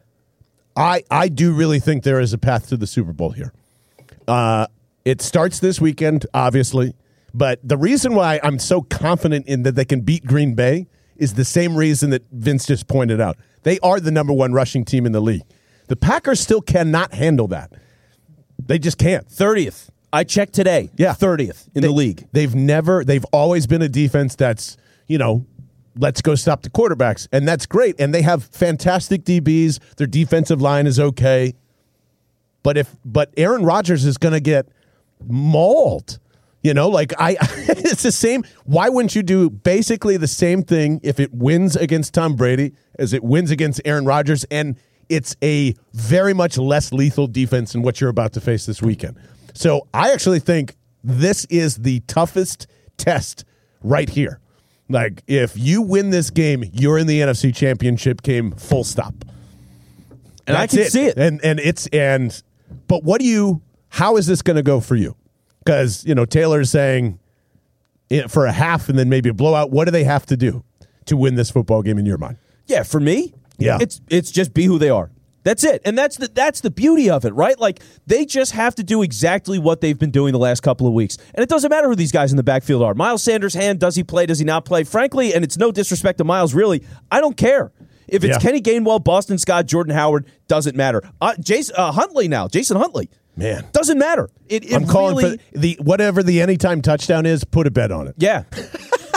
i 0.74 1.02
i 1.10 1.28
do 1.28 1.52
really 1.52 1.78
think 1.78 2.02
there 2.02 2.18
is 2.20 2.32
a 2.32 2.38
path 2.38 2.68
to 2.68 2.76
the 2.76 2.86
super 2.86 3.12
bowl 3.12 3.30
here 3.32 3.52
Uh, 4.26 4.66
it 5.04 5.20
starts 5.20 5.58
this 5.58 5.80
weekend, 5.80 6.26
obviously, 6.32 6.94
but 7.34 7.58
the 7.64 7.76
reason 7.76 8.14
why 8.14 8.38
I'm 8.44 8.60
so 8.60 8.82
confident 8.82 9.46
in 9.48 9.64
that 9.64 9.74
they 9.74 9.84
can 9.84 10.02
beat 10.02 10.24
Green 10.24 10.54
Bay 10.54 10.86
is 11.16 11.34
the 11.34 11.44
same 11.44 11.74
reason 11.74 12.10
that 12.10 12.22
Vince 12.30 12.64
just 12.66 12.86
pointed 12.86 13.20
out. 13.20 13.36
They 13.64 13.80
are 13.80 13.98
the 13.98 14.12
number 14.12 14.32
one 14.32 14.52
rushing 14.52 14.84
team 14.84 15.04
in 15.04 15.10
the 15.10 15.20
league. 15.20 15.42
The 15.88 15.96
Packers 15.96 16.38
still 16.38 16.60
cannot 16.62 17.14
handle 17.14 17.48
that. 17.48 17.72
They 18.64 18.78
just 18.78 18.96
can't. 18.96 19.28
30th. 19.28 19.88
I 20.12 20.24
checked 20.24 20.52
today. 20.52 20.90
Yeah. 20.96 21.14
30th 21.14 21.68
in 21.74 21.82
They- 21.82 21.88
the 21.88 21.92
league. 21.94 22.26
They've 22.32 22.54
never, 22.54 23.04
they've 23.04 23.24
always 23.32 23.66
been 23.66 23.82
a 23.82 23.88
defense 23.88 24.34
that's, 24.34 24.76
you 25.06 25.18
know, 25.18 25.46
let's 25.96 26.20
go 26.22 26.34
stop 26.34 26.62
the 26.62 26.70
quarterbacks. 26.70 27.28
And 27.32 27.46
that's 27.48 27.66
great. 27.66 27.96
And 27.98 28.14
they 28.14 28.22
have 28.22 28.44
fantastic 28.44 29.24
DBs. 29.24 29.78
Their 29.96 30.06
defensive 30.06 30.60
line 30.60 30.86
is 30.86 30.98
okay. 31.00 31.54
But 32.62 32.76
if, 32.76 32.94
but 33.04 33.32
Aaron 33.36 33.64
Rodgers 33.64 34.04
is 34.04 34.18
going 34.18 34.32
to 34.34 34.40
get 34.40 34.68
mauled. 35.26 36.18
You 36.62 36.74
know, 36.74 36.88
like 36.88 37.12
I, 37.18 37.36
it's 37.40 38.02
the 38.04 38.12
same. 38.12 38.44
Why 38.64 38.88
wouldn't 38.88 39.16
you 39.16 39.22
do 39.24 39.50
basically 39.50 40.16
the 40.16 40.28
same 40.28 40.62
thing 40.62 41.00
if 41.02 41.18
it 41.18 41.32
wins 41.34 41.74
against 41.74 42.14
Tom 42.14 42.36
Brady 42.36 42.72
as 42.98 43.12
it 43.12 43.24
wins 43.24 43.50
against 43.50 43.80
Aaron 43.84 44.04
Rodgers? 44.04 44.44
And 44.50 44.76
it's 45.08 45.34
a 45.42 45.74
very 45.92 46.32
much 46.32 46.56
less 46.58 46.92
lethal 46.92 47.26
defense 47.26 47.72
than 47.72 47.82
what 47.82 48.00
you're 48.00 48.10
about 48.10 48.32
to 48.34 48.40
face 48.40 48.64
this 48.66 48.80
weekend. 48.80 49.16
So 49.54 49.86
I 49.92 50.12
actually 50.12 50.40
think 50.40 50.76
this 51.04 51.44
is 51.46 51.76
the 51.78 52.00
toughest 52.00 52.66
test 52.96 53.44
right 53.82 54.08
here. 54.08 54.38
Like, 54.88 55.22
if 55.26 55.56
you 55.56 55.80
win 55.82 56.10
this 56.10 56.30
game, 56.30 56.64
you're 56.72 56.98
in 56.98 57.06
the 57.06 57.20
NFC 57.20 57.54
Championship 57.54 58.22
game, 58.22 58.52
full 58.52 58.84
stop. 58.84 59.14
And 60.46 60.56
I 60.56 60.62
That's 60.66 60.74
can 60.74 60.84
see 60.90 61.04
it. 61.06 61.16
And 61.16 61.40
and 61.44 61.60
it's 61.60 61.86
and 61.88 62.42
but 62.88 63.04
what 63.04 63.20
do 63.20 63.26
you 63.26 63.62
how 63.88 64.16
is 64.16 64.26
this 64.26 64.42
going 64.42 64.56
to 64.56 64.62
go 64.62 64.80
for 64.80 64.96
you? 64.96 65.14
Cuz 65.64 66.04
you 66.04 66.14
know 66.16 66.24
Taylor's 66.24 66.68
saying 66.70 67.20
eh, 68.10 68.26
for 68.26 68.46
a 68.46 68.52
half 68.52 68.88
and 68.88 68.98
then 68.98 69.08
maybe 69.08 69.28
a 69.28 69.34
blowout, 69.34 69.70
what 69.70 69.84
do 69.84 69.92
they 69.92 70.02
have 70.04 70.26
to 70.26 70.36
do 70.36 70.64
to 71.06 71.16
win 71.16 71.36
this 71.36 71.50
football 71.50 71.82
game 71.82 71.96
in 71.96 72.06
your 72.06 72.18
mind? 72.18 72.38
Yeah, 72.66 72.82
for 72.82 72.98
me, 72.98 73.34
Yeah. 73.58 73.78
it's 73.80 74.00
it's 74.10 74.32
just 74.32 74.52
be 74.52 74.64
who 74.64 74.78
they 74.80 74.90
are. 74.90 75.10
That's 75.44 75.64
it, 75.64 75.82
and 75.84 75.98
that's 75.98 76.16
the 76.18 76.28
that's 76.28 76.60
the 76.60 76.70
beauty 76.70 77.10
of 77.10 77.24
it, 77.24 77.32
right? 77.34 77.58
Like 77.58 77.80
they 78.06 78.24
just 78.24 78.52
have 78.52 78.74
to 78.76 78.84
do 78.84 79.02
exactly 79.02 79.58
what 79.58 79.80
they've 79.80 79.98
been 79.98 80.12
doing 80.12 80.32
the 80.32 80.38
last 80.38 80.60
couple 80.62 80.86
of 80.86 80.92
weeks, 80.92 81.18
and 81.34 81.42
it 81.42 81.48
doesn't 81.48 81.68
matter 81.68 81.88
who 81.88 81.96
these 81.96 82.12
guys 82.12 82.30
in 82.32 82.36
the 82.36 82.42
backfield 82.44 82.82
are. 82.82 82.94
Miles 82.94 83.22
Sanders' 83.24 83.54
hand 83.54 83.80
does 83.80 83.96
he 83.96 84.04
play? 84.04 84.24
Does 84.26 84.38
he 84.38 84.44
not 84.44 84.64
play? 84.64 84.84
Frankly, 84.84 85.34
and 85.34 85.42
it's 85.44 85.56
no 85.58 85.72
disrespect 85.72 86.18
to 86.18 86.24
Miles, 86.24 86.54
really, 86.54 86.84
I 87.10 87.20
don't 87.20 87.36
care. 87.36 87.72
If 88.06 88.24
it's 88.24 88.36
Yeah. 88.36 88.38
Kenny 88.38 88.60
Gainwell, 88.60 89.02
Boston 89.02 89.38
Scott, 89.38 89.66
Jordan 89.66 89.94
Howard, 89.94 90.26
doesn't 90.46 90.76
matter. 90.76 91.02
Uh, 91.20 91.34
Jason 91.40 91.74
uh, 91.78 91.92
Huntley 91.92 92.28
now, 92.28 92.46
Jason 92.46 92.76
Huntley, 92.76 93.08
Man. 93.36 93.64
doesn't 93.72 93.98
matter. 93.98 94.28
It, 94.48 94.64
it 94.64 94.74
I'm 94.74 94.86
calling 94.86 95.16
really, 95.16 95.38
for 95.38 95.58
the 95.58 95.78
whatever 95.82 96.22
the 96.22 96.40
anytime 96.42 96.82
touchdown 96.82 97.26
is, 97.26 97.42
put 97.42 97.66
a 97.66 97.70
bet 97.70 97.90
on 97.90 98.06
it. 98.08 98.14
Yeah. 98.18 98.44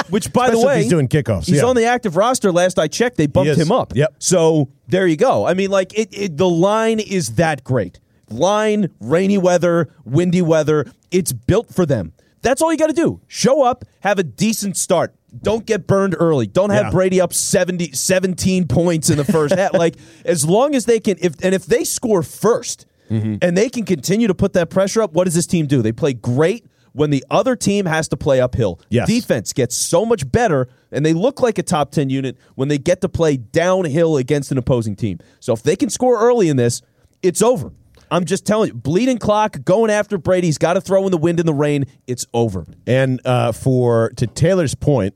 Which, 0.09 0.31
by 0.31 0.49
the 0.49 0.53
Especially 0.57 0.61
if 0.61 0.67
way, 0.67 0.81
he's 0.83 0.89
doing 0.89 1.07
kickoffs, 1.07 1.45
He's 1.47 1.57
yeah. 1.57 1.65
on 1.65 1.75
the 1.75 1.85
active 1.85 2.15
roster. 2.15 2.51
Last 2.51 2.77
I 2.79 2.87
checked, 2.87 3.17
they 3.17 3.27
bumped 3.27 3.57
him 3.57 3.71
up. 3.71 3.95
Yep. 3.95 4.15
So 4.19 4.69
there 4.87 5.07
you 5.07 5.17
go. 5.17 5.45
I 5.47 5.53
mean, 5.53 5.71
like 5.71 5.97
it, 5.97 6.09
it. 6.11 6.37
The 6.37 6.49
line 6.49 6.99
is 6.99 7.35
that 7.35 7.63
great. 7.63 7.99
Line, 8.29 8.89
rainy 8.99 9.37
weather, 9.37 9.89
windy 10.03 10.41
weather. 10.41 10.85
It's 11.11 11.31
built 11.33 11.73
for 11.73 11.85
them. 11.85 12.13
That's 12.41 12.61
all 12.61 12.71
you 12.71 12.77
got 12.77 12.87
to 12.87 12.93
do. 12.93 13.21
Show 13.27 13.63
up, 13.63 13.85
have 14.01 14.19
a 14.19 14.23
decent 14.23 14.77
start. 14.77 15.15
Don't 15.41 15.65
get 15.65 15.85
burned 15.87 16.15
early. 16.19 16.47
Don't 16.47 16.69
have 16.69 16.85
Yeah. 16.85 16.91
Brady 16.91 17.19
up 17.19 17.33
70, 17.33 17.91
17 17.91 18.67
points 18.67 19.09
in 19.09 19.17
the 19.17 19.25
first 19.25 19.53
half. 19.55 19.73
Like 19.77 19.95
as 20.23 20.45
long 20.47 20.75
as 20.75 20.85
they 20.85 20.99
can, 20.99 21.17
if 21.19 21.33
and 21.43 21.53
if 21.55 21.65
they 21.65 21.83
score 21.83 22.21
1st 22.21 22.85
Mm-hmm. 23.09 23.35
and 23.43 23.55
they 23.55 23.69
can 23.69 23.85
continue 23.85 24.27
to 24.27 24.33
put 24.33 24.53
that 24.53 24.71
pressure 24.71 24.99
up, 25.03 25.13
what 25.13 25.25
does 25.25 25.35
this 25.35 25.45
team 25.45 25.67
do? 25.67 25.83
They 25.83 25.91
play 25.91 26.13
great 26.13 26.65
when 26.95 27.09
the 27.09 27.23
other 27.29 27.55
team 27.55 27.85
has 27.85 28.07
to 28.07 28.17
play 28.17 28.39
uphill. 28.39 28.79
Yes. 28.89 29.07
Defense 29.07 29.53
gets 29.53 29.75
so 29.75 30.05
much 30.05 30.31
better, 30.31 30.69
and 30.91 31.05
they 31.05 31.13
look 31.13 31.41
like 31.41 31.57
a 31.57 31.63
top 31.63 31.91
10 31.91 32.09
unit 32.09 32.37
when 32.55 32.69
they 32.69 32.77
get 32.77 33.01
to 33.01 33.09
play 33.09 33.37
downhill 33.37 34.17
against 34.17 34.51
an 34.51 34.57
opposing 34.57 34.95
team. 34.95 35.19
So 35.39 35.53
if 35.53 35.61
they 35.61 35.75
can 35.75 35.89
score 35.89 36.19
early 36.19 36.49
in 36.49 36.57
this, 36.57 36.81
it's 37.21 37.41
over. 37.41 37.71
I'm 38.11 38.25
just 38.25 38.45
telling 38.45 38.69
you, 38.69 38.73
bleeding 38.75 39.17
clock, 39.17 39.63
going 39.65 39.91
after 39.91 40.17
Brady's 40.17 40.57
got 40.57 40.73
to 40.73 40.81
throw 40.81 41.05
in 41.05 41.11
the 41.11 41.17
wind 41.17 41.39
and 41.39 41.47
the 41.47 41.53
rain. 41.53 41.85
It's 42.07 42.25
over. 42.33 42.65
And 42.85 43.19
uh, 43.25 43.51
for 43.51 44.11
to 44.17 44.27
Taylor's 44.27 44.75
point, 44.75 45.15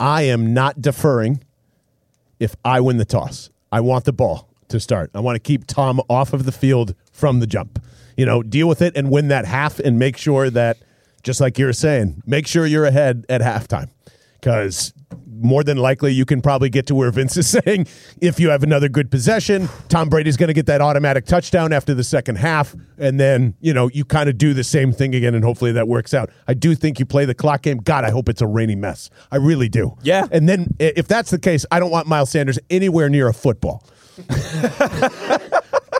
I 0.00 0.22
am 0.22 0.52
not 0.52 0.80
deferring 0.80 1.44
if 2.40 2.56
I 2.64 2.80
win 2.80 2.96
the 2.96 3.04
toss. 3.04 3.50
I 3.70 3.80
want 3.80 4.04
the 4.04 4.12
ball 4.12 4.48
to 4.68 4.80
start. 4.80 5.10
I 5.14 5.20
want 5.20 5.36
to 5.36 5.40
keep 5.40 5.66
Tom 5.66 6.00
off 6.08 6.32
of 6.32 6.44
the 6.44 6.52
field 6.52 6.94
from 7.12 7.40
the 7.40 7.46
jump. 7.46 7.82
You 8.16 8.26
know, 8.26 8.42
deal 8.42 8.68
with 8.68 8.82
it 8.82 8.96
and 8.96 9.10
win 9.10 9.28
that 9.28 9.44
half 9.44 9.78
and 9.78 9.98
make 9.98 10.16
sure 10.16 10.50
that, 10.50 10.78
just 11.24 11.40
like 11.40 11.58
you 11.58 11.66
were 11.66 11.72
saying, 11.72 12.22
make 12.24 12.46
sure 12.46 12.66
you're 12.66 12.84
ahead 12.84 13.26
at 13.28 13.40
halftime. 13.40 13.90
Because 14.34 14.92
more 15.40 15.64
than 15.64 15.78
likely 15.78 16.12
you 16.12 16.24
can 16.24 16.40
probably 16.40 16.68
get 16.68 16.86
to 16.86 16.94
where 16.94 17.10
Vince 17.10 17.36
is 17.36 17.48
saying 17.64 17.86
if 18.20 18.38
you 18.38 18.50
have 18.50 18.62
another 18.62 18.88
good 18.88 19.10
possession, 19.10 19.68
Tom 19.88 20.08
Brady's 20.08 20.36
going 20.36 20.48
to 20.48 20.54
get 20.54 20.66
that 20.66 20.80
automatic 20.80 21.24
touchdown 21.24 21.72
after 21.72 21.94
the 21.94 22.04
second 22.04 22.36
half, 22.36 22.74
and 22.98 23.18
then 23.18 23.54
you 23.60 23.72
know 23.72 23.88
you 23.88 24.04
kind 24.04 24.28
of 24.28 24.38
do 24.38 24.54
the 24.54 24.64
same 24.64 24.92
thing 24.92 25.14
again, 25.14 25.34
and 25.34 25.44
hopefully 25.44 25.72
that 25.72 25.88
works 25.88 26.12
out. 26.14 26.30
I 26.46 26.54
do 26.54 26.74
think 26.74 26.98
you 26.98 27.06
play 27.06 27.24
the 27.24 27.34
clock 27.34 27.62
game. 27.62 27.78
God, 27.78 28.04
I 28.04 28.10
hope 28.10 28.28
it's 28.28 28.42
a 28.42 28.46
rainy 28.46 28.76
mess. 28.76 29.08
I 29.32 29.36
really 29.36 29.68
do. 29.68 29.96
Yeah. 30.02 30.26
And 30.30 30.48
then 30.48 30.74
if 30.78 31.08
that's 31.08 31.30
the 31.30 31.38
case, 31.38 31.64
I 31.70 31.80
don't 31.80 31.90
want 31.90 32.06
Miles 32.06 32.30
Sanders 32.30 32.58
anywhere 32.70 33.08
near 33.08 33.28
a 33.28 33.34
football. 33.34 33.84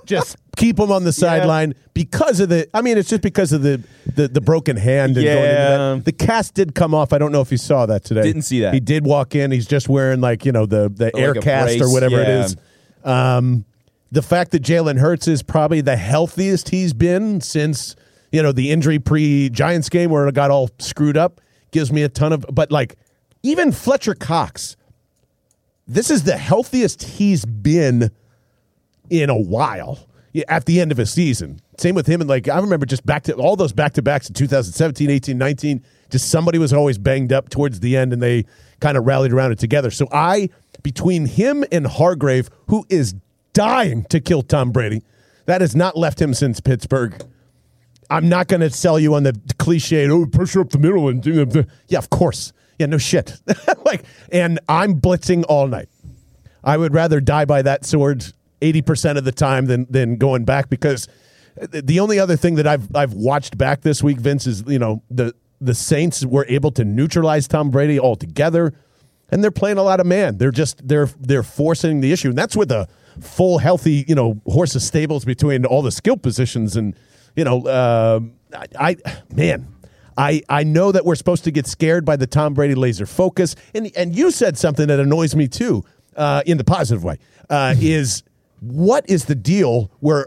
just 0.07 0.37
keep 0.57 0.79
him 0.79 0.91
on 0.91 1.05
the 1.05 1.13
sideline 1.13 1.75
because 1.93 2.41
of 2.41 2.49
the. 2.49 2.69
I 2.75 2.83
mean, 2.83 2.99
it's 2.99 3.09
just 3.09 3.23
because 3.23 3.53
of 3.53 3.63
the 3.63 3.83
the, 4.15 4.29
the 4.29 4.41
broken 4.41 4.77
hand. 4.77 5.17
And 5.17 5.25
Yeah. 5.25 6.01
the 6.03 6.13
cast 6.13 6.55
did 6.55 6.75
come 6.75 6.95
off. 6.95 7.13
I 7.13 7.19
don't 7.19 7.33
know 7.33 7.41
if 7.41 7.51
you 7.51 7.59
saw 7.59 7.87
that 7.87 8.05
today. 8.05 8.23
Didn't 8.23 8.43
see 8.43 8.61
that. 8.61 8.75
He 8.75 8.81
did 8.81 9.05
walk 9.05 9.35
in. 9.35 9.51
He's 9.51 9.67
just 9.67 9.89
wearing 9.89 10.21
like 10.21 10.45
you 10.45 10.53
know 10.53 10.67
the 10.67 10.89
the 10.89 11.15
air 11.17 11.35
cast 11.35 11.81
or 11.81 11.91
whatever 11.91 12.21
it 12.21 12.29
yeah. 12.29 12.45
is. 12.45 12.57
Um, 13.05 13.65
the 14.13 14.23
fact 14.23 14.53
that 14.53 14.63
Jalen 14.63 14.99
Hurts 14.99 15.27
is 15.27 15.43
probably 15.43 15.81
the 15.81 15.97
healthiest 15.97 16.69
he's 16.69 16.93
been 16.93 17.41
since 17.41 17.97
you 18.33 18.43
know 18.43 18.53
the 18.53 18.71
injury 18.71 18.99
pre 18.99 19.51
Giants 19.51 19.89
game 19.89 20.11
where 20.11 20.27
it 20.29 20.35
got 20.35 20.51
all 20.51 20.71
screwed 20.79 21.17
up 21.17 21.41
gives 21.71 21.93
me 21.93 22.03
a 22.03 22.09
ton 22.09 22.33
of. 22.33 22.47
But 22.51 22.71
like 22.71 22.97
even 23.43 23.73
Fletcher 23.73 24.15
Cox, 24.15 24.77
this 25.87 26.11
is 26.11 26.23
the 26.23 26.37
healthiest 26.37 27.03
he's 27.03 27.45
been 27.45 28.11
in 29.11 29.31
a 29.31 29.39
while 29.39 29.99
at 30.49 30.67
the 30.67 30.81
end 30.81 30.91
of 30.91 30.99
a 30.99 31.07
season. 31.07 31.61
Same 31.79 31.95
with 31.95 32.07
him. 32.07 32.21
And 32.21 32.29
like, 32.29 32.49
I 32.49 32.59
remember 32.59 32.87
just 32.87 33.07
back 33.07 33.25
to 33.25 33.35
all 33.35 33.57
those 33.57 33.73
back 33.73 33.93
to 33.95 34.03
backs 34.03 34.29
in 34.29 34.35
2017, 34.35 35.11
18, 35.11 35.39
19. 35.39 35.85
Just 36.11 36.31
somebody 36.31 36.59
was 36.59 36.73
always 36.73 36.99
banged 36.99 37.33
up 37.33 37.49
towards 37.49 37.81
the 37.81 37.97
end 37.97 38.13
and 38.13 38.23
they 38.23 38.45
kind 38.81 38.97
of 38.97 39.07
rallied 39.07 39.33
around 39.33 39.53
it 39.53 39.59
together. 39.59 39.91
So 39.91 40.09
I, 40.13 40.51
between 40.83 41.27
him 41.27 41.65
and 41.71 41.87
Hargrave, 41.87 42.51
who 42.69 42.85
is 42.89 43.15
dying 43.53 44.05
to 44.07 44.21
kill 44.21 44.43
Tom 44.43 44.73
Brady, 44.73 45.03
that 45.47 45.61
has 45.61 45.77
not 45.77 45.97
left 45.97 46.21
him 46.21 46.35
since 46.35 46.61
Pittsburgh. 46.61 47.15
I'm 48.11 48.29
not 48.29 48.49
going 48.49 48.61
to 48.61 48.71
sell 48.71 48.99
you 48.99 49.15
on 49.15 49.23
the 49.23 49.39
cliche, 49.59 50.09
oh, 50.09 50.27
pressure 50.27 50.61
up 50.61 50.71
the 50.71 50.79
middle 50.79 51.09
and 51.09 51.23
do 51.23 51.45
the. 51.45 51.67
Yeah, 51.89 51.99
of 51.99 52.11
course. 52.11 52.53
Yeah, 52.79 52.87
no 52.87 52.99
shit. 52.99 53.41
like, 53.85 54.05
and 54.31 54.59
I'm 54.69 55.01
blitzing 55.01 55.45
all 55.49 55.69
night. 55.69 55.89
I 56.63 56.77
would 56.77 56.93
rather 56.93 57.21
die 57.21 57.45
by 57.45 57.63
that 57.63 57.85
sword 57.85 58.33
80% 58.73 59.19
of 59.19 59.25
the 59.25 59.33
time 59.33 59.67
than 59.67 59.87
than 59.91 60.17
going 60.17 60.45
back 60.45 60.71
because 60.71 61.09
the 61.57 62.01
only 62.01 62.19
other 62.19 62.37
thing 62.37 62.57
that 62.57 62.67
I've 62.67 62.95
I've 62.95 63.13
watched 63.13 63.57
back 63.57 63.83
this 63.83 64.03
week, 64.03 64.19
Vince, 64.19 64.47
is 64.47 64.65
you 64.67 64.79
know 64.79 65.03
the 65.11 65.35
the 65.61 65.75
Saints 65.75 66.25
were 66.25 66.47
able 66.49 66.71
to 66.73 66.85
neutralize 66.85 67.47
Tom 67.47 67.71
Brady 67.71 67.99
altogether, 67.99 68.75
and 69.31 69.43
they're 69.43 69.51
playing 69.51 69.79
a 69.79 69.83
lot 69.83 70.01
of 70.01 70.07
man. 70.07 70.39
They're 70.39 70.51
just 70.51 70.87
they're 70.87 71.09
they're 71.19 71.43
forcing 71.43 72.01
the 72.01 72.13
issue, 72.13 72.31
and 72.31 72.39
that's 72.39 72.57
with 72.57 72.73
a 72.73 72.89
full 73.21 73.59
healthy 73.59 74.05
you 74.09 74.15
know 74.15 74.41
horse 74.47 74.75
of 74.75 74.83
stables 74.83 75.25
between 75.25 75.65
all 75.65 75.83
the 75.83 75.93
skill 75.93 76.17
positions, 76.17 76.77
and 76.77 76.97
you 77.37 77.45
know 77.45 77.67
uh, 77.67 78.21
I, 78.79 78.97
I 79.05 79.23
man. 79.33 79.69
I, 80.17 80.43
I 80.49 80.63
know 80.63 80.93
that 80.93 81.05
we're 81.05 81.17
supposed 81.17 81.43
to 81.43 81.51
get 81.51 81.67
scared 81.67 82.05
by 82.05 82.15
the 82.15 82.29
Tom 82.29 82.55
Brady 82.55 82.77
laser 82.77 83.05
focus, 83.05 83.57
and 83.75 83.91
and 83.97 84.15
you 84.15 84.31
said 84.31 84.57
something 84.57 84.87
that 84.87 85.01
annoys 85.01 85.35
me 85.35 85.49
too, 85.49 85.85
uh, 86.17 86.43
in 86.47 86.57
the 86.57 86.63
positive 86.63 87.03
way, 87.03 87.19
uh, 87.51 87.75
is 87.81 88.23
what 88.65 89.09
is 89.09 89.27
the 89.27 89.35
deal 89.35 89.91
where 90.01 90.27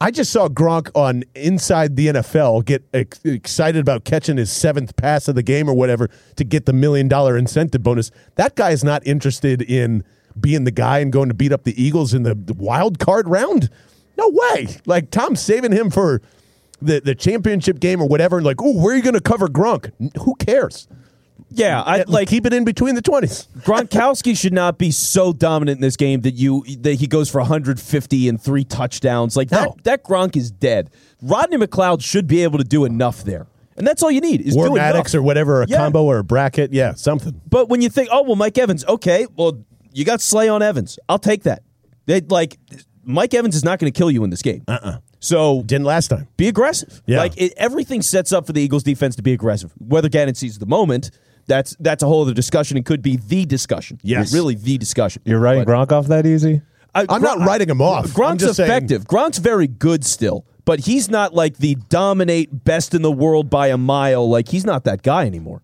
I 0.00 0.10
just 0.10 0.32
saw 0.32 0.48
Gronk 0.48 0.90
on 0.94 1.24
Inside 1.34 1.96
the 1.96 2.08
NFL 2.08 2.64
get 2.64 2.82
ex- 2.94 3.22
excited 3.24 3.80
about 3.80 4.04
catching 4.04 4.38
his 4.38 4.50
seventh 4.50 4.96
pass 4.96 5.28
of 5.28 5.34
the 5.34 5.42
game 5.42 5.68
or 5.68 5.74
whatever 5.74 6.08
to 6.36 6.44
get 6.44 6.64
the 6.64 6.72
million 6.72 7.06
dollar 7.06 7.36
incentive 7.36 7.82
bonus. 7.82 8.10
That 8.36 8.56
guy 8.56 8.70
is 8.70 8.82
not 8.82 9.06
interested 9.06 9.60
in 9.60 10.02
being 10.38 10.64
the 10.64 10.70
guy 10.70 11.00
and 11.00 11.12
going 11.12 11.28
to 11.28 11.34
beat 11.34 11.52
up 11.52 11.64
the 11.64 11.82
Eagles 11.82 12.14
in 12.14 12.22
the, 12.22 12.34
the 12.34 12.54
wild 12.54 12.98
card 12.98 13.28
round. 13.28 13.68
No 14.16 14.30
way. 14.30 14.68
Like 14.86 15.10
Tom's 15.10 15.40
saving 15.40 15.72
him 15.72 15.90
for 15.90 16.22
the, 16.80 17.00
the 17.00 17.14
championship 17.14 17.78
game 17.78 18.00
or 18.00 18.08
whatever. 18.08 18.38
And 18.38 18.46
like, 18.46 18.62
oh, 18.62 18.80
where 18.80 18.94
are 18.94 18.96
you 18.96 19.02
going 19.02 19.14
to 19.14 19.20
cover 19.20 19.48
Gronk? 19.48 19.92
Who 20.22 20.34
cares? 20.36 20.88
Yeah, 21.52 21.82
I 21.82 22.04
Like, 22.06 22.28
keep 22.28 22.46
it 22.46 22.52
in 22.52 22.64
between 22.64 22.94
the 22.94 23.02
twenties. 23.02 23.48
Gronkowski 23.60 24.36
should 24.36 24.52
not 24.52 24.78
be 24.78 24.90
so 24.90 25.32
dominant 25.32 25.78
in 25.78 25.82
this 25.82 25.96
game 25.96 26.20
that 26.22 26.34
you 26.34 26.64
that 26.80 26.94
he 26.94 27.06
goes 27.06 27.28
for 27.30 27.38
150 27.40 28.28
and 28.28 28.40
three 28.40 28.64
touchdowns. 28.64 29.36
Like 29.36 29.48
that 29.50 29.64
No. 29.68 29.76
that 29.84 30.04
Gronk 30.04 30.36
is 30.36 30.50
dead. 30.50 30.90
Rodney 31.22 31.56
McLeod 31.56 32.02
should 32.02 32.26
be 32.26 32.42
able 32.42 32.58
to 32.58 32.64
do 32.64 32.84
enough 32.84 33.24
there. 33.24 33.46
And 33.76 33.86
that's 33.86 34.02
all 34.02 34.10
you 34.10 34.20
need 34.20 34.42
is 34.42 34.56
Or 34.56 34.68
do 34.68 34.74
Maddox 34.74 35.12
enough. 35.14 35.20
or 35.20 35.22
whatever, 35.22 35.62
a 35.62 35.66
Yeah. 35.66 35.78
combo 35.78 36.04
or 36.04 36.18
a 36.18 36.24
bracket. 36.24 36.72
Yeah, 36.72 36.94
something. 36.94 37.40
But 37.48 37.68
when 37.68 37.82
you 37.82 37.88
think, 37.88 38.08
oh 38.12 38.22
well, 38.22 38.36
Mike 38.36 38.56
Evans, 38.58 38.84
okay, 38.86 39.26
well 39.36 39.58
you 39.92 40.04
got 40.04 40.20
Slay 40.20 40.48
on 40.48 40.62
Evans. 40.62 40.98
I'll 41.08 41.18
take 41.18 41.42
that. 41.44 41.62
They 42.06 42.20
like 42.20 42.58
Mike 43.04 43.34
Evans 43.34 43.56
is 43.56 43.64
not 43.64 43.78
going 43.78 43.92
to 43.92 43.96
kill 43.98 44.10
you 44.10 44.22
in 44.22 44.30
this 44.30 44.42
game. 44.42 44.62
Uh-uh. 44.68 44.98
So 45.18 45.62
Didn't 45.64 45.84
last 45.84 46.08
time. 46.08 46.28
be 46.36 46.48
aggressive. 46.48 47.02
Yeah. 47.06 47.18
Like 47.18 47.32
it, 47.36 47.52
everything 47.56 48.00
sets 48.02 48.32
up 48.32 48.46
for 48.46 48.52
the 48.52 48.60
Eagles 48.62 48.82
defense 48.82 49.16
to 49.16 49.22
be 49.22 49.32
aggressive. 49.32 49.72
Whether 49.78 50.08
Gannon 50.08 50.34
sees 50.34 50.58
the 50.58 50.66
moment, 50.66 51.10
that's 51.50 51.76
that's 51.80 52.02
a 52.02 52.06
whole 52.06 52.22
other 52.22 52.32
discussion 52.32 52.76
and 52.78 52.86
could 52.86 53.02
be 53.02 53.16
the 53.16 53.44
discussion. 53.44 53.98
Yes. 54.02 54.32
really 54.32 54.54
the 54.54 54.78
discussion. 54.78 55.20
You're 55.26 55.40
writing 55.40 55.64
But- 55.64 55.70
Gronk 55.88 55.92
off 55.92 56.06
that 56.06 56.24
easy? 56.26 56.62
I, 56.94 57.06
I'm 57.08 57.22
not 57.22 57.38
writing 57.38 57.68
him 57.68 57.80
off. 57.82 58.06
Gronk's 58.08 58.42
just 58.42 58.56
saying- 58.56 58.68
effective. 58.70 59.04
Gronk's 59.04 59.38
very 59.38 59.68
good 59.68 60.04
still, 60.04 60.44
but 60.64 60.80
he's 60.80 61.08
not 61.08 61.34
like 61.34 61.58
the 61.58 61.76
dominate 61.88 62.64
best 62.64 62.94
in 62.94 63.02
the 63.02 63.12
world 63.12 63.48
by 63.50 63.68
a 63.68 63.76
mile. 63.76 64.28
Like 64.28 64.48
he's 64.48 64.64
not 64.64 64.84
that 64.84 65.02
guy 65.02 65.24
anymore. 65.26 65.62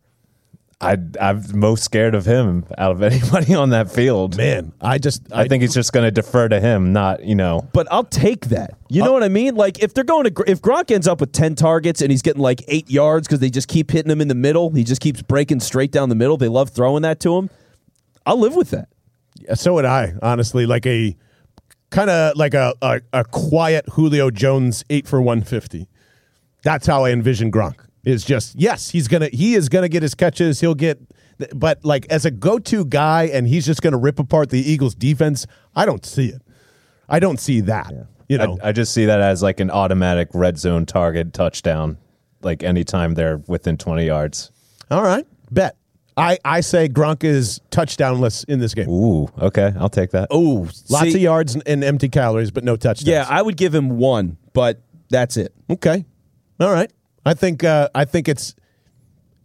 I, 0.79 0.99
I'm 1.19 1.43
most 1.59 1.85
scared 1.85 2.15
of 2.15 2.27
him 2.27 2.67
out 2.77 2.93
of 2.93 3.03
anybody 3.03 3.55
on 3.55 3.71
that 3.71 3.91
field. 3.91 4.37
Man, 4.37 4.73
I 4.81 4.99
just 4.99 5.33
I 5.33 5.49
think 5.49 5.63
he's 5.63 5.73
just 5.73 5.93
going 5.93 6.05
to 6.05 6.11
defer 6.11 6.49
to 6.49 6.61
him, 6.61 6.93
not, 6.93 7.25
you 7.25 7.35
know. 7.35 7.67
But 7.73 7.89
I'll 7.91 8.05
take 8.05 8.47
that. 8.47 8.75
You 8.89 9.03
know 9.03 9.13
what 9.13 9.23
I 9.23 9.29
mean? 9.29 9.55
Like 9.55 9.83
if 9.83 9.95
they're 9.95 10.05
going 10.05 10.25
to 10.25 10.31
Gr- 10.31 10.45
if 10.47 10.61
Gronk 10.61 10.91
ends 10.91 11.09
up 11.09 11.21
with 11.21 11.33
ten 11.33 11.55
targets 11.55 12.03
and 12.03 12.11
he's 12.11 12.23
getting 12.23 12.43
like 12.43 12.63
eight 12.69 12.91
yards 12.91 13.27
because 13.27 13.41
they 13.41 13.51
just 13.51 13.69
keep 13.69 13.91
hitting 13.91 14.11
him 14.11 14.21
in 14.21 14.29
the 14.29 14.35
middle, 14.35 14.71
he 14.71 14.85
just 14.85 15.01
keeps 15.01 15.23
breaking 15.23 15.61
straight 15.61 15.93
down 15.93 16.11
the 16.11 16.15
middle. 16.15 16.37
They 16.37 16.49
love 16.49 16.71
throwing 16.71 17.03
that 17.03 17.21
to 17.21 17.37
him. 17.37 17.49
I'll 18.27 18.39
live 18.39 18.55
with 18.55 18.71
that. 18.71 18.89
So 19.55 19.75
would 19.75 19.85
I, 19.85 20.15
honestly. 20.21 20.67
Like 20.67 20.87
a 20.87 21.17
kind 21.91 22.11
of 22.11 22.37
like 22.37 22.53
a, 22.53 22.75
a 22.83 23.01
a 23.15 23.25
quiet 23.25 23.87
Julio 23.93 24.31
Jones 24.31 24.85
eight 24.91 25.09
for 25.09 25.23
one 25.23 25.43
fifty. 25.43 25.89
That's 26.63 26.87
how 26.87 27.05
I 27.05 27.11
envision 27.13 27.51
Gronk. 27.51 27.86
Is 28.07 28.25
just 28.25 28.55
yes, 28.55 28.89
he's 28.91 29.09
gonna 29.09 29.29
he 29.33 29.55
is 29.57 29.69
gonna 29.69 29.89
get 29.89 30.03
his 30.03 30.15
catches. 30.15 30.61
He'll 30.61 30.77
get, 30.77 31.01
but 31.53 31.85
like 31.85 32.07
as 32.09 32.25
a 32.25 32.31
go 32.31 32.61
to 32.61 32.85
guy, 32.85 33.25
and 33.25 33.49
he's 33.49 33.67
just 33.67 33.83
gonna 33.83 33.99
rip 33.99 34.21
apart 34.21 34.51
the 34.51 34.61
Eagles 34.61 34.95
defense. 34.95 35.45
I 35.75 35.87
don't 35.87 36.07
see 36.07 36.29
it. 36.29 36.41
I 37.09 37.19
don't 37.19 37.41
see 37.41 37.61
that. 37.63 37.93
You 38.29 38.39
know, 38.39 38.59
I, 38.63 38.69
I 38.69 38.73
just 38.73 38.95
see 38.95 39.07
that 39.07 39.21
as 39.21 39.43
like 39.43 39.59
an 39.59 39.73
automatic 39.73 40.29
red 40.35 40.57
zone 40.57 40.87
target 40.87 41.33
touchdown, 41.33 41.99
like 42.43 42.63
anytime 42.63 43.15
they're 43.15 43.39
within 43.49 43.77
20 43.77 44.07
yards. 44.07 44.53
all 44.89 45.03
right, 45.03 45.27
bet. 45.51 45.77
I 46.17 46.39
I 46.45 46.61
say 46.61 46.89
Gronk 46.89 47.25
is 47.25 47.61
touchdownless 47.73 48.45
in 48.49 48.61
this 48.61 48.73
game. 48.73 48.89
Ooh, 48.89 49.29
okay. 49.39 49.73
I'll 49.79 49.89
take 49.89 50.13
that. 50.13 50.29
Oh, 50.31 50.69
Lots 50.89 51.13
of 51.13 51.21
yards 51.21 51.55
and, 51.55 51.63
and 51.67 51.83
empty 51.83 52.09
calories, 52.09 52.53
but 52.53 52.63
no 52.63 52.77
touchdowns. 52.77 53.09
Yeah, 53.09 53.27
I 53.29 53.43
would 53.43 53.57
give 53.57 53.75
him 53.75 53.99
one, 53.99 54.37
but 54.53 54.81
that's 55.11 55.37
it. 55.37 55.53
Okay. 55.69 56.05
All 56.61 56.73
right. 56.73 56.91
I 57.27 57.35
think 57.35 57.65
uh, 57.65 57.89
I 57.95 58.05
think 58.05 58.29
it's 58.29 58.55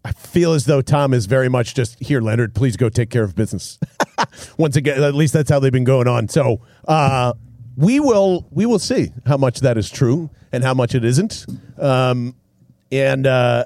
I 0.05 0.11
feel 0.13 0.53
as 0.53 0.65
though 0.65 0.81
Tom 0.81 1.13
is 1.13 1.25
very 1.25 1.49
much 1.49 1.75
just 1.75 1.99
here, 1.99 2.21
Leonard, 2.21 2.55
please 2.55 2.77
go 2.77 2.89
take 2.89 3.09
care 3.09 3.23
of 3.23 3.35
business. 3.35 3.79
Once 4.57 4.75
again, 4.75 5.03
at 5.03 5.15
least 5.15 5.33
that's 5.33 5.49
how 5.49 5.59
they've 5.59 5.71
been 5.71 5.83
going 5.83 6.07
on. 6.07 6.27
So 6.29 6.61
uh, 6.87 7.33
we 7.75 7.99
will 7.99 8.47
we 8.51 8.65
will 8.65 8.79
see 8.79 9.11
how 9.25 9.37
much 9.37 9.61
that 9.61 9.77
is 9.77 9.89
true 9.89 10.29
and 10.51 10.63
how 10.63 10.75
much 10.75 10.93
it 10.93 11.03
isn't. 11.03 11.45
Um, 11.79 12.35
and 12.91 13.25
uh, 13.25 13.65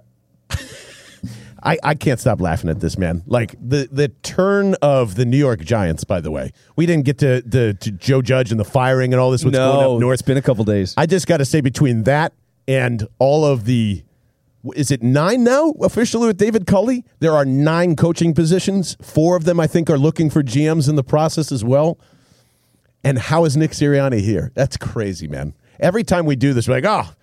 I, 1.64 1.78
I 1.84 1.96
can't 1.96 2.20
stop 2.20 2.40
laughing 2.40 2.70
at 2.70 2.80
this 2.80 2.98
man. 2.98 3.22
Like 3.28 3.56
the 3.60 3.90
the 3.92 4.08
turn 4.24 4.76
of 4.82 5.16
the 5.16 5.26
New 5.26 5.38
York 5.38 5.60
Giants. 5.60 6.06
By 6.06 6.22
the 6.22 6.32
way, 6.32 6.54
we 6.78 6.86
didn't 6.86 7.04
get 7.04 7.18
to, 7.18 7.42
to, 7.42 7.74
to 7.74 7.92
Joe 7.92 8.22
Judge 8.22 8.52
and 8.52 8.60
the 8.60 8.66
firing 8.66 9.14
and 9.14 9.20
all 9.20 9.32
this. 9.32 9.44
What's 9.44 9.58
going 9.58 9.82
no, 9.82 9.96
up 9.96 10.00
north? 10.00 10.14
it's 10.14 10.22
been 10.22 10.38
a 10.38 10.42
couple 10.42 10.64
days. 10.64 10.94
I 10.96 11.06
just 11.06 11.28
got 11.28 11.38
to 11.38 11.46
say, 11.46 11.60
between 11.60 12.04
that 12.04 12.32
and 12.68 13.08
all 13.20 13.46
of 13.46 13.66
the, 13.66 14.04
is 14.76 14.92
it 14.92 15.04
nine 15.04 15.44
now 15.44 15.72
officially 15.82 16.28
with 16.28 16.38
David 16.38 16.66
Culley? 16.66 17.06
There 17.20 17.34
are 17.34 17.46
nine 17.46 17.96
coaching 17.96 18.34
positions. 18.34 18.98
Four 19.02 19.36
of 19.36 19.44
them, 19.46 19.60
I 19.60 19.68
think, 19.68 19.90
are 19.90 19.98
looking 19.98 20.30
for 20.30 20.44
GMs 20.44 20.90
in 20.90 20.96
the 20.96 21.04
process 21.04 21.52
as 21.52 21.64
well. 21.64 22.00
And 23.04 23.20
how 23.20 23.46
is 23.46 23.56
Nick 23.56 23.72
Sirianni 23.72 24.22
here? 24.22 24.52
That's 24.56 24.78
crazy, 24.78 25.28
man. 25.28 25.54
Every 25.80 26.04
time 26.04 26.26
we 26.26 26.36
do 26.36 26.54
this, 26.54 26.68
we're 26.68 26.82
like, 26.82 26.86
oh, 26.86 27.14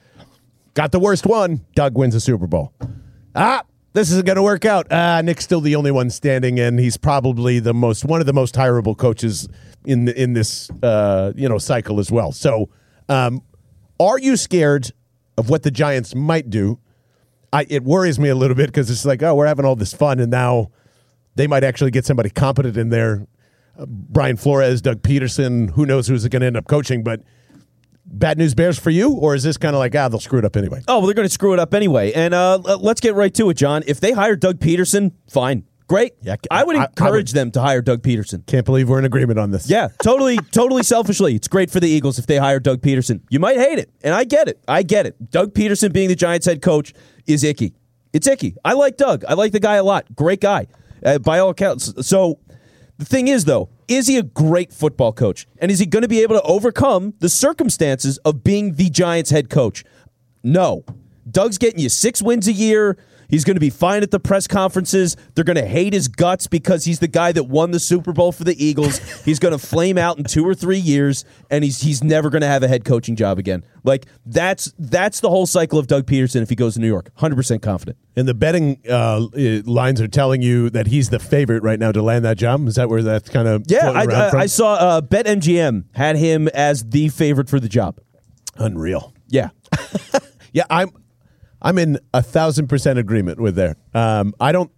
got 0.74 0.92
the 0.92 1.00
worst 1.00 1.26
one. 1.26 1.64
Doug 1.74 1.96
wins 1.96 2.14
a 2.14 2.20
Super 2.20 2.46
Bowl. 2.46 2.72
Ah, 3.34 3.64
this 3.92 4.10
isn't 4.10 4.26
going 4.26 4.36
to 4.36 4.42
work 4.42 4.64
out. 4.64 4.86
Ah, 4.90 5.20
Nick's 5.22 5.44
still 5.44 5.60
the 5.60 5.74
only 5.74 5.90
one 5.90 6.10
standing, 6.10 6.60
and 6.60 6.78
he's 6.78 6.96
probably 6.96 7.58
the 7.58 7.74
most 7.74 8.04
one 8.04 8.20
of 8.20 8.26
the 8.26 8.32
most 8.32 8.54
hireable 8.54 8.96
coaches 8.96 9.48
in 9.84 10.08
in 10.08 10.32
this 10.34 10.70
uh, 10.82 11.32
you 11.34 11.48
know 11.48 11.58
cycle 11.58 11.98
as 11.98 12.10
well. 12.10 12.32
So, 12.32 12.68
um, 13.08 13.42
are 13.98 14.18
you 14.18 14.36
scared 14.36 14.92
of 15.36 15.50
what 15.50 15.62
the 15.62 15.70
Giants 15.70 16.14
might 16.14 16.48
do? 16.48 16.78
I, 17.52 17.66
it 17.68 17.84
worries 17.84 18.18
me 18.18 18.28
a 18.30 18.34
little 18.34 18.56
bit 18.56 18.66
because 18.66 18.90
it's 18.90 19.04
like, 19.04 19.22
oh, 19.22 19.34
we're 19.34 19.46
having 19.46 19.64
all 19.64 19.76
this 19.76 19.92
fun, 19.92 20.20
and 20.20 20.30
now 20.30 20.70
they 21.34 21.46
might 21.46 21.64
actually 21.64 21.90
get 21.90 22.04
somebody 22.06 22.30
competent 22.30 22.76
in 22.76 22.88
there. 22.88 23.26
Uh, 23.78 23.86
Brian 23.88 24.36
Flores, 24.36 24.80
Doug 24.82 25.02
Pederson, 25.02 25.70
who 25.72 25.86
knows 25.86 26.06
who's 26.08 26.26
going 26.28 26.40
to 26.40 26.46
end 26.46 26.56
up 26.56 26.66
coaching, 26.66 27.02
but 27.02 27.22
bad 28.06 28.38
news 28.38 28.54
bears 28.54 28.78
for 28.78 28.90
you, 28.90 29.12
or 29.12 29.34
is 29.34 29.42
this 29.42 29.56
kind 29.56 29.74
of 29.74 29.80
like, 29.80 29.94
ah, 29.94 30.08
they'll 30.08 30.20
screw 30.20 30.38
it 30.38 30.44
up 30.44 30.56
anyway? 30.56 30.80
Oh, 30.88 30.98
well, 30.98 31.06
they're 31.06 31.14
going 31.14 31.28
to 31.28 31.32
screw 31.32 31.52
it 31.52 31.58
up 31.58 31.72
anyway. 31.74 32.12
And 32.12 32.34
uh, 32.34 32.58
let's 32.58 33.00
get 33.00 33.14
right 33.14 33.32
to 33.34 33.50
it, 33.50 33.54
John. 33.54 33.82
If 33.86 34.00
they 34.00 34.12
hire 34.12 34.36
Doug 34.36 34.58
Pederson, 34.58 35.12
fine. 35.30 35.64
Great. 35.88 36.12
Yeah, 36.22 36.36
I 36.50 36.64
would 36.64 36.76
I- 36.76 36.82
I 36.82 36.84
encourage 36.86 37.30
would- 37.32 37.36
them 37.36 37.50
to 37.52 37.60
hire 37.60 37.82
Doug 37.82 38.02
Pederson. 38.02 38.46
Can't 38.46 38.64
believe 38.64 38.88
we're 38.88 38.98
in 38.98 39.04
agreement 39.04 39.38
on 39.38 39.50
this. 39.50 39.68
Yeah, 39.68 39.88
totally, 40.02 40.38
totally 40.50 40.82
selfishly. 40.84 41.34
It's 41.34 41.48
great 41.48 41.70
for 41.70 41.80
the 41.80 41.88
Eagles 41.88 42.18
if 42.18 42.26
they 42.26 42.38
hire 42.38 42.60
Doug 42.60 42.80
Pederson. 42.80 43.20
You 43.28 43.40
might 43.40 43.58
hate 43.58 43.78
it, 43.78 43.90
and 44.02 44.14
I 44.14 44.24
get 44.24 44.48
it. 44.48 44.58
I 44.66 44.84
get 44.84 45.04
it. 45.06 45.30
Doug 45.30 45.52
Pederson 45.52 45.92
being 45.92 46.08
the 46.08 46.14
Giants 46.14 46.46
head 46.46 46.62
coach 46.62 46.94
is 47.26 47.44
icky. 47.44 47.74
It's 48.12 48.26
icky. 48.26 48.56
I 48.64 48.74
like 48.74 48.96
Doug. 48.96 49.24
I 49.26 49.34
like 49.34 49.52
the 49.52 49.60
guy 49.60 49.76
a 49.76 49.84
lot. 49.84 50.14
Great 50.14 50.40
guy, 50.40 50.66
uh, 51.04 51.18
by 51.18 51.38
all 51.38 51.50
accounts. 51.50 52.06
So 52.06 52.38
the 52.98 53.04
thing 53.04 53.28
is, 53.28 53.44
though, 53.46 53.68
is 53.88 54.06
he 54.06 54.16
a 54.18 54.22
great 54.22 54.72
football 54.72 55.12
coach? 55.12 55.46
And 55.58 55.70
is 55.70 55.78
he 55.78 55.86
going 55.86 56.02
to 56.02 56.08
be 56.08 56.22
able 56.22 56.36
to 56.36 56.42
overcome 56.42 57.14
the 57.18 57.28
circumstances 57.28 58.18
of 58.18 58.44
being 58.44 58.74
the 58.74 58.90
Giants 58.90 59.30
head 59.30 59.50
coach? 59.50 59.84
No. 60.42 60.84
Doug's 61.30 61.58
getting 61.58 61.80
you 61.80 61.88
six 61.88 62.20
wins 62.20 62.48
a 62.48 62.52
year. 62.52 62.98
He's 63.32 63.44
going 63.44 63.56
to 63.56 63.60
be 63.60 63.70
fine 63.70 64.02
at 64.02 64.10
the 64.10 64.20
press 64.20 64.46
conferences. 64.46 65.16
They're 65.34 65.42
going 65.42 65.56
to 65.56 65.66
hate 65.66 65.94
his 65.94 66.06
guts 66.06 66.46
because 66.46 66.84
he's 66.84 66.98
the 66.98 67.08
guy 67.08 67.32
that 67.32 67.44
won 67.44 67.70
the 67.70 67.80
Super 67.80 68.12
Bowl 68.12 68.30
for 68.30 68.44
the 68.44 68.62
Eagles. 68.62 68.98
he's 69.24 69.38
going 69.38 69.52
to 69.52 69.58
flame 69.58 69.96
out 69.96 70.18
in 70.18 70.24
two 70.24 70.46
or 70.46 70.54
three 70.54 70.78
years, 70.78 71.24
and 71.50 71.64
he's 71.64 71.80
he's 71.80 72.04
never 72.04 72.28
going 72.28 72.42
to 72.42 72.46
have 72.46 72.62
a 72.62 72.68
head 72.68 72.84
coaching 72.84 73.16
job 73.16 73.38
again. 73.38 73.64
Like 73.84 74.04
that's 74.26 74.74
that's 74.78 75.20
the 75.20 75.30
whole 75.30 75.46
cycle 75.46 75.78
of 75.78 75.86
Doug 75.86 76.04
Pederson 76.04 76.42
if 76.42 76.50
he 76.50 76.54
goes 76.54 76.74
to 76.74 76.80
New 76.80 76.86
York. 76.86 77.10
Hundred 77.14 77.36
percent 77.36 77.62
confident. 77.62 77.96
And 78.16 78.28
the 78.28 78.34
betting 78.34 78.78
uh, 78.86 79.26
lines 79.64 80.02
are 80.02 80.08
telling 80.08 80.42
you 80.42 80.68
that 80.68 80.88
he's 80.88 81.08
the 81.08 81.18
favorite 81.18 81.62
right 81.62 81.78
now 81.78 81.90
to 81.90 82.02
land 82.02 82.26
that 82.26 82.36
job. 82.36 82.68
Is 82.68 82.74
that 82.74 82.90
where 82.90 83.02
that's 83.02 83.30
kind 83.30 83.48
of 83.48 83.64
Yeah, 83.66 83.90
I, 83.92 84.04
I? 84.04 84.40
I 84.40 84.46
saw 84.46 84.74
uh, 84.74 85.00
BetMGM 85.00 85.86
had 85.94 86.16
him 86.16 86.48
as 86.48 86.84
the 86.84 87.08
favorite 87.08 87.48
for 87.48 87.58
the 87.58 87.70
job. 87.70 87.98
Unreal. 88.58 89.14
Yeah. 89.28 89.48
Yeah, 90.52 90.64
I'm 90.68 90.90
I'm 91.62 91.78
in 91.78 91.98
a 92.12 92.22
thousand 92.22 92.66
percent 92.68 92.98
agreement 92.98 93.40
with 93.40 93.54
there. 93.54 93.76
Um, 93.94 94.34
I 94.40 94.52
don't. 94.52 94.70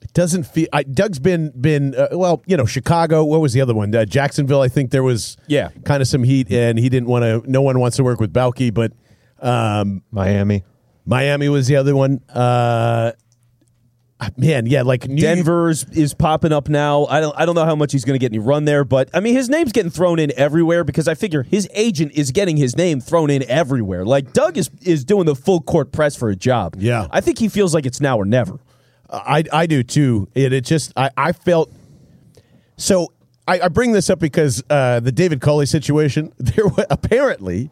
It 0.00 0.12
doesn't 0.14 0.44
feel. 0.44 0.68
I, 0.72 0.82
Doug's 0.84 1.18
been 1.18 1.50
been 1.60 1.94
uh, 1.94 2.08
well. 2.12 2.42
You 2.46 2.56
know, 2.56 2.66
Chicago. 2.66 3.24
What 3.24 3.40
was 3.40 3.52
the 3.52 3.60
other 3.60 3.74
one? 3.74 3.94
Uh, 3.94 4.04
Jacksonville. 4.04 4.60
I 4.62 4.68
think 4.68 4.90
there 4.90 5.02
was 5.02 5.36
Yeah. 5.46 5.70
kind 5.84 6.00
of 6.00 6.08
some 6.08 6.22
heat, 6.22 6.50
and 6.52 6.78
he 6.78 6.88
didn't 6.88 7.08
want 7.08 7.24
to. 7.24 7.50
No 7.50 7.62
one 7.62 7.78
wants 7.80 7.96
to 7.98 8.04
work 8.04 8.20
with 8.20 8.32
Baalke, 8.32 8.72
but 8.72 8.92
um, 9.40 10.02
Miami. 10.10 10.64
Miami 11.04 11.48
was 11.48 11.66
the 11.66 11.76
other 11.76 11.96
one. 11.96 12.20
Uh, 12.28 13.12
man, 14.36 14.66
yeah, 14.66 14.82
like 14.82 15.06
New 15.08 15.20
Denver's 15.20 15.84
is 15.90 16.14
popping 16.14 16.52
up 16.52 16.68
now. 16.68 17.06
I 17.06 17.20
don't 17.20 17.34
I 17.38 17.44
don't 17.46 17.54
know 17.54 17.64
how 17.64 17.74
much 17.76 17.92
he's 17.92 18.04
going 18.04 18.14
to 18.14 18.18
get 18.18 18.30
any 18.32 18.38
run 18.38 18.64
there, 18.64 18.84
but 18.84 19.08
I 19.14 19.20
mean 19.20 19.34
his 19.34 19.48
name's 19.48 19.72
getting 19.72 19.90
thrown 19.90 20.18
in 20.18 20.32
everywhere 20.36 20.84
because 20.84 21.08
I 21.08 21.14
figure 21.14 21.42
his 21.42 21.68
agent 21.74 22.12
is 22.14 22.30
getting 22.30 22.56
his 22.56 22.76
name 22.76 23.00
thrown 23.00 23.30
in 23.30 23.42
everywhere. 23.50 24.04
Like 24.04 24.32
Doug 24.32 24.56
is 24.58 24.70
is 24.82 25.04
doing 25.04 25.26
the 25.26 25.34
full 25.34 25.60
court 25.60 25.92
press 25.92 26.14
for 26.16 26.28
a 26.28 26.36
job. 26.36 26.76
Yeah. 26.78 27.06
I 27.10 27.20
think 27.20 27.38
he 27.38 27.48
feels 27.48 27.74
like 27.74 27.86
it's 27.86 28.00
now 28.00 28.18
or 28.18 28.24
never. 28.24 28.58
I 29.10 29.44
I 29.52 29.66
do 29.66 29.82
too. 29.82 30.28
It 30.34 30.52
it 30.52 30.64
just 30.64 30.92
I 30.96 31.10
I 31.16 31.32
felt 31.32 31.70
so. 32.76 33.12
I, 33.48 33.58
I 33.62 33.68
bring 33.68 33.90
this 33.92 34.08
up 34.08 34.20
because 34.20 34.62
uh, 34.70 35.00
the 35.00 35.10
David 35.10 35.40
Culley 35.40 35.66
situation. 35.66 36.32
There 36.38 36.66
wa- 36.68 36.84
apparently 36.90 37.70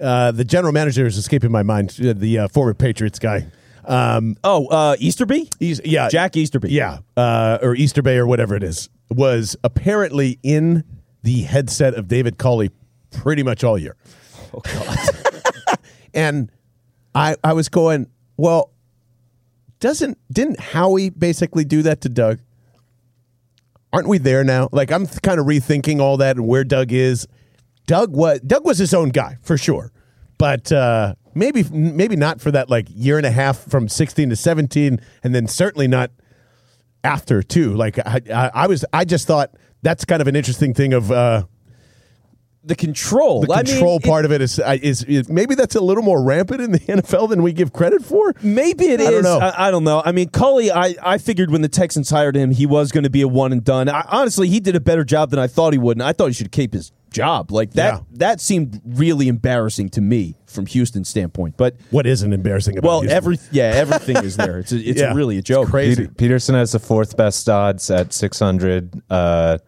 uh, 0.00 0.32
the 0.32 0.44
general 0.44 0.72
manager 0.72 1.04
is 1.06 1.18
escaping 1.18 1.52
my 1.52 1.62
mind. 1.62 1.94
uh, 2.02 2.14
The 2.16 2.38
uh, 2.38 2.48
former 2.48 2.72
Patriots 2.72 3.18
guy. 3.18 3.46
Um, 3.90 4.36
Oh, 4.44 4.66
uh, 4.68 4.96
Easterby? 4.98 5.48
he's 5.58 5.80
yeah 5.84 6.08
Jack 6.08 6.36
Easterby. 6.36 6.70
yeah 6.70 6.98
uh, 7.16 7.58
or 7.60 7.74
Easter 7.74 8.02
Bay 8.02 8.16
or 8.16 8.26
whatever 8.26 8.54
it 8.54 8.62
is 8.62 8.88
was 9.10 9.56
apparently 9.64 10.38
in 10.42 10.84
the 11.22 11.42
headset 11.42 11.94
of 11.94 12.06
David 12.08 12.38
Culley 12.38 12.70
pretty 13.10 13.42
much 13.42 13.64
all 13.64 13.76
year. 13.76 13.96
Oh 14.54 14.60
God. 14.60 14.98
And 16.12 16.50
I 17.14 17.36
I 17.44 17.52
was 17.52 17.68
going, 17.68 18.08
well, 18.36 18.72
doesn't 19.78 20.18
didn't 20.32 20.58
Howie 20.58 21.10
basically 21.10 21.64
do 21.64 21.82
that 21.82 22.00
to 22.00 22.08
Doug? 22.08 22.40
Aren't 23.92 24.08
we 24.08 24.18
there 24.18 24.42
now? 24.44 24.68
Like 24.72 24.90
I'm 24.92 25.06
kind 25.06 25.38
of 25.38 25.46
rethinking 25.46 26.00
all 26.00 26.16
that 26.18 26.36
and 26.36 26.46
where 26.48 26.64
Doug 26.64 26.92
is. 26.92 27.28
Doug 27.86 28.12
was 28.14 28.40
Doug 28.40 28.64
was 28.64 28.78
his 28.78 28.92
own 28.94 29.10
guy 29.10 29.38
for 29.42 29.56
sure, 29.56 29.92
but 30.38 30.70
uh, 30.72 31.14
maybe 31.34 31.64
maybe 31.70 32.16
not 32.16 32.40
for 32.40 32.50
that 32.50 32.68
like 32.70 32.86
year 32.90 33.16
and 33.16 33.26
a 33.26 33.30
half 33.30 33.58
from 33.58 33.88
16 33.88 34.30
to 34.30 34.36
17, 34.36 35.00
and 35.22 35.34
then 35.34 35.46
certainly 35.46 35.88
not 35.88 36.10
after 37.04 37.42
too. 37.42 37.74
Like 37.74 37.98
I, 37.98 38.20
I, 38.32 38.50
I 38.54 38.66
was 38.66 38.84
I 38.92 39.04
just 39.04 39.26
thought 39.26 39.52
that's 39.82 40.04
kind 40.04 40.20
of 40.22 40.28
an 40.28 40.36
interesting 40.36 40.74
thing 40.74 40.92
of. 40.92 41.10
Uh, 41.10 41.44
the 42.62 42.76
control. 42.76 43.40
the 43.40 43.54
I 43.54 43.62
mean, 43.62 43.66
control 43.66 43.96
it- 43.96 44.04
part 44.04 44.26
of 44.26 44.32
it 44.32 44.42
is, 44.42 44.58
is 44.82 45.02
is 45.04 45.30
maybe 45.30 45.54
that's 45.54 45.76
a 45.76 45.80
little 45.80 46.02
more 46.02 46.22
rampant 46.22 46.60
in 46.60 46.72
the 46.72 46.78
NFL 46.80 47.30
than 47.30 47.42
we 47.42 47.54
give 47.54 47.72
credit 47.72 48.04
for. 48.04 48.34
Maybe 48.42 48.84
it 48.88 49.00
is. 49.00 49.08
I 49.08 49.10
don't 49.10 49.22
know. 49.22 49.38
I, 49.38 49.68
I 49.68 49.70
don't 49.70 49.84
know. 49.84 50.02
I 50.04 50.12
mean, 50.12 50.28
Culley, 50.28 50.70
I, 50.70 50.94
I 51.02 51.16
figured 51.16 51.50
when 51.50 51.62
the 51.62 51.70
Texans 51.70 52.10
hired 52.10 52.36
him, 52.36 52.50
he 52.50 52.66
was 52.66 52.92
going 52.92 53.04
to 53.04 53.10
be 53.10 53.22
a 53.22 53.28
one 53.28 53.52
and 53.52 53.64
done. 53.64 53.88
I, 53.88 54.04
honestly, 54.08 54.46
he 54.48 54.60
did 54.60 54.76
a 54.76 54.80
better 54.80 55.04
job 55.04 55.30
than 55.30 55.38
I 55.38 55.46
thought 55.46 55.72
he 55.72 55.78
would, 55.78 55.96
and 55.96 56.02
I 56.02 56.12
thought 56.12 56.26
he 56.26 56.32
should 56.34 56.52
keep 56.52 56.74
his 56.74 56.92
job. 57.10 57.50
Like 57.52 57.72
that. 57.72 57.94
Yeah. 57.94 58.00
That 58.12 58.40
seemed 58.40 58.80
really 58.84 59.28
embarrassing 59.28 59.88
to 59.90 60.00
me 60.00 60.36
from 60.46 60.66
Houston's 60.66 61.08
standpoint. 61.08 61.56
But 61.56 61.76
What 61.90 62.06
isn't 62.06 62.32
embarrassing 62.32 62.78
about 62.78 62.88
well, 62.88 63.00
Houston? 63.00 63.16
every 63.16 63.38
yeah, 63.52 63.64
everything 63.74 64.16
is 64.18 64.36
there. 64.36 64.58
It's 64.58 64.72
a, 64.72 64.78
it's 64.78 65.00
Yeah. 65.00 65.14
really 65.14 65.38
a 65.38 65.42
joke. 65.42 65.64
It's 65.64 65.70
crazy. 65.70 66.08
Peter- 66.08 66.36
Pederson 66.36 66.54
has 66.54 66.72
the 66.72 66.78
fourth 66.78 67.16
best 67.16 67.48
odds 67.48 67.90
at 67.90 68.12
600. 68.12 69.02
Uh, 69.10 69.58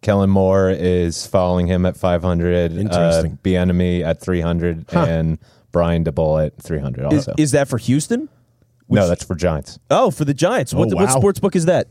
Kellen 0.00 0.30
Moore 0.30 0.70
is 0.70 1.26
following 1.26 1.66
him 1.66 1.84
at 1.84 1.96
500. 1.96 2.72
Interesting. 2.72 3.32
Uh, 3.32 3.36
Bieniemy 3.42 4.02
at 4.04 4.20
300 4.20 4.86
and 4.94 5.38
Brian 5.72 6.04
Daboll 6.04 6.44
at 6.46 6.56
300 6.62 7.12
Is, 7.12 7.28
also. 7.28 7.34
is 7.36 7.50
that 7.50 7.68
for 7.68 7.78
Houston? 7.78 8.28
no, 8.88 9.06
that's 9.08 9.24
for 9.24 9.34
Giants. 9.34 9.78
Oh, 9.90 10.10
for 10.10 10.24
the 10.24 10.32
Giants. 10.34 10.72
What, 10.72 10.92
Oh, 10.92 10.96
what 10.96 11.10
sports 11.10 11.40
book 11.40 11.54
is 11.56 11.66
that? 11.66 11.88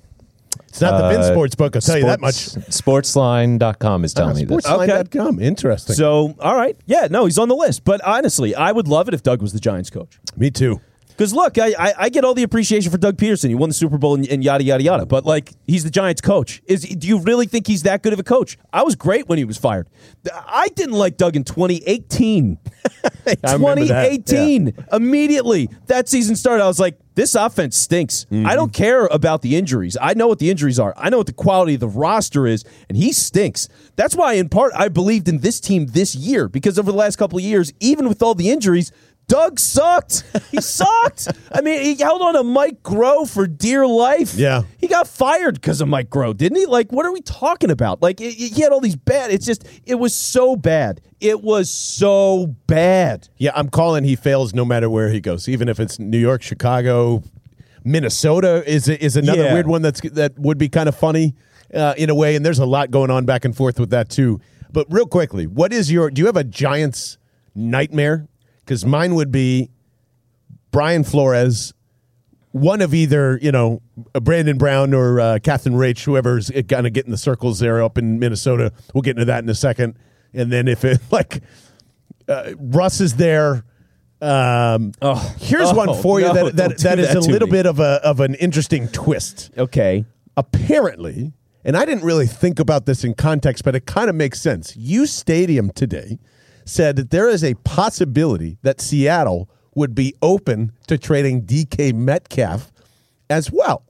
It's 0.67 0.81
not 0.81 1.01
the 1.01 1.09
Vin 1.09 1.21
Uh, 1.21 1.31
Sports 1.31 1.55
book. 1.55 1.75
I'll 1.75 1.81
tell 1.81 1.97
you 1.97 2.05
that 2.05 2.21
much. 2.21 2.35
Sports- 2.35 3.11
Sportsline.com 3.11 4.03
is 4.05 4.13
telling 4.13 4.35
me 4.35 4.45
this. 4.45 4.65
Sportsline.com. 4.65 5.39
Interesting. 5.39 5.95
So, 5.95 6.35
all 6.39 6.55
right, 6.55 6.75
yeah, 6.85 7.07
no, 7.09 7.25
he's 7.25 7.37
on 7.37 7.47
the 7.49 7.55
list. 7.55 7.83
But 7.83 8.01
honestly, 8.03 8.55
I 8.55 8.71
would 8.71 8.87
love 8.87 9.07
it 9.07 9.13
if 9.13 9.23
Doug 9.23 9.41
was 9.41 9.53
the 9.53 9.59
Giants 9.59 9.89
coach. 9.89 10.19
Me 10.35 10.49
too. 10.51 10.81
Because 11.09 11.33
look, 11.33 11.57
I, 11.57 11.73
I 11.79 11.93
I 11.97 12.09
get 12.09 12.23
all 12.23 12.35
the 12.35 12.43
appreciation 12.43 12.91
for 12.91 12.99
Doug 12.99 13.17
Pederson. 13.17 13.49
He 13.49 13.55
won 13.55 13.69
the 13.69 13.73
Super 13.73 13.97
Bowl 13.97 14.13
and, 14.13 14.27
and 14.29 14.43
yada 14.43 14.63
yada 14.63 14.83
yada. 14.83 15.05
But 15.07 15.25
like, 15.25 15.51
he's 15.65 15.83
the 15.83 15.89
Giants' 15.89 16.21
coach. 16.21 16.61
Is 16.67 16.83
do 16.83 17.07
you 17.07 17.19
really 17.21 17.47
think 17.47 17.65
he's 17.65 17.81
that 17.83 18.03
good 18.03 18.13
of 18.13 18.19
a 18.19 18.23
coach? 18.23 18.55
I 18.71 18.83
was 18.83 18.93
great 18.95 19.27
when 19.27 19.39
he 19.39 19.43
was 19.43 19.57
fired. 19.57 19.87
I 20.31 20.67
didn't 20.75 20.93
like 20.93 21.17
Doug 21.17 21.35
in 21.35 21.43
2018. 21.43 22.59
I 23.43 23.53
remember 23.53 23.85
that, 23.85 24.27
2018. 24.27 24.73
Immediately 24.93 25.69
that 25.87 26.07
season 26.07 26.35
started, 26.35 26.63
I 26.63 26.67
was 26.67 26.79
like, 26.79 26.99
this 27.17 27.33
offense 27.33 27.75
stinks. 27.75 28.25
Mm-hmm. 28.31 28.45
I 28.45 28.55
don't 28.55 28.71
care 28.71 29.07
about 29.07 29.41
the 29.41 29.55
injuries. 29.55 29.97
I 29.99 30.13
know 30.13 30.27
what 30.27 30.37
the 30.37 30.51
injuries 30.51 30.79
are. 30.79 30.93
I 30.95 31.09
know 31.09 31.17
what 31.17 31.25
the 31.25 31.33
quality 31.33 31.73
of 31.73 31.79
the 31.79 31.87
roster 31.87 32.45
is, 32.45 32.63
and 32.87 32.95
he 32.95 33.11
stinks. 33.11 33.67
That's 33.95 34.15
why, 34.15 34.33
in 34.33 34.49
part, 34.49 34.71
I 34.75 34.87
believed 34.89 35.27
in 35.27 35.39
this 35.39 35.59
team 35.59 35.87
this 35.87 36.13
year 36.15 36.47
because 36.47 36.77
over 36.77 36.91
the 36.91 36.97
last 36.97 37.15
couple 37.15 37.39
of 37.39 37.43
years, 37.43 37.73
even 37.79 38.07
with 38.07 38.21
all 38.21 38.35
the 38.35 38.49
injuries. 38.49 38.91
Doug 39.27 39.59
sucked. 39.59 40.23
He 40.51 40.61
sucked. 40.61 41.27
I 41.51 41.61
mean, 41.61 41.81
he 41.81 41.95
held 42.01 42.21
on 42.21 42.35
to 42.35 42.43
Mike 42.43 42.81
Groh 42.81 43.29
for 43.29 43.45
dear 43.45 43.85
life. 43.85 44.35
Yeah. 44.35 44.63
He 44.77 44.87
got 44.87 45.07
fired 45.07 45.55
because 45.55 45.81
of 45.81 45.87
Mike 45.89 46.09
Groh, 46.09 46.35
didn't 46.35 46.57
he? 46.57 46.65
Like, 46.65 46.91
what 46.93 47.05
are 47.05 47.11
we 47.11 47.19
talking 47.21 47.69
about? 47.69 48.01
Like, 48.01 48.21
it, 48.21 48.31
he 48.33 48.61
had 48.61 48.71
all 48.71 48.79
these 48.79 48.95
bad. 48.95 49.31
It's 49.31 49.45
just, 49.45 49.67
it 49.85 49.95
was 49.95 50.15
so 50.15 50.55
bad. 50.55 51.01
It 51.19 51.41
was 51.43 51.69
so 51.69 52.55
bad. 52.67 53.27
Yeah, 53.37 53.51
I'm 53.55 53.69
calling 53.69 54.03
he 54.05 54.15
fails 54.15 54.53
no 54.53 54.63
matter 54.63 54.89
where 54.89 55.09
he 55.09 55.19
goes, 55.19 55.49
even 55.49 55.67
if 55.67 55.79
it's 55.79 55.99
New 55.99 56.19
York, 56.19 56.41
Chicago, 56.41 57.21
Minnesota 57.83 58.63
is 58.69 58.87
is 58.89 59.15
another 59.15 59.43
Yeah. 59.43 59.53
weird 59.53 59.67
one 59.67 59.81
that's 59.81 60.01
that 60.11 60.37
would 60.37 60.57
be 60.57 60.67
kind 60.69 60.89
of 60.89 60.95
funny 60.95 61.35
uh, 61.73 61.93
in 61.97 62.09
a 62.09 62.15
way. 62.15 62.35
And 62.35 62.45
there's 62.45 62.59
a 62.59 62.65
lot 62.65 62.91
going 62.91 63.09
on 63.11 63.25
back 63.25 63.45
and 63.45 63.55
forth 63.55 63.79
with 63.79 63.89
that 63.91 64.09
too. 64.09 64.39
But 64.71 64.87
real 64.89 65.05
quickly, 65.05 65.47
what 65.47 65.71
is 65.71 65.91
your? 65.91 66.11
Do 66.11 66.19
you 66.21 66.25
have 66.25 66.35
a 66.37 66.43
Giants 66.43 67.17
nightmare? 67.55 68.27
Because 68.67 68.85
mine 68.85 69.15
would 69.15 69.31
be 69.31 69.69
Brian 70.71 71.05
Flores, 71.05 71.73
one 72.51 72.81
of 72.81 72.93
either 72.93 73.39
you 73.41 73.51
know 73.51 73.81
Brandon 74.21 74.57
Brown 74.57 74.93
or 74.93 75.21
uh, 75.21 75.39
Catherine 75.41 75.75
Raiche, 75.75 76.03
whoever's 76.03 76.51
kind 76.67 76.85
of 76.85 76.91
getting 76.91 77.11
the 77.11 77.17
circles 77.17 77.59
there 77.59 77.81
up 77.81 77.97
in 77.97 78.19
Minnesota. 78.19 78.73
We'll 78.93 79.03
get 79.03 79.11
into 79.11 79.25
that 79.25 79.41
in 79.43 79.49
a 79.49 79.55
second. 79.55 79.97
And 80.33 80.51
then 80.51 80.67
if 80.67 80.83
it 80.83 80.99
like 81.11 81.41
uh, 82.27 82.51
Russ 82.59 82.99
is 83.01 83.15
there. 83.15 83.63
Um, 84.19 84.93
Oh. 85.01 85.35
here's 85.39 85.69
Oh, 85.69 85.75
one 85.75 86.01
for 86.01 86.19
you 86.19 86.25
no, 86.27 86.33
that 86.33 86.55
that, 86.55 86.77
that 86.79 86.99
is 86.99 87.07
that 87.09 87.17
a 87.17 87.19
little 87.21 87.47
me. 87.47 87.51
bit 87.51 87.65
of 87.67 87.79
a 87.79 88.01
of 88.03 88.19
an 88.19 88.33
interesting 88.35 88.87
twist. 88.89 89.51
Okay. 89.57 90.05
Apparently, 90.35 91.33
and 91.63 91.77
I 91.77 91.85
didn't 91.85 92.03
really 92.03 92.25
think 92.27 92.59
about 92.59 92.85
this 92.87 93.03
in 93.03 93.13
context, 93.13 93.63
but 93.63 93.75
it 93.75 93.85
kind 93.85 94.09
of 94.09 94.15
makes 94.15 94.41
sense. 94.41 94.75
U 94.75 95.05
Stadium 95.05 95.69
today 95.69 96.17
said 96.67 96.95
that 96.97 97.09
there 97.09 97.29
is 97.29 97.43
a 97.43 97.53
possibility 97.55 98.57
that 98.61 98.81
Seattle 98.81 99.49
would 99.75 99.93
be 99.95 100.13
open 100.21 100.71
to 100.87 100.97
trading 100.97 101.43
DK 101.43 101.93
Metcalf 101.93 102.71
as 103.29 103.51
well. 103.51 103.83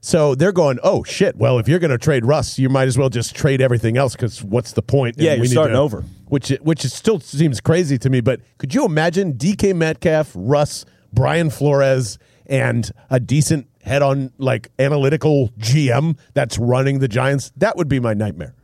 So 0.00 0.34
they're 0.34 0.52
going, 0.52 0.78
oh 0.82 1.02
shit. 1.02 1.36
Well, 1.36 1.58
if 1.58 1.68
you're 1.68 1.78
going 1.80 1.90
to 1.90 1.98
trade 1.98 2.24
Russ, 2.24 2.58
you 2.58 2.68
might 2.68 2.86
as 2.86 2.96
well 2.96 3.08
just 3.08 3.34
trade 3.34 3.60
everything 3.60 3.96
else 3.96 4.14
because 4.14 4.42
what's 4.42 4.72
the 4.72 4.82
point? 4.82 5.16
Yeah, 5.18 5.32
you're 5.32 5.40
we 5.40 5.48
need 5.48 5.52
starting 5.52 5.74
to- 5.74 5.80
over. 5.80 6.04
Which 6.28 6.48
which 6.62 6.84
is 6.84 6.92
still 6.92 7.20
seems 7.20 7.60
crazy 7.60 7.98
to 7.98 8.10
me. 8.10 8.20
But 8.20 8.40
could 8.58 8.74
you 8.74 8.84
imagine 8.84 9.34
DK 9.34 9.74
Metcalf, 9.76 10.32
Russ, 10.34 10.84
Brian 11.12 11.50
Flores, 11.50 12.18
and 12.46 12.90
a 13.10 13.20
decent 13.20 13.68
head 13.82 14.02
on 14.02 14.32
like 14.38 14.70
analytical 14.80 15.50
GM 15.58 16.18
that's 16.34 16.58
running 16.58 16.98
the 16.98 17.06
Giants? 17.08 17.52
That 17.56 17.76
would 17.76 17.88
be 17.88 18.00
my 18.00 18.12
nightmare. 18.14 18.54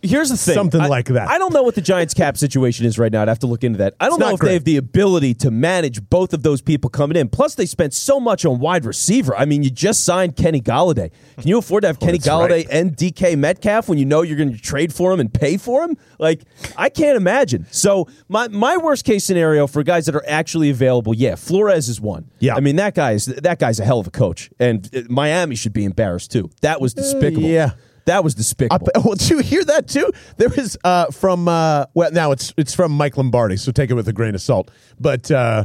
Here's 0.00 0.28
the 0.28 0.36
thing. 0.36 0.54
Something 0.54 0.80
I- 0.80 0.86
like 0.86 1.06
that. 1.06 1.28
I 1.28 1.38
don't 1.38 1.52
know 1.52 1.62
what 1.64 1.74
the 1.74 1.80
Giants 1.80 2.14
cap 2.14 2.36
situation 2.36 2.86
is 2.86 2.98
right 3.00 3.10
now. 3.10 3.22
I'd 3.22 3.28
have 3.28 3.40
to 3.40 3.48
look 3.48 3.64
into 3.64 3.78
that. 3.78 3.94
I 3.98 4.08
don't 4.08 4.20
know 4.20 4.30
if 4.34 4.38
great. 4.38 4.48
they 4.48 4.54
have 4.54 4.64
the 4.64 4.76
ability 4.76 5.34
to 5.34 5.50
manage 5.50 6.08
both 6.08 6.32
of 6.32 6.44
those 6.44 6.62
people 6.62 6.88
coming 6.88 7.16
in. 7.16 7.28
Plus, 7.28 7.56
they 7.56 7.66
spent 7.66 7.92
so 7.94 8.20
much 8.20 8.44
on 8.44 8.60
wide 8.60 8.84
receiver. 8.84 9.36
I 9.36 9.44
mean, 9.44 9.64
you 9.64 9.70
just 9.70 10.04
signed 10.04 10.36
Kenny 10.36 10.60
Golladay. 10.60 11.10
Can 11.38 11.48
you 11.48 11.58
afford 11.58 11.82
to 11.82 11.88
have 11.88 11.98
Kenny 11.98 12.12
Oh, 12.12 12.16
that's 12.18 12.28
Golladay 12.28 12.50
right. 12.50 12.66
and 12.70 12.96
DK 12.96 13.36
Metcalf 13.36 13.88
when 13.88 13.98
you 13.98 14.04
know 14.04 14.22
you're 14.22 14.36
going 14.36 14.52
to 14.52 14.58
trade 14.60 14.92
for 14.94 15.12
him 15.12 15.18
and 15.18 15.34
pay 15.34 15.56
for 15.56 15.82
him? 15.82 15.96
Like, 16.20 16.42
I 16.76 16.90
can't 16.90 17.16
imagine. 17.16 17.66
So, 17.72 18.06
my 18.28 18.46
my 18.48 18.76
worst 18.76 19.04
case 19.04 19.24
scenario 19.24 19.66
for 19.66 19.82
guys 19.82 20.06
that 20.06 20.14
are 20.14 20.24
actually 20.28 20.70
available, 20.70 21.12
yeah, 21.12 21.34
Flores 21.34 21.88
is 21.88 22.00
one. 22.00 22.30
Yeah. 22.38 22.54
I 22.54 22.60
mean 22.60 22.76
that 22.76 22.94
guy 22.94 23.12
is 23.12 23.26
that 23.26 23.58
guy's 23.58 23.80
a 23.80 23.84
hell 23.84 23.98
of 23.98 24.06
a 24.06 24.10
coach, 24.12 24.48
and 24.60 24.88
uh, 24.94 25.00
Miami 25.08 25.56
should 25.56 25.72
be 25.72 25.84
embarrassed 25.84 26.30
too. 26.30 26.50
That 26.60 26.80
was 26.80 26.94
despicable. 26.94 27.42
yeah. 27.48 27.72
That 28.08 28.24
was 28.24 28.34
despicable. 28.34 28.88
well, 29.04 29.14
did 29.14 29.30
you 29.30 29.38
hear 29.38 29.64
that 29.64 29.86
too? 29.88 30.10
There 30.36 30.48
was 30.48 30.76
uh, 30.84 31.06
from 31.06 31.48
uh, 31.48 31.86
well, 31.94 32.10
now 32.12 32.32
it's 32.32 32.52
it's 32.56 32.74
from 32.74 32.92
Mike 32.92 33.16
Lombardi, 33.16 33.56
so 33.56 33.70
take 33.72 33.90
it 33.90 33.94
with 33.94 34.08
a 34.08 34.12
grain 34.12 34.34
of 34.34 34.40
salt. 34.42 34.70
But 35.00 35.30
uh, 35.30 35.64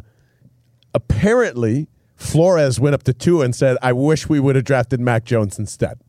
apparently, 0.93 1.87
Flores 2.15 2.79
went 2.79 2.93
up 2.93 3.03
to 3.03 3.13
Tua 3.13 3.45
and 3.45 3.55
said, 3.55 3.77
"I 3.81 3.93
wish 3.93 4.29
we 4.29 4.39
would 4.39 4.55
have 4.55 4.65
drafted 4.65 4.99
Mac 4.99 5.25
Jones 5.25 5.59
instead." 5.59 5.99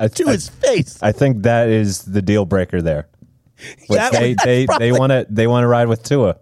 I, 0.00 0.08
To 0.08 0.28
I- 0.28 0.32
his 0.32 0.48
face. 0.48 0.98
I 1.02 1.12
think 1.12 1.42
that 1.42 1.68
is 1.68 2.02
the 2.04 2.22
deal 2.22 2.44
breaker 2.44 2.80
there. 2.82 3.08
That- 3.88 4.12
they 4.12 4.34
they 4.44 4.66
probably- 4.66 4.90
they 4.90 4.98
want 4.98 5.10
to 5.10 5.26
they 5.30 5.46
want 5.46 5.64
to 5.64 5.68
ride 5.68 5.88
with 5.88 6.02
Tua, 6.02 6.38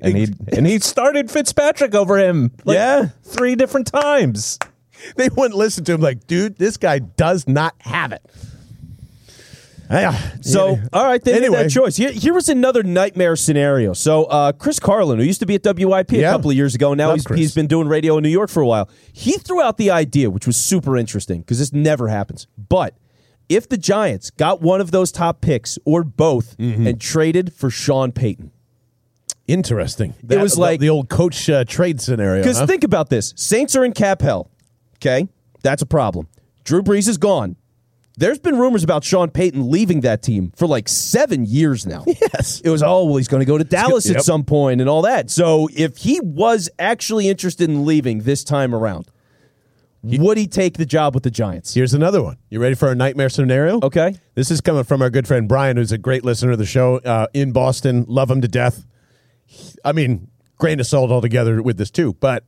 and 0.00 0.16
he 0.16 0.28
and 0.52 0.66
he 0.66 0.78
started 0.78 1.30
Fitzpatrick 1.30 1.94
over 1.94 2.18
him. 2.18 2.52
like, 2.64 2.76
Yeah. 2.76 3.08
three 3.22 3.54
different 3.54 3.86
times. 3.88 4.58
They 5.16 5.28
wouldn't 5.28 5.56
listen 5.56 5.84
to 5.84 5.92
him. 5.94 6.00
Like, 6.00 6.26
dude, 6.26 6.56
this 6.58 6.76
guy 6.76 6.98
does 6.98 7.46
not 7.48 7.74
have 7.80 8.12
it. 8.12 8.22
Yeah. 9.90 10.18
So, 10.40 10.78
all 10.92 11.04
right, 11.04 11.22
they 11.22 11.34
Anyway. 11.34 11.56
made 11.58 11.64
that 11.66 11.70
choice. 11.70 11.96
Here, 11.96 12.10
here 12.10 12.32
was 12.32 12.48
another 12.48 12.82
nightmare 12.82 13.36
scenario. 13.36 13.92
So, 13.92 14.24
uh, 14.24 14.52
Chris 14.52 14.80
Carlin, 14.80 15.18
who 15.18 15.24
used 15.24 15.40
to 15.40 15.46
be 15.46 15.54
at 15.56 15.62
WIP 15.62 16.12
Yeah. 16.12 16.30
a 16.30 16.32
couple 16.32 16.50
of 16.50 16.56
years 16.56 16.74
ago, 16.74 16.94
now 16.94 17.08
Love 17.08 17.16
he's, 17.16 17.24
Chris. 17.26 17.38
he's 17.38 17.54
been 17.54 17.66
doing 17.66 17.86
radio 17.86 18.16
in 18.16 18.22
New 18.22 18.30
York 18.30 18.48
for 18.50 18.60
a 18.62 18.66
while. 18.66 18.88
He 19.12 19.32
threw 19.32 19.60
out 19.62 19.76
the 19.76 19.90
idea, 19.90 20.30
which 20.30 20.46
was 20.46 20.56
super 20.56 20.96
interesting 20.96 21.40
because 21.42 21.58
this 21.58 21.72
never 21.72 22.08
happens. 22.08 22.46
But 22.56 22.96
if 23.50 23.68
the 23.68 23.76
Giants 23.76 24.30
got 24.30 24.62
one 24.62 24.80
of 24.80 24.90
those 24.90 25.12
top 25.12 25.42
picks 25.42 25.78
or 25.84 26.02
both 26.02 26.56
Mm-hmm. 26.56 26.86
and 26.86 27.00
traded 27.00 27.52
for 27.52 27.68
Sean 27.70 28.10
Payton, 28.10 28.50
Interesting. 29.46 30.14
That- 30.22 30.40
was 30.40 30.54
the- 30.54 30.60
like- 30.62 30.80
the 30.80 30.88
old 30.88 31.10
coach 31.10 31.50
uh, 31.50 31.64
trade 31.64 32.00
scenario. 32.00 32.42
Because 32.42 32.60
huh? 32.60 32.66
think 32.66 32.82
about 32.82 33.10
this: 33.10 33.34
Saints 33.36 33.76
are 33.76 33.84
in 33.84 33.92
cap 33.92 34.22
hell. 34.22 34.50
Okay, 35.04 35.28
that's 35.62 35.82
a 35.82 35.86
problem. 35.86 36.28
Drew 36.64 36.82
Brees 36.82 37.08
is 37.08 37.18
gone. 37.18 37.56
There's 38.16 38.38
been 38.38 38.56
rumors 38.56 38.84
about 38.84 39.02
Sean 39.04 39.28
Payton 39.28 39.70
leaving 39.70 40.00
that 40.02 40.22
team 40.22 40.52
for 40.56 40.66
like 40.68 40.88
seven 40.88 41.44
years 41.44 41.84
now. 41.86 42.04
Yes. 42.34 42.60
It 42.60 42.70
was, 42.70 42.82
oh, 42.82 43.04
well, 43.06 43.16
he's 43.16 43.28
going 43.28 43.40
to 43.40 43.46
go 43.46 43.58
to 43.58 43.64
Dallas 43.64 44.06
Yep. 44.06 44.18
at 44.18 44.22
some 44.24 44.44
point 44.44 44.80
and 44.80 44.88
all 44.88 45.02
that. 45.02 45.30
So 45.30 45.68
if 45.74 45.96
he 45.98 46.20
was 46.20 46.70
actually 46.78 47.28
interested 47.28 47.68
in 47.68 47.84
leaving 47.84 48.20
this 48.20 48.44
time 48.44 48.74
around, 48.74 49.08
would 50.02 50.36
he 50.38 50.46
take 50.46 50.78
the 50.78 50.86
job 50.86 51.12
with 51.14 51.22
the 51.24 51.30
Giants? 51.30 51.74
Here's 51.74 51.92
another 51.94 52.22
one. 52.22 52.36
You 52.50 52.60
ready 52.60 52.74
for 52.76 52.90
a 52.90 52.94
nightmare 52.94 53.28
scenario? 53.28 53.80
Okay. 53.82 54.16
This 54.34 54.50
is 54.50 54.60
coming 54.60 54.84
from 54.84 55.02
our 55.02 55.10
good 55.10 55.26
friend 55.26 55.48
Brian, 55.48 55.76
who's 55.76 55.92
a 55.92 55.98
great 55.98 56.24
listener 56.24 56.52
of 56.52 56.58
the 56.58 56.66
show 56.66 56.98
uh, 56.98 57.26
in 57.34 57.52
Boston. 57.52 58.04
Love 58.08 58.30
him 58.30 58.40
to 58.40 58.48
death. 58.48 58.86
I 59.84 59.92
mean, 59.92 60.28
grain 60.56 60.78
of 60.80 60.86
salt 60.86 61.10
altogether 61.10 61.62
with 61.62 61.78
this 61.78 61.90
too. 61.90 62.14
But 62.20 62.44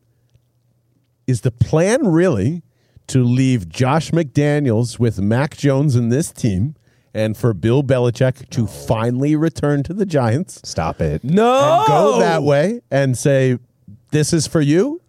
is 1.26 1.42
the 1.42 1.50
plan 1.50 2.06
really 2.08 2.62
to 3.08 3.22
leave 3.22 3.68
Josh 3.68 4.10
McDaniels 4.10 4.98
with 4.98 5.20
Mac 5.20 5.56
Jones 5.56 5.94
in 5.96 6.08
this 6.08 6.32
team, 6.32 6.74
and 7.14 7.36
for 7.36 7.54
Bill 7.54 7.82
Belichick 7.82 8.50
to 8.50 8.66
finally 8.66 9.36
return 9.36 9.82
to 9.84 9.94
the 9.94 10.04
Giants 10.06 10.60
Stop 10.64 11.00
it. 11.00 11.22
No. 11.24 11.78
and 11.78 11.86
go 11.86 12.18
that 12.18 12.42
way 12.42 12.80
and 12.90 13.16
say, 13.16 13.58
"This 14.10 14.32
is 14.32 14.46
for 14.46 14.60
you"? 14.60 15.00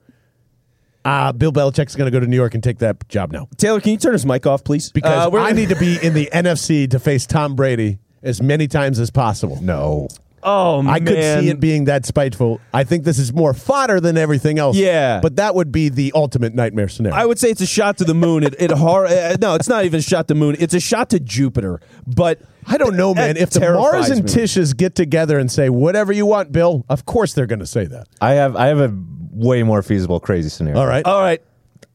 Uh, 1.04 1.32
Bill 1.32 1.52
Belichick's 1.54 1.96
going 1.96 2.06
to 2.06 2.12
go 2.12 2.20
to 2.20 2.28
New 2.28 2.36
York 2.36 2.54
and 2.54 2.62
take 2.64 2.80
that 2.80 3.08
job 3.08 3.32
now 3.32 3.48
Taylor, 3.58 3.80
can 3.80 3.92
you 3.94 3.98
turn 3.98 4.12
his 4.14 4.26
mic 4.26 4.46
off, 4.46 4.64
please? 4.64 4.92
because 4.92 5.28
Uh, 5.28 5.30
we're- 5.30 5.46
I 5.46 5.54
need 5.54 5.70
to 5.70 5.76
be 5.78 5.98
in 6.04 6.14
the 6.14 6.30
NFC 6.34 6.86
to 6.90 7.00
face 7.00 7.26
Tom 7.26 7.56
Brady 7.56 7.98
as 8.24 8.42
many 8.42 8.68
times 8.68 9.00
as 9.00 9.10
possible. 9.10 9.58
No. 9.62 10.10
Oh, 10.44 10.82
man. 10.82 10.94
I 10.94 11.00
could 11.00 11.16
see 11.42 11.50
it 11.50 11.60
being 11.60 11.86
that 11.86 12.06
spiteful. 12.06 12.62
I 12.74 12.84
think 12.84 13.04
this 13.04 13.20
is 13.20 13.34
more 13.34 13.54
fodder 13.54 14.00
than 14.00 14.18
everything 14.18 14.60
else. 14.60 14.78
Yeah. 14.78 15.20
but 15.22 15.36
that 15.38 15.56
would 15.56 15.72
be 15.72 15.90
the 15.90 16.12
ultimate 16.16 16.54
nightmare 16.54 16.88
scenario. 16.88 17.18
I 17.18 17.26
would 17.26 17.40
say 17.40 17.50
it's 17.50 17.62
a 17.62 17.66
shot 17.66 17.98
to 17.98 18.04
the 18.06 18.14
moon. 18.14 18.44
It, 18.44 18.56
it 18.60 18.72
hard. 18.72 19.12
Uh, 19.12 19.36
no, 19.42 19.56
it's 19.56 19.68
not 19.68 19.86
even 19.86 20.00
a 20.00 20.04
shot 20.04 20.28
to 20.28 20.34
the 20.34 20.40
moon. 20.40 20.56
It's 20.60 20.74
a 20.74 20.80
shot 20.80 21.10
to 21.10 21.20
Jupiter. 21.20 21.80
But 22.06 22.40
I 22.66 22.78
don't 22.78 22.96
know, 22.96 23.14
man. 23.14 23.36
that 23.36 23.42
If 23.42 23.50
the 23.50 23.62
terrifies 23.62 23.92
Mars 23.94 24.10
and 24.10 24.24
me. 24.24 24.30
Tisches 24.32 24.76
get 24.78 24.96
together 24.96 25.40
and 25.40 25.52
say 25.52 25.70
whatever 25.70 26.14
you 26.14 26.26
want, 26.26 26.52
Bill, 26.52 26.86
of 26.90 27.06
course 27.06 27.34
they're 27.34 27.48
going 27.48 27.60
to 27.60 27.68
say 27.68 27.86
that. 27.86 28.08
I 28.22 28.34
have 28.34 28.56
I 28.56 28.68
have 28.68 28.80
a 28.80 28.94
way 29.32 29.64
more 29.64 29.82
feasible 29.82 30.20
crazy 30.20 30.50
scenario. 30.50 30.80
All 30.80 30.88
right, 30.88 31.06
all 31.06 31.22
right, 31.22 31.42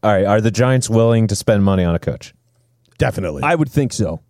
All 0.03 0.13
right. 0.13 0.25
Are 0.25 0.41
the 0.41 0.51
Giants 0.51 0.91
willing 0.91 1.27
to 1.29 1.37
spend 1.37 1.65
money 1.65 1.85
on 1.85 1.95
a 1.95 1.99
coach 1.99 2.35
definitely. 2.99 3.43
I 3.43 3.55
would 3.55 3.71
think 3.71 3.93
so. 3.93 4.21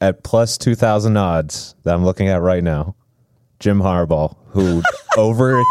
at 0.00 0.22
plus 0.22 0.58
two 0.58 0.74
thousand 0.74 1.16
odds 1.16 1.74
that 1.84 1.94
I'm 1.94 2.04
looking 2.04 2.28
at 2.28 2.40
right 2.40 2.62
now? 2.62 2.96
Jim 3.62 3.78
Harbaugh, 3.80 4.36
who 4.48 4.82
over 5.16 5.62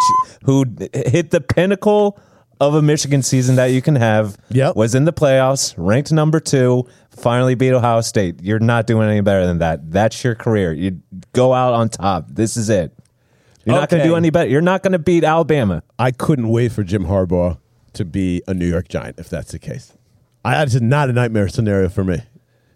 who 0.45 0.65
hit 0.93 1.29
the 1.31 1.41
pinnacle 1.41 2.17
of 2.61 2.73
a 2.73 2.81
Michigan 2.81 3.21
season 3.21 3.57
that 3.57 3.67
you 3.67 3.81
can 3.81 3.95
have, 3.95 4.37
Yep. 4.49 4.75
was 4.75 4.95
in 4.95 5.05
the 5.05 5.11
playoffs, 5.13 5.73
ranked 5.77 6.11
number 6.11 6.39
two, 6.39 6.87
finally 7.09 7.53
beat 7.55 7.73
Ohio 7.73 8.01
State. 8.01 8.41
You're 8.41 8.59
not 8.59 8.87
doing 8.87 9.09
any 9.09 9.21
better 9.21 9.45
than 9.45 9.57
that. 9.59 9.91
That's 9.91 10.23
your 10.23 10.35
career. 10.35 10.71
You 10.71 11.01
go 11.33 11.53
out 11.53 11.73
on 11.73 11.89
top. 11.89 12.27
This 12.29 12.55
is 12.55 12.69
it. 12.69 12.97
You're 13.65 13.75
not 13.75 13.89
going 13.89 14.01
to 14.03 14.07
do 14.09 14.15
any 14.15 14.29
better. 14.29 14.49
You're 14.49 14.61
not 14.61 14.81
going 14.83 14.93
to 14.93 14.99
beat 14.99 15.23
Alabama. 15.23 15.83
I 15.99 16.11
couldn't 16.11 16.49
wait 16.49 16.71
for 16.71 16.83
Jim 16.83 17.05
Harbaugh 17.05 17.57
to 17.93 18.05
be 18.05 18.41
a 18.47 18.53
New 18.53 18.67
York 18.67 18.87
Giant 18.87 19.19
if 19.19 19.27
that's 19.29 19.51
the 19.51 19.59
case. 19.59 19.93
I, 20.45 20.53
that's 20.55 20.79
not 20.81 21.09
a 21.09 21.13
nightmare 21.13 21.47
scenario 21.47 21.89
for 21.89 22.03
me. 22.03 22.21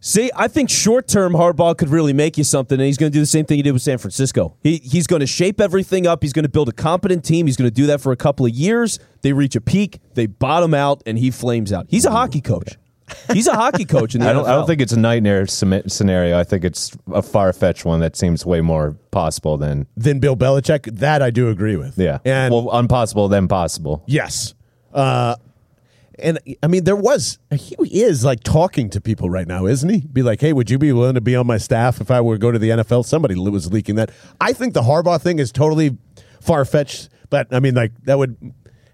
See, 0.07 0.29
I 0.35 0.47
think 0.47 0.69
short 0.69 1.07
term 1.07 1.33
Harbaugh 1.33 1.75
could 1.75 1.89
really 1.89 2.13
make 2.13 2.37
you 2.37 2.43
something, 2.43 2.79
and 2.79 2.85
he's 2.85 2.95
going 2.95 3.11
to 3.11 3.15
do 3.15 3.19
the 3.21 3.25
same 3.25 3.43
thing 3.43 3.57
he 3.57 3.63
did 3.63 3.71
with 3.71 3.81
San 3.81 3.97
Francisco. 3.97 4.55
He 4.61 4.77
he's 4.77 5.07
going 5.07 5.21
to 5.21 5.25
shape 5.25 5.59
everything 5.59 6.05
up. 6.05 6.21
He's 6.21 6.31
going 6.31 6.43
to 6.43 6.49
build 6.49 6.69
a 6.69 6.73
competent 6.73 7.25
team. 7.25 7.47
He's 7.47 7.57
going 7.57 7.67
to 7.67 7.73
do 7.73 7.87
that 7.87 8.01
for 8.01 8.11
a 8.11 8.15
couple 8.15 8.45
of 8.45 8.51
years. 8.51 8.99
They 9.23 9.33
reach 9.33 9.55
a 9.55 9.61
peak, 9.61 9.99
they 10.13 10.27
bottom 10.27 10.75
out, 10.75 11.01
and 11.07 11.17
he 11.17 11.31
flames 11.31 11.73
out. 11.73 11.87
He's 11.89 12.05
a 12.05 12.11
hockey 12.11 12.39
coach. 12.39 12.77
He's 13.33 13.47
a 13.47 13.55
hockey 13.55 13.85
coach 13.85 14.13
in 14.13 14.21
the 14.21 14.29
I 14.29 14.33
don't, 14.33 14.45
I 14.45 14.51
don't 14.51 14.67
think 14.67 14.79
it's 14.79 14.93
a 14.93 14.99
nightmare 14.99 15.47
scenario. 15.47 15.87
scenario. 15.87 16.37
I 16.37 16.43
think 16.43 16.65
it's 16.65 16.95
a 17.11 17.23
far 17.23 17.51
fetched 17.51 17.83
one 17.83 17.99
that 18.01 18.15
seems 18.15 18.45
way 18.45 18.61
more 18.61 18.95
possible 19.09 19.57
than 19.57 19.87
Then 19.97 20.19
Bill 20.19 20.37
Belichick, 20.37 20.99
that 20.99 21.23
I 21.23 21.31
do 21.31 21.49
agree 21.49 21.77
with. 21.77 21.97
yeah. 21.97 22.19
and 22.23 22.53
well, 22.53 22.77
impossible 22.77 23.27
than 23.27 23.47
possible. 23.47 24.03
Yes. 24.05 24.53
Uh, 24.93 25.35
and 26.19 26.39
I 26.63 26.67
mean, 26.67 26.83
there 26.83 26.95
was, 26.95 27.39
he 27.51 27.75
is 28.03 28.23
like 28.23 28.43
talking 28.43 28.89
to 28.91 29.01
people 29.01 29.29
right 29.29 29.47
now, 29.47 29.65
isn't 29.65 29.89
he? 29.89 30.01
Be 30.01 30.23
like, 30.23 30.41
hey, 30.41 30.53
would 30.53 30.69
you 30.69 30.77
be 30.77 30.91
willing 30.91 31.15
to 31.15 31.21
be 31.21 31.35
on 31.35 31.47
my 31.47 31.57
staff 31.57 32.01
if 32.01 32.09
I 32.11 32.21
were 32.21 32.35
to 32.35 32.39
go 32.39 32.51
to 32.51 32.59
the 32.59 32.69
NFL? 32.69 33.05
Somebody 33.05 33.35
was 33.35 33.71
leaking 33.71 33.95
that. 33.95 34.11
I 34.39 34.53
think 34.53 34.73
the 34.73 34.81
Harbaugh 34.81 35.21
thing 35.21 35.39
is 35.39 35.51
totally 35.51 35.97
far 36.41 36.63
fetched, 36.65 37.09
but 37.29 37.53
I 37.53 37.59
mean, 37.59 37.75
like, 37.75 37.91
that 38.03 38.17
would 38.17 38.37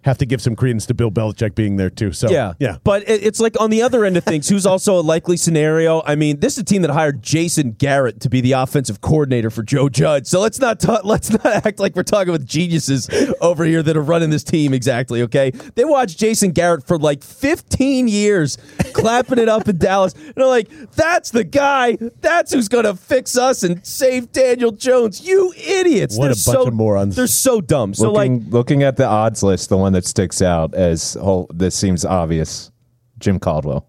have 0.04 0.18
to 0.20 0.26
give 0.26 0.42
some 0.42 0.56
credence 0.56 0.86
to 0.88 0.94
Bill 0.94 1.12
Belichick 1.12 1.56
being 1.56 1.78
there 1.78 1.90
too. 1.90 2.12
So, 2.12 2.30
Yeah, 2.30 2.54
yeah. 2.60 2.78
But 2.84 3.04
it- 3.08 3.24
it's 3.24 3.40
like 3.40 3.60
on 3.60 3.70
the 3.70 3.82
other 3.82 4.04
end 4.06 4.18
of 4.18 4.24
things, 4.24 4.50
who's 4.50 4.66
also 4.66 5.00
a 5.00 5.02
likely 5.02 5.38
scenario? 5.38 6.02
I 6.06 6.16
mean, 6.16 6.40
this 6.40 6.54
is 6.54 6.60
a 6.60 6.64
team 6.64 6.82
that 6.82 6.92
hired 6.92 7.22
Jason 7.22 7.72
Garrett 7.78 8.20
to 8.22 8.30
be 8.30 8.42
the 8.42 8.54
offensive 8.54 9.02
coordinator 9.02 9.50
for 9.50 9.64
Joe 9.64 9.90
Judge. 9.90 10.26
So 10.28 10.40
let's 10.40 10.60
not 10.60 10.80
ta- 10.80 11.02
let's 11.04 11.30
not 11.30 11.46
act 11.66 11.80
like 11.80 11.96
we're 11.96 12.04
talking 12.04 12.32
with 12.32 12.46
geniuses 12.46 13.10
over 13.42 13.64
here 13.64 13.84
that 13.84 13.96
are 13.96 14.02
running 14.02 14.30
this 14.30 14.44
team. 14.44 14.74
Exactly. 14.74 15.22
Okay, 15.24 15.52
they 15.76 15.86
watched 15.86 16.18
Jason 16.18 16.52
Garrett 16.52 16.86
for 16.88 16.98
like 16.98 17.24
15 17.24 18.08
years, 18.08 18.58
clapping 18.94 19.40
it 19.40 19.50
up 19.50 19.68
in 19.68 19.78
Dallas. 19.78 20.14
And 20.14 20.34
they're 20.36 20.46
like, 20.48 20.70
"That's 20.94 21.32
the 21.32 21.44
guy. 21.44 21.98
That's 22.22 22.54
who's 22.54 22.68
going 22.68 22.86
to 22.86 22.96
fix 22.96 23.38
us 23.38 23.64
and 23.64 23.86
save 23.86 24.32
Daniel 24.32 24.72
Jones." 24.72 25.26
You 25.26 25.54
idiots! 25.58 26.18
What 26.18 26.26
They're 26.26 26.32
a 26.32 26.36
bunch 26.36 26.64
so, 26.64 26.68
of 26.68 26.74
morons. 26.74 27.16
They're 27.16 27.28
so 27.28 27.62
dumb. 27.62 27.94
So 27.94 28.12
like. 28.12 28.32
looking, 28.32 28.50
looking 28.50 28.84
at 28.84 28.98
the 28.98 29.06
odds 29.06 29.44
list, 29.44 29.70
the 29.70 29.78
one 29.78 29.90
that 29.91 30.06
sticks 30.06 30.41
out 30.41 30.73
as 30.73 31.17
oh, 31.19 31.47
this 31.54 31.75
seems 31.75 32.06
obvious. 32.06 32.71
Jim 33.19 33.39
Caldwell. 33.39 33.88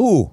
Ooh. 0.00 0.30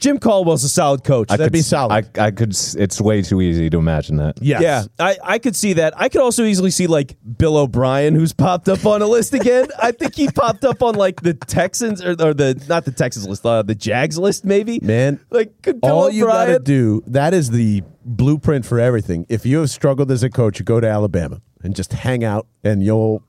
Jim 0.00 0.18
Caldwell's 0.18 0.64
a 0.64 0.68
solid 0.68 1.04
coach. 1.04 1.30
I 1.30 1.36
That'd 1.36 1.46
could 1.46 1.52
be 1.52 1.62
solid. 1.62 2.08
I, 2.18 2.26
I 2.26 2.30
could. 2.30 2.50
It's 2.50 3.00
way 3.00 3.22
too 3.22 3.40
easy 3.40 3.70
to 3.70 3.78
imagine 3.78 4.16
that. 4.16 4.42
Yes. 4.42 4.62
Yeah, 4.62 4.84
I, 4.98 5.16
I 5.22 5.38
could 5.38 5.54
see 5.54 5.74
that. 5.74 5.94
I 5.96 6.08
could 6.08 6.20
also 6.20 6.44
easily 6.44 6.70
see 6.70 6.86
like 6.86 7.16
Bill 7.38 7.56
O'Brien, 7.56 8.14
who's 8.14 8.32
popped 8.32 8.68
up 8.68 8.84
on 8.86 9.02
a 9.02 9.06
list 9.06 9.34
again. 9.34 9.68
I 9.80 9.92
think 9.92 10.14
he 10.14 10.28
popped 10.28 10.64
up 10.64 10.82
on 10.82 10.94
like 10.94 11.20
the 11.22 11.34
Texans 11.34 12.02
or, 12.04 12.12
or 12.12 12.34
the 12.34 12.62
not 12.68 12.84
the 12.84 12.92
Texans 12.92 13.28
list, 13.28 13.46
uh, 13.46 13.62
the 13.62 13.74
Jags 13.74 14.18
list, 14.18 14.44
maybe. 14.44 14.80
Man, 14.80 15.20
like 15.30 15.62
could 15.62 15.80
Bill 15.80 15.90
all 15.90 16.10
you 16.10 16.24
got 16.26 16.46
to 16.46 16.56
O'Brien- 16.56 16.62
do 16.64 17.02
that 17.06 17.34
is 17.34 17.50
the 17.50 17.82
blueprint 18.04 18.66
for 18.66 18.80
everything. 18.80 19.26
If 19.28 19.46
you 19.46 19.60
have 19.60 19.70
struggled 19.70 20.10
as 20.10 20.22
a 20.22 20.30
coach, 20.30 20.58
you 20.58 20.64
go 20.64 20.80
to 20.80 20.88
Alabama 20.88 21.40
and 21.62 21.74
just 21.74 21.92
hang 21.92 22.24
out, 22.24 22.46
and 22.62 22.82
you'll 22.82 23.22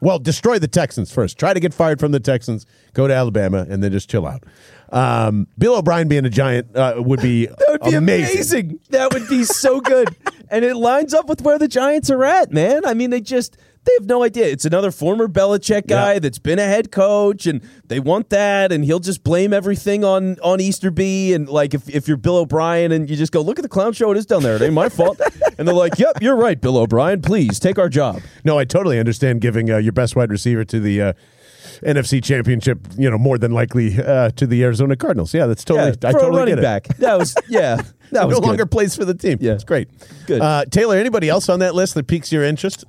well 0.00 0.18
destroy 0.18 0.58
the 0.58 0.68
Texans 0.68 1.12
first. 1.12 1.38
Try 1.38 1.54
to 1.54 1.60
get 1.60 1.72
fired 1.74 2.00
from 2.00 2.12
the 2.12 2.20
Texans. 2.20 2.66
Go 2.94 3.06
to 3.06 3.14
Alabama, 3.14 3.66
and 3.68 3.82
then 3.82 3.92
just 3.92 4.10
chill 4.10 4.26
out. 4.26 4.44
Um, 4.92 5.46
Bill 5.56 5.76
O'Brien 5.76 6.08
being 6.08 6.24
a 6.24 6.30
giant 6.30 6.74
uh, 6.76 6.94
would 6.98 7.20
be 7.22 7.46
That 7.46 7.66
would 7.70 7.90
be 7.90 7.94
amazing. 7.96 8.36
amazing. 8.36 8.80
That 8.90 9.12
would 9.12 9.28
be 9.28 9.44
so 9.44 9.80
good. 9.80 10.16
and 10.50 10.64
it 10.64 10.74
lines 10.76 11.14
up 11.14 11.28
with 11.28 11.42
where 11.42 11.58
the 11.58 11.68
Giants 11.68 12.10
are 12.10 12.24
at, 12.24 12.50
man. 12.52 12.84
I 12.84 12.94
mean, 12.94 13.10
they 13.10 13.20
just 13.20 13.56
they 13.84 13.92
have 13.98 14.06
no 14.06 14.22
idea. 14.22 14.46
It's 14.46 14.64
another 14.66 14.90
former 14.90 15.26
Belichick 15.26 15.86
guy 15.86 16.14
Yeah. 16.14 16.18
that's 16.18 16.38
been 16.38 16.58
a 16.58 16.64
head 16.66 16.92
coach 16.92 17.46
and 17.46 17.62
they 17.86 17.98
want 17.98 18.28
that 18.30 18.72
and 18.72 18.84
he'll 18.84 19.00
just 19.00 19.24
blame 19.24 19.52
everything 19.54 20.04
on 20.04 20.36
on 20.40 20.60
Easterby 20.60 21.32
and 21.34 21.48
like 21.48 21.72
if, 21.74 21.88
if 21.88 22.06
you're 22.06 22.16
Bill 22.18 22.36
O'Brien 22.36 22.92
and 22.92 23.08
you 23.08 23.16
just 23.16 23.32
go, 23.32 23.40
look 23.40 23.58
at 23.58 23.62
the 23.62 23.68
clown 23.70 23.92
show 23.94 24.10
it 24.10 24.16
is 24.18 24.26
down 24.26 24.42
there. 24.42 24.56
It 24.56 24.62
ain't 24.62 24.74
my 24.74 24.88
fault. 24.90 25.18
and 25.58 25.66
they're 25.66 25.74
like, 25.74 25.98
Yep, 25.98 26.18
you're 26.20 26.36
right, 26.36 26.60
Bill 26.60 26.76
O'Brien. 26.76 27.22
Please 27.22 27.58
take 27.58 27.78
our 27.78 27.88
job. 27.88 28.20
No, 28.44 28.58
I 28.58 28.64
totally 28.64 28.98
understand 28.98 29.40
giving 29.40 29.70
uh, 29.70 29.78
your 29.78 29.92
best 29.92 30.14
wide 30.14 30.30
receiver 30.30 30.64
to 30.64 30.78
the 30.78 31.00
uh, 31.02 31.12
NFC 31.82 32.22
Championship. 32.22 32.78
You 32.98 33.10
know, 33.10 33.18
more 33.18 33.38
than 33.38 33.52
likely 33.52 33.96
uh, 33.98 34.30
to 34.32 34.46
the 34.46 34.62
Arizona 34.62 34.96
Cardinals. 34.96 35.32
Yeah, 35.32 35.46
that's 35.46 35.64
totally. 35.64 35.96
yeah, 36.02 36.08
I 36.08 36.12
totally 36.12 36.46
get 36.46 36.58
it. 36.58 36.62
back. 36.62 36.88
That 36.98 37.18
was 37.18 37.34
yeah. 37.48 37.76
That 38.12 38.26
was 38.26 38.34
no 38.36 38.40
good. 38.40 38.46
longer 38.48 38.66
plays 38.66 38.94
for 38.96 39.04
the 39.04 39.14
team. 39.14 39.38
Yeah. 39.40 39.52
it's 39.52 39.64
great. 39.64 39.88
Good. 40.26 40.40
Uh, 40.42 40.64
Taylor, 40.66 40.96
anybody 40.96 41.28
else 41.28 41.48
on 41.48 41.60
that 41.60 41.74
list 41.74 41.94
that 41.94 42.06
piques 42.08 42.30
your 42.32 42.42
interest? 42.44 42.84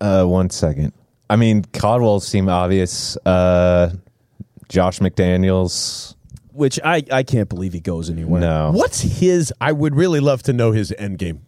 Uh, 0.00 0.24
one 0.24 0.50
second. 0.50 0.92
I 1.28 1.36
mean, 1.36 1.64
Caldwell 1.72 2.20
seem 2.20 2.48
obvious. 2.48 3.16
Uh, 3.24 3.92
Josh 4.68 4.98
McDaniels. 5.00 6.14
which 6.52 6.78
I, 6.84 7.02
I 7.10 7.22
can't 7.22 7.48
believe 7.48 7.72
he 7.72 7.80
goes 7.80 8.10
anywhere. 8.10 8.40
No. 8.40 8.70
What's 8.72 9.00
his? 9.00 9.52
I 9.60 9.72
would 9.72 9.94
really 9.94 10.20
love 10.20 10.42
to 10.44 10.52
know 10.52 10.72
his 10.72 10.92
end 10.98 11.18
game. 11.18 11.42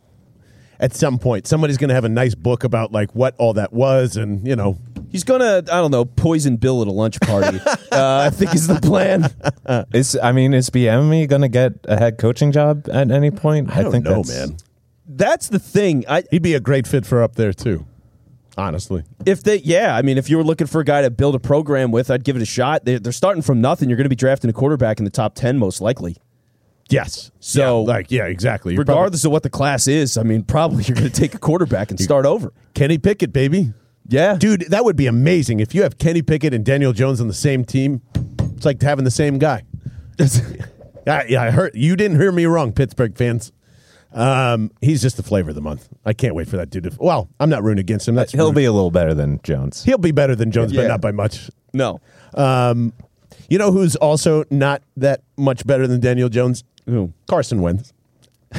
At 0.79 0.95
some 0.95 1.19
point, 1.19 1.47
somebody's 1.47 1.77
going 1.79 1.89
to 1.91 1.95
have 1.95 2.05
a 2.05 2.09
nice 2.09 2.35
book 2.35 2.65
about 2.65 2.91
like 2.91 3.15
what 3.15 3.37
all 3.39 3.55
that 3.55 3.73
was, 3.73 4.17
and 4.17 4.47
you 4.47 4.57
know, 4.57 4.79
He's 5.13 5.25
gonna, 5.25 5.59
I 5.59 5.61
don't 5.61 5.91
know, 5.91 6.07
poison 6.07 6.57
Bill 6.57 6.81
at 6.81 6.89
a 6.89 6.91
lunch 6.91 7.21
party. 7.21 7.61
uh, 7.67 7.77
I 7.93 8.31
think 8.31 8.55
is 8.55 8.67
the 8.67 8.81
plan. 8.81 9.29
Is 9.93 10.19
I 10.21 10.33
mean, 10.33 10.55
is 10.55 10.71
Bieniemy 10.71 11.29
going 11.29 11.43
to 11.43 11.49
get 11.49 11.75
a 11.85 11.99
head 11.99 12.17
coaching 12.19 12.51
job 12.51 12.89
at 12.91 13.11
any 13.11 13.31
point? 13.31 13.71
I 13.77 13.83
don't 13.83 14.03
know, 14.03 14.23
that's- 14.23 14.49
man. 14.49 14.57
That's 15.07 15.49
the 15.49 15.59
thing. 15.59 16.05
I 16.09 16.25
He'd 16.31 16.43
be 16.43 16.55
a 16.55 16.61
great 16.61 16.87
fit 16.87 17.05
for 17.05 17.23
up 17.23 17.35
there 17.37 17.53
too. 17.53 17.87
Honestly, 18.59 19.03
if 19.25 19.43
they, 19.43 19.57
yeah, 19.59 19.97
I 19.97 20.03
mean, 20.03 20.19
if 20.19 20.29
you 20.29 20.37
were 20.37 20.45
looking 20.45 20.67
for 20.67 20.81
a 20.81 20.85
guy 20.85 21.03
to 21.03 21.11
build 21.11 21.35
a 21.35 21.39
program 21.39 21.91
with, 21.91 22.11
I'd 22.11 22.23
give 22.25 22.37
it 22.37 22.43
a 22.43 22.47
shot. 22.47 22.85
They, 22.85 22.99
they're 22.99 23.13
starting 23.13 23.43
from 23.43 23.61
nothing. 23.61 23.89
You're 23.89 23.97
going 23.97 24.05
to 24.05 24.11
be 24.11 24.17
drafting 24.17 24.51
a 24.51 24.53
quarterback 24.53 24.99
in 24.99 25.05
the 25.05 25.11
top 25.11 25.35
ten, 25.35 25.59
most 25.59 25.81
likely. 25.81 26.17
yes. 26.91 27.31
So- 27.41 27.61
Yeah, 27.87 27.93
like, 27.95 28.11
yeah, 28.11 28.25
exactly. 28.27 28.75
You're 28.75 28.85
probably- 28.85 29.01
Regardless 29.01 29.25
of 29.25 29.33
what 29.33 29.43
the 29.43 29.49
class 29.51 29.89
is, 29.89 30.19
I 30.19 30.23
mean, 30.23 30.43
probably 30.43 30.85
you're 30.87 30.95
going 30.97 31.11
to 31.11 31.21
take 31.21 31.35
a 31.35 31.39
quarterback 31.39 31.91
and 31.91 31.99
start 31.99 32.27
over. 32.27 32.53
Kenny 32.75 32.99
Pickett, 32.99 33.33
baby. 33.33 33.73
Yeah, 34.09 34.35
Dude, 34.37 34.63
that 34.69 34.85
would 34.85 34.97
be 34.97 35.07
amazing 35.07 35.61
if 35.61 35.75
you 35.75 35.83
have 35.85 35.97
Kenny 35.97 36.21
Pickett 36.23 36.53
and 36.53 36.65
Daniel 36.65 36.93
Jones 36.93 37.21
on 37.21 37.29
the 37.29 37.33
same 37.35 37.65
team. 37.65 38.03
It's 38.57 38.67
like 38.67 38.83
having 38.83 39.05
the 39.05 39.11
same 39.11 39.39
guy. 39.39 39.63
Yeah, 41.07 41.23
yeah, 41.29 41.43
I 41.43 41.51
heard 41.51 41.73
you 41.75 41.97
didn't 41.97 42.19
hear 42.21 42.31
me 42.31 42.45
wrong, 42.47 42.73
Pittsburgh 42.73 43.17
fans. 43.17 43.51
Um, 44.15 44.71
he's 44.81 45.01
just 45.01 45.17
the 45.17 45.23
flavor 45.23 45.49
of 45.51 45.55
the 45.55 45.63
month. 45.63 45.89
I 46.05 46.13
can't 46.13 46.35
wait 46.35 46.49
for 46.49 46.57
that 46.59 46.69
dude. 46.71 46.85
To, 46.85 46.93
well, 47.01 47.29
I'm 47.41 47.49
not 47.49 47.63
rooting 47.63 47.81
against 47.81 48.07
him. 48.07 48.15
That's 48.15 48.33
He'll 48.33 48.47
rude. 48.49 48.57
be 48.57 48.65
a 48.67 48.73
little 48.73 48.91
better 48.91 49.15
than 49.15 49.41
Jones. 49.43 49.85
he'll 49.85 49.97
be 49.99 50.11
better 50.13 50.35
than 50.37 50.51
Jones, 50.51 50.73
but 50.73 50.87
not 50.89 51.01
by 51.01 51.13
much. 51.13 51.51
no. 51.73 52.01
Um, 52.35 52.93
you 53.49 53.59
know 53.59 53.71
who's 53.73 53.97
also 53.97 54.45
not 54.51 54.83
that 54.97 55.23
much 55.37 55.67
better 55.67 55.87
than 55.87 56.01
Daniel 56.01 56.29
Jones? 56.29 56.65
Who? 56.87 57.13
Carson 57.29 57.61
Wentz. 57.61 57.93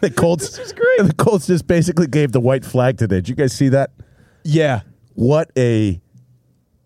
the 0.00 0.12
Colts. 0.16 0.50
This 0.56 0.66
is 0.66 0.72
great. 0.72 1.06
The 1.08 1.14
Colts 1.14 1.46
just 1.46 1.66
basically 1.66 2.06
gave 2.06 2.32
the 2.32 2.40
white 2.40 2.64
flag 2.64 2.98
today. 2.98 3.16
Did 3.16 3.28
you 3.28 3.34
guys 3.34 3.52
see 3.52 3.68
that? 3.70 3.90
Yeah, 4.44 4.80
what 5.14 5.50
a 5.56 6.00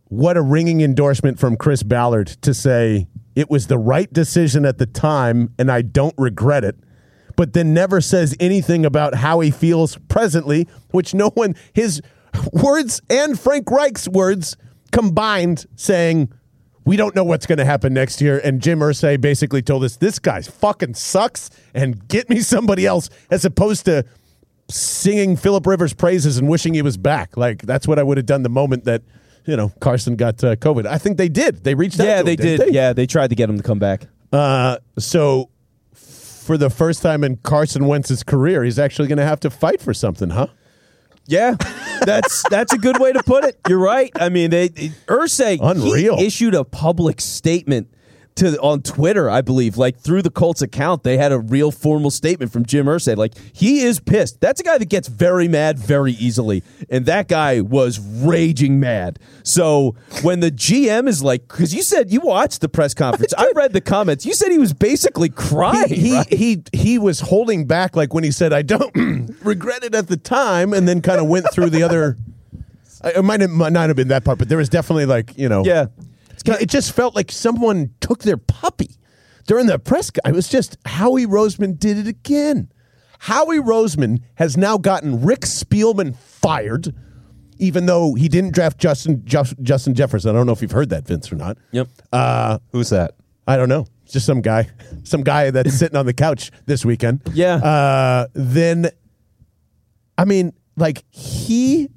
what 0.04 0.36
a 0.36 0.42
ringing 0.42 0.80
endorsement 0.80 1.38
from 1.38 1.56
Chris 1.56 1.82
Ballard 1.82 2.28
to 2.42 2.54
say 2.54 3.06
it 3.38 3.48
was 3.48 3.68
the 3.68 3.78
right 3.78 4.12
decision 4.12 4.64
at 4.64 4.78
the 4.78 4.86
time 4.86 5.54
and 5.60 5.70
I 5.70 5.82
don't 5.82 6.14
regret 6.18 6.64
it 6.64 6.76
but 7.36 7.52
then 7.52 7.72
never 7.72 8.00
says 8.00 8.34
anything 8.40 8.84
about 8.84 9.14
how 9.14 9.38
he 9.38 9.52
feels 9.52 9.96
presently 10.08 10.66
which 10.90 11.14
no 11.14 11.30
one 11.30 11.54
his 11.72 12.02
words 12.52 13.00
and 13.08 13.38
Frank 13.38 13.70
Reich's 13.70 14.08
words 14.08 14.56
combined 14.90 15.66
saying 15.76 16.32
we 16.84 16.96
don't 16.96 17.14
know 17.14 17.22
what's 17.22 17.46
going 17.46 17.58
to 17.58 17.64
happen 17.64 17.94
next 17.94 18.20
year 18.20 18.40
and 18.42 18.60
Jim 18.60 18.80
Irsay 18.80 19.20
basically 19.20 19.62
told 19.62 19.84
us 19.84 19.96
this 19.96 20.18
guy's 20.18 20.48
fucking 20.48 20.94
sucks 20.94 21.48
and 21.74 22.08
get 22.08 22.28
me 22.28 22.40
somebody 22.40 22.86
else 22.86 23.08
as 23.30 23.44
opposed 23.44 23.84
to 23.84 24.04
singing 24.68 25.36
Philip 25.36 25.64
Rivers 25.64 25.94
praises 25.94 26.38
and 26.38 26.48
wishing 26.48 26.74
he 26.74 26.82
was 26.82 26.96
back. 26.96 27.36
Like 27.36 27.62
that's 27.62 27.86
what 27.86 28.00
I 28.00 28.02
would 28.02 28.16
have 28.16 28.26
done 28.26 28.42
the 28.42 28.48
moment 28.48 28.84
that 28.84 29.02
you 29.48 29.56
know 29.56 29.72
Carson 29.80 30.14
got 30.14 30.44
uh, 30.44 30.54
COVID. 30.56 30.86
I 30.86 30.98
think 30.98 31.16
they 31.16 31.30
did. 31.30 31.64
They 31.64 31.74
reached 31.74 31.98
out. 31.98 32.06
yeah, 32.06 32.22
they 32.22 32.32
him, 32.32 32.36
did. 32.36 32.60
they? 32.60 32.70
Yeah, 32.70 32.92
they 32.92 33.06
tried 33.06 33.28
to 33.28 33.34
get 33.34 33.48
him 33.48 33.56
to 33.56 33.62
come 33.62 33.78
back. 33.78 34.06
Uh, 34.30 34.76
so 34.98 35.48
for 35.94 36.58
the 36.58 36.68
first 36.70 37.02
time 37.02 37.24
in 37.24 37.36
Carson 37.38 37.86
Wentz's 37.86 38.22
career, 38.22 38.62
he's 38.62 38.78
actually 38.78 39.08
going 39.08 39.18
to 39.18 39.24
have 39.24 39.40
to 39.40 39.50
fight 39.50 39.80
for 39.80 39.94
something, 39.94 40.30
huh? 40.30 40.48
Yeah, 41.26 41.56
that's 42.04 42.42
that's 42.50 42.74
a 42.74 42.78
good 42.78 43.00
way 43.00 43.12
to 43.12 43.22
put 43.22 43.44
it. 43.44 43.58
You're 43.66 43.78
right. 43.78 44.12
I 44.16 44.28
mean, 44.28 44.50
they, 44.50 44.68
Irsay 44.68 45.58
Unreal. 45.62 46.18
he 46.18 46.26
issued 46.26 46.54
a 46.54 46.64
public 46.64 47.20
statement 47.20 47.88
to 48.38 48.60
on 48.60 48.82
Twitter, 48.82 49.30
I 49.30 49.40
believe, 49.40 49.76
like 49.76 49.98
through 49.98 50.22
the 50.22 50.30
Colts 50.30 50.62
account. 50.62 51.04
They 51.04 51.16
had 51.16 51.30
a 51.30 51.38
real 51.38 51.70
formal 51.70 52.10
statement 52.10 52.52
from 52.52 52.66
Jim 52.66 52.86
Irsay. 52.86 53.16
Like 53.16 53.34
he 53.52 53.82
is 53.82 54.00
pissed. 54.00 54.40
That's 54.40 54.60
a 54.60 54.64
guy 54.64 54.78
that 54.78 54.88
gets 54.88 55.08
very 55.08 55.46
mad 55.46 55.78
very 55.78 56.12
easily, 56.12 56.64
and 56.90 57.06
that 57.06 57.28
guy 57.28 57.60
was 57.60 58.00
raging 58.00 58.80
mad. 58.80 59.18
So 59.44 59.94
when 60.22 60.40
the 60.40 60.50
GM 60.50 61.08
is 61.08 61.22
like, 61.22 61.46
because 61.46 61.74
you 61.74 61.82
said 61.82 62.10
you 62.12 62.20
watched 62.20 62.60
the 62.60 62.68
press 62.68 62.94
conference, 62.94 63.34
I 63.38 63.50
read 63.54 63.72
the 63.72 63.80
comments. 63.80 64.26
You 64.26 64.34
said 64.34 64.50
he 64.50 64.58
was 64.58 64.72
basically 64.72 65.28
crying. 65.28 65.88
He 65.88 66.08
he, 66.08 66.16
right? 66.16 66.34
he 66.34 66.62
he 66.72 66.98
was 66.98 67.20
holding 67.20 67.66
back, 67.66 67.96
like 67.96 68.14
when 68.14 68.24
he 68.24 68.30
said, 68.30 68.52
"I 68.52 68.62
don't 68.62 69.36
regret 69.44 69.84
it 69.84 69.94
at 69.94 70.08
the 70.08 70.16
time," 70.16 70.72
and 70.72 70.88
then 70.88 71.02
kind 71.02 71.20
of 71.20 71.28
went 71.28 71.46
through 71.52 71.70
the 71.70 71.82
other. 71.82 72.16
It 73.04 73.22
might, 73.24 73.40
have, 73.40 73.50
might 73.50 73.72
not 73.72 73.88
have 73.88 73.96
been 73.96 74.08
that 74.08 74.24
part, 74.24 74.38
but 74.38 74.48
there 74.48 74.58
was 74.58 74.68
definitely 74.68 75.06
like 75.06 75.36
you 75.38 75.48
know, 75.48 75.64
yeah. 75.64 75.86
It 76.54 76.68
just 76.68 76.92
felt 76.92 77.14
like 77.14 77.30
someone 77.32 77.90
took 78.00 78.22
their 78.22 78.36
puppy 78.36 78.96
during 79.46 79.66
the 79.66 79.78
press. 79.78 80.10
co- 80.10 80.20
It 80.28 80.34
was 80.34 80.48
just 80.48 80.76
Howie 80.86 81.26
Roseman 81.26 81.78
did 81.78 81.98
it 81.98 82.06
again. 82.06 82.70
Howie 83.20 83.58
Roseman 83.58 84.22
has 84.36 84.56
now 84.56 84.78
gotten 84.78 85.22
Rick 85.24 85.40
Spielman 85.40 86.14
fired, 86.16 86.94
even 87.58 87.86
though 87.86 88.14
he 88.14 88.28
didn't 88.28 88.54
draft 88.54 88.78
Justin 88.78 89.22
Jus- 89.24 89.54
Justin 89.62 89.94
Jefferson. 89.94 90.30
I 90.30 90.34
don't 90.34 90.46
know 90.46 90.52
if 90.52 90.62
you've 90.62 90.70
heard 90.70 90.90
that, 90.90 91.06
Vince, 91.06 91.32
or 91.32 91.36
not. 91.36 91.58
Yep. 91.72 91.88
Who's 92.72 92.90
that? 92.90 93.14
I 93.46 93.56
don't 93.56 93.68
know. 93.68 93.86
It's 94.04 94.12
just 94.12 94.26
some 94.26 94.40
guy, 94.40 94.68
some 95.04 95.22
guy 95.22 95.50
that's 95.50 95.74
sitting 95.74 95.96
on 95.96 96.06
the 96.06 96.14
couch 96.14 96.50
this 96.66 96.84
weekend. 96.84 97.22
Yeah. 97.34 97.56
Uh, 97.56 98.26
then, 98.34 98.90
I 100.16 100.24
mean, 100.24 100.52
like 100.76 101.04
he, 101.10 101.88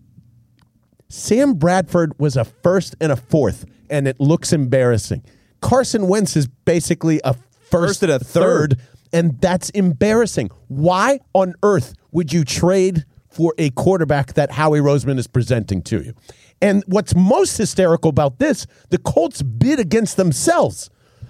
Sam 1.10 1.54
Bradford 1.54 2.14
was 2.20 2.36
a 2.38 2.46
first 2.46 2.96
and 3.02 3.12
a 3.12 3.16
fourth, 3.16 3.66
and 3.92 4.08
it 4.08 4.20
looks 4.20 4.52
embarrassing. 4.54 5.24
Carson 5.62 6.08
Wentz 6.08 6.36
is 6.36 6.48
basically 6.48 7.22
a 7.24 7.34
first, 7.34 8.02
First 8.02 8.04
and 8.04 8.12
a 8.12 8.20
third. 8.20 8.78
and 9.14 9.40
that's 9.40 9.70
embarrassing. 9.72 10.50
Why 10.68 11.20
on 11.34 11.54
earth 11.62 11.94
would 12.12 12.34
you 12.34 12.44
trade 12.44 13.06
for 13.30 13.54
a 13.58 13.70
quarterback 13.72 14.34
that 14.34 14.52
Howie 14.52 14.80
Roseman 14.80 15.20
is 15.20 15.28
presenting 15.28 15.82
to 15.84 16.02
you? 16.02 16.14
And 16.62 16.84
what's 16.88 17.16
most 17.16 17.58
hysterical 17.58 18.10
about 18.10 18.40
this, 18.40 18.66
the 18.90 18.98
Colts 18.98 19.42
bid 19.42 19.80
against 19.80 20.18
themselves. 20.18 20.90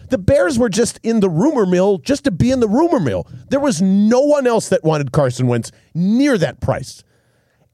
The 0.10 0.18
Bears 0.18 0.60
were 0.60 0.68
just 0.70 1.00
in 1.04 1.22
the 1.22 1.30
rumor 1.30 1.66
mill 1.66 1.98
just 2.00 2.24
to 2.26 2.32
be 2.32 2.52
in 2.52 2.60
the 2.60 2.68
rumor 2.68 3.00
mill. 3.00 3.28
There 3.50 3.60
was 3.62 3.82
no 3.82 4.20
one 4.22 4.46
else 4.46 4.68
that 4.70 4.84
wanted 4.84 5.12
Carson 5.14 5.48
Wentz 5.48 5.72
near 5.94 6.38
that 6.38 6.60
price. 6.60 7.04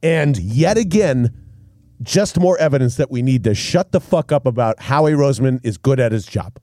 And 0.04 0.38
yet 0.38 0.78
again, 0.78 1.34
just 2.02 2.40
more 2.40 2.58
evidence 2.58 2.96
that 2.96 3.10
we 3.10 3.22
need 3.22 3.44
to 3.44 3.56
shut 3.56 3.92
the 3.92 4.00
fuck 4.00 4.32
up 4.32 4.46
about 4.46 4.80
Howie 4.82 5.14
Roseman 5.14 5.60
is 5.64 5.78
good 5.78 6.00
at 6.00 6.12
his 6.12 6.26
job. 6.26 6.58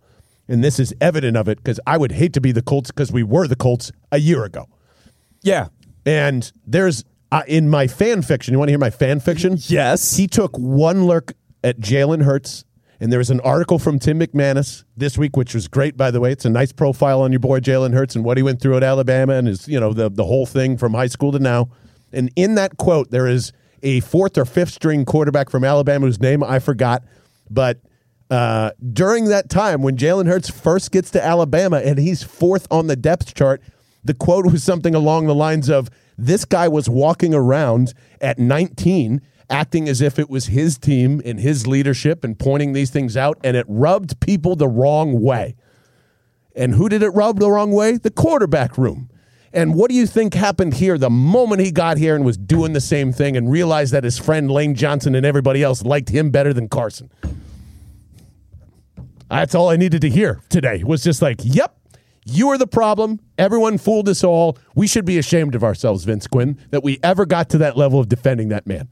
And 0.47 0.63
this 0.63 0.79
is 0.79 0.95
evident 1.01 1.37
of 1.37 1.49
it 1.49 1.59
because 1.59 1.81
I 1.87 1.97
would 1.97 2.13
hate 2.13 2.33
to 2.35 2.41
be 2.41 2.53
the 2.53 2.63
Colts 2.63 2.91
because 2.91 3.11
we 3.11 3.23
were 3.23 3.49
the 3.49 3.57
Colts 3.57 3.91
a 4.13 4.19
year 4.19 4.45
ago. 4.45 4.69
Yeah. 5.43 5.69
And 6.05 6.53
there's 6.67 7.05
uh, 7.33 7.43
in 7.49 7.69
my 7.69 7.87
fan 7.87 8.23
fiction, 8.23 8.53
you 8.53 8.59
want 8.59 8.69
to 8.69 8.73
hear 8.73 8.79
my 8.79 8.91
fan 8.91 9.21
fiction? 9.21 9.57
Yes. 9.67 10.17
He 10.17 10.27
took 10.27 10.57
one 10.57 11.07
look 11.07 11.33
at 11.65 11.81
Jalen 11.81 12.23
Hurts 12.25 12.65
And 13.01 13.11
there 13.11 13.19
was 13.19 13.31
an 13.31 13.41
article 13.41 13.79
from 13.79 13.99
Tim 13.99 14.21
McManus 14.21 14.85
this 14.97 15.19
week, 15.19 15.37
which 15.37 15.55
was 15.55 15.69
great, 15.69 15.97
by 15.97 16.11
the 16.11 16.21
way. 16.21 16.33
It's 16.33 16.45
a 16.45 16.51
nice 16.51 16.73
profile 16.73 17.23
on 17.23 17.33
your 17.33 17.41
boy 17.41 17.61
Jalen 17.61 17.93
Hurts 17.93 18.15
and 18.15 18.25
what 18.25 18.37
he 18.37 18.43
went 18.43 18.61
through 18.61 18.77
at 18.77 18.83
Alabama 18.83 19.35
and 19.35 19.49
his, 19.49 19.67
you 19.69 19.81
know, 19.81 19.93
the, 19.93 20.09
the 20.09 20.25
whole 20.25 20.47
thing 20.47 20.77
from 20.77 20.95
high 20.95 21.09
school 21.09 21.33
to 21.33 21.39
now. 21.39 21.71
And 22.13 22.31
in 22.37 22.55
that 22.55 22.77
quote, 22.77 23.11
there 23.11 23.27
is 23.27 23.53
a 23.85 24.01
fourth 24.01 24.37
or 24.37 24.45
fifth 24.45 24.73
string 24.73 25.05
quarterback 25.05 25.51
from 25.51 25.63
Alabama 25.63 26.07
whose 26.07 26.21
name 26.21 26.43
I 26.43 26.59
forgot. 26.59 27.05
But 27.49 27.81
uh, 28.31 28.73
during 28.93 29.27
that 29.27 29.49
time, 29.49 29.83
when 29.83 29.97
Jalen 29.97 30.27
Hurts 30.27 30.51
first 30.51 30.91
gets 30.91 31.11
to 31.13 31.25
Alabama 31.25 31.81
and 31.85 31.99
he's 31.99 32.23
fourth 32.23 32.67
on 32.71 32.89
the 32.89 32.97
depth 32.97 33.35
chart, 33.35 33.63
the 34.03 34.15
quote 34.15 34.47
was 34.47 34.65
something 34.65 34.95
along 34.95 35.27
the 35.27 35.35
lines 35.35 35.69
of 35.69 35.91
this 36.19 36.45
guy 36.45 36.67
was 36.69 36.89
walking 36.89 37.35
around 37.35 37.95
at 38.21 38.39
19 38.39 39.21
acting 39.51 39.89
as 39.89 40.01
if 40.01 40.19
it 40.19 40.31
was 40.31 40.47
his 40.47 40.79
team 40.79 41.21
and 41.25 41.41
his 41.41 41.67
leadership 41.67 42.25
and 42.25 42.39
pointing 42.39 42.73
these 42.73 42.91
things 42.91 43.17
out, 43.17 43.39
and 43.45 43.57
it 43.57 43.67
rubbed 43.69 44.19
people 44.21 44.57
the 44.57 44.69
wrong 44.69 45.21
way. 45.21 45.55
And 46.57 46.75
who 46.75 46.89
did 46.89 47.03
it 47.03 47.11
rub 47.11 47.41
the 47.41 47.51
wrong 47.51 47.73
way? 47.73 47.97
The 47.97 48.11
quarterback 48.11 48.79
room. 48.79 49.11
And 49.55 49.77
what 49.77 49.89
do 49.89 49.95
you 49.97 50.07
think 50.07 50.35
happened 50.35 50.75
here 50.75 50.99
the 50.99 51.09
moment 51.09 51.61
he 51.61 51.71
got 51.71 51.97
here 51.97 52.17
and 52.17 52.25
was 52.25 52.37
doing 52.37 52.73
the 52.73 52.81
same 52.81 53.13
thing 53.13 53.37
and 53.37 53.49
realized 53.49 53.93
that 53.93 54.03
his 54.03 54.19
friend 54.19 54.51
Lane 54.51 54.75
Johnson 54.75 55.15
and 55.15 55.25
everybody 55.25 55.63
else 55.63 55.85
liked 55.85 56.09
him 56.09 56.31
better 56.31 56.53
than 56.53 56.69
Carson? 56.69 57.09
That's 59.31 59.55
all 59.55 59.71
I 59.71 59.77
needed 59.77 60.01
to 60.03 60.11
hear 60.11 60.41
today 60.49 60.83
was 60.83 61.05
just 61.05 61.23
like, 61.23 61.39
yep, 61.45 61.77
you 62.27 62.49
are 62.49 62.59
the 62.59 62.67
problem. 62.67 63.21
Everyone 63.39 63.79
fooled 63.79 64.09
us 64.09 64.25
all. 64.25 64.59
We 64.75 64.89
should 64.89 65.05
be 65.05 65.19
ashamed 65.19 65.55
of 65.55 65.63
ourselves, 65.63 66.03
Vince 66.03 66.27
Quinn, 66.27 66.59
that 66.71 66.83
we 66.83 66.99
ever 67.05 67.25
got 67.25 67.49
to 67.51 67.59
that 67.59 67.77
level 67.77 68.01
of 68.01 68.09
defending 68.09 68.49
that 68.49 68.67
man. 68.67 68.89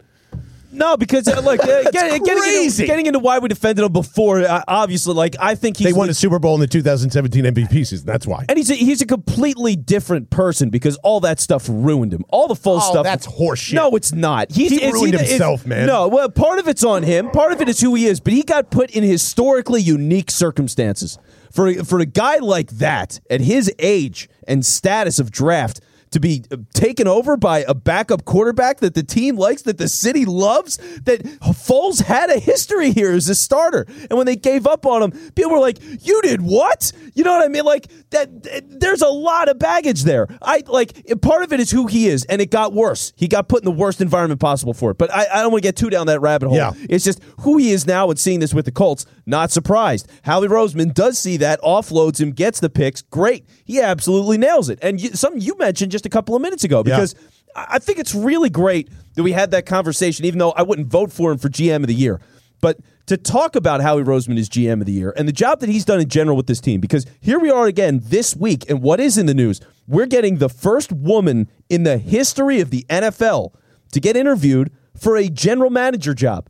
No, 0.73 0.97
because 0.97 1.29
uh, 1.29 1.41
look, 1.41 1.61
uh, 1.63 1.67
get, 1.91 1.93
getting, 1.93 2.65
into, 2.65 2.87
getting 2.87 3.07
into 3.07 3.19
why 3.19 3.39
we 3.39 3.49
defended 3.49 3.85
him 3.85 3.93
before, 3.93 4.41
uh, 4.41 4.63
obviously, 4.67 5.15
like 5.15 5.37
I 5.39 5.55
think 5.55 5.77
he's 5.77 5.87
They 5.87 5.93
won 5.93 6.09
a 6.09 6.15
Super 6.15 6.39
Bowl 6.39 6.55
in 6.55 6.61
the 6.61 6.67
2017 6.67 7.45
MVP 7.45 7.87
season. 7.87 8.07
That's 8.07 8.27
why. 8.27 8.47
and 8.49 8.57
he's 8.57 8.71
a, 8.71 8.75
he's 8.75 9.03
a 9.03 9.07
completely 9.07 9.77
different 9.77 10.31
person 10.31 10.71
because 10.71 10.97
all 10.99 11.21
that 11.21 11.41
stuff 11.41 11.67
ruined 11.69 12.13
him. 12.15 12.25
All 12.31 12.49
the 12.49 12.57
full 12.57 12.77
Oh, 12.77 12.91
stuff. 12.91 13.05
that's 13.05 13.27
horseshit. 13.27 13.75
No, 13.75 13.95
it's 13.97 14.13
not. 14.13 14.51
He's, 14.51 14.71
He 14.73 14.91
ruined 14.91 15.15
it's- 15.15 15.29
himself, 15.31 15.67
man. 15.67 15.87
No, 15.87 16.09
well, 16.09 16.31
part 16.31 16.59
of 16.59 16.67
it's 16.69 16.83
on 16.85 17.03
him. 17.03 17.31
Part 17.31 17.53
of 17.53 17.61
it 17.61 17.69
is 17.69 17.81
who 17.81 17.95
he 17.95 18.07
is. 18.07 18.19
But 18.21 18.33
he 18.33 18.43
got 18.43 18.71
put 18.71 18.91
in 18.91 19.03
historically 19.05 19.83
unique 19.83 20.31
circumstances 20.31 21.19
for 21.53 21.85
for 21.85 21.99
a 22.01 22.07
guy 22.07 22.37
like 22.39 22.71
that 22.71 23.21
at 23.29 23.43
his 23.43 23.71
age 23.79 24.29
and 24.49 24.65
status 24.65 25.19
of 25.19 25.31
draft. 25.31 25.81
To 26.13 26.21
be 26.21 26.45
uh, 26.51 26.59
taken 26.75 27.09
over 27.09 27.37
by 27.37 27.65
a 27.67 27.75
backup 27.75 28.25
quarterback 28.25 28.81
that 28.81 28.95
the 28.95 29.03
team 29.03 29.37
likes, 29.37 29.63
that 29.63 29.79
the 29.79 29.89
city 29.89 30.25
loves, 30.25 30.77
that 31.05 31.23
Foles 31.41 32.03
had 32.03 32.31
a 32.31 32.39
history 32.39 32.93
here 32.93 33.13
as 33.13 33.29
a 33.29 33.35
starter. 33.35 33.87
And 34.11 34.17
when 34.19 34.27
they 34.27 34.37
gave 34.37 34.67
up 34.67 34.85
on 34.87 35.03
him, 35.03 35.11
people 35.35 35.53
were 35.53 35.59
like, 35.59 35.79
You 36.01 36.21
did 36.23 36.41
what? 36.43 36.93
You 37.15 37.25
know 37.25 37.33
what 37.33 37.45
I 37.45 37.49
mean? 37.49 37.65
Like, 37.65 37.89
that, 38.11 38.43
that- 38.45 38.81
there's 38.81 39.01
a 39.03 39.09
lot 39.09 39.49
of 39.49 39.59
baggage 39.59 40.03
there. 40.03 40.29
I 40.43 40.63
like 40.67 40.93
part 41.23 41.43
of 41.45 41.53
it 41.53 41.61
is 41.61 41.71
who 41.71 41.87
he 41.87 42.09
is, 42.09 42.25
and 42.27 42.41
it 42.43 42.51
got 42.51 42.73
worse. 42.73 43.13
He 43.17 43.27
got 43.29 43.49
put 43.49 43.61
in 43.63 43.65
the 43.65 43.71
worst 43.71 44.01
environment 44.01 44.41
possible 44.41 44.75
for 44.75 44.91
it. 44.91 44.99
But 44.99 45.11
I, 45.13 45.27
I 45.33 45.43
don't 45.43 45.51
want 45.53 45.63
to 45.63 45.69
get 45.69 45.77
too 45.77 45.89
down 45.91 46.07
that 46.09 46.21
rabbit 46.21 46.49
hole. 46.49 46.57
Yeah. 46.57 46.73
It's 46.91 47.05
just 47.05 47.23
who 47.41 47.57
he 47.57 47.71
is 47.73 47.87
now 47.87 48.11
and 48.11 48.19
seeing 48.19 48.41
this 48.41 48.53
with 48.53 48.65
the 48.67 48.73
Colts, 48.73 49.07
not 49.25 49.51
surprised. 49.51 50.09
Howie 50.25 50.49
Roseman 50.49 50.93
does 50.93 51.19
see 51.19 51.37
that, 51.39 51.61
offloads 51.63 52.21
him, 52.21 52.33
gets 52.33 52.61
the 52.61 52.69
picks. 52.71 53.01
Great. 53.03 53.47
He 53.65 53.81
absolutely 53.81 54.37
nails 54.37 54.69
it. 54.69 54.79
And 54.83 55.01
you, 55.01 55.11
something 55.11 55.41
you 55.41 55.57
mentioned 55.57 55.91
just 55.93 56.02
a 56.07 56.11
couple 56.11 56.35
of 56.35 56.43
minutes 56.43 56.65
ago, 56.65 56.83
because 56.83 57.15
I 57.15 57.29
I 57.55 57.79
think 57.79 57.99
it's 57.99 58.15
really 58.15 58.49
great 58.49 58.89
that 59.15 59.23
we 59.23 59.33
had 59.33 59.51
that 59.51 59.67
conversation, 59.67 60.25
even 60.25 60.39
though 60.39 60.53
I 60.53 60.63
wouldn't 60.63 60.89
vote 60.89 61.13
for 61.13 61.33
him 61.33 61.39
for 61.39 61.49
GM 61.51 61.77
of 61.77 61.87
the 61.87 61.95
year. 61.95 62.21
But 62.63 62.79
to 63.07 63.17
talk 63.17 63.57
about 63.57 63.83
Howie 63.83 64.05
Roseman 64.05 64.39
as 64.39 64.49
GM 64.49 64.81
of 64.81 64.87
the 64.87 64.93
year 64.93 65.13
and 65.17 65.29
the 65.29 65.33
job 65.33 65.61
that 65.61 65.69
he's 65.69 65.85
done 65.85 66.01
in 66.01 66.09
general 66.09 66.37
with 66.37 66.47
this 66.47 66.61
team, 66.61 66.81
because 66.81 67.05
here 67.21 67.39
we 67.39 67.51
are 67.51 67.67
again 67.67 68.01
this 68.05 68.35
week, 68.35 68.65
and 68.71 68.81
what 68.81 69.01
is 69.01 69.19
in 69.19 69.27
the 69.27 69.35
news? 69.35 69.61
We're 69.87 70.07
getting 70.07 70.39
the 70.39 70.49
first 70.49 70.93
woman 70.93 71.49
in 71.69 71.83
the 71.83 71.99
history 71.99 72.61
of 72.61 72.71
the 72.71 72.87
NFL 72.89 73.55
to 73.93 74.01
get 74.01 74.17
interviewed 74.17 74.73
for 74.97 75.17
a 75.17 75.29
general 75.29 75.71
manager 75.71 76.15
job. 76.15 76.49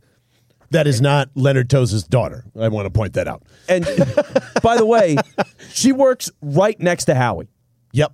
That 0.69 0.87
is 0.87 1.01
not 1.01 1.29
Leonard 1.35 1.69
Tose's 1.69 2.03
daughter. 2.03 2.45
I 2.59 2.67
want 2.69 2.87
to 2.87 2.89
point 2.89 3.13
that 3.13 3.27
out. 3.27 3.43
And 3.69 3.85
by 4.63 4.77
the 4.77 4.85
way, 4.85 5.17
she 5.71 5.91
works 5.91 6.31
right 6.41 6.79
next 6.79 7.05
to 7.05 7.15
Howie. 7.15 7.49
Yep. 7.91 8.13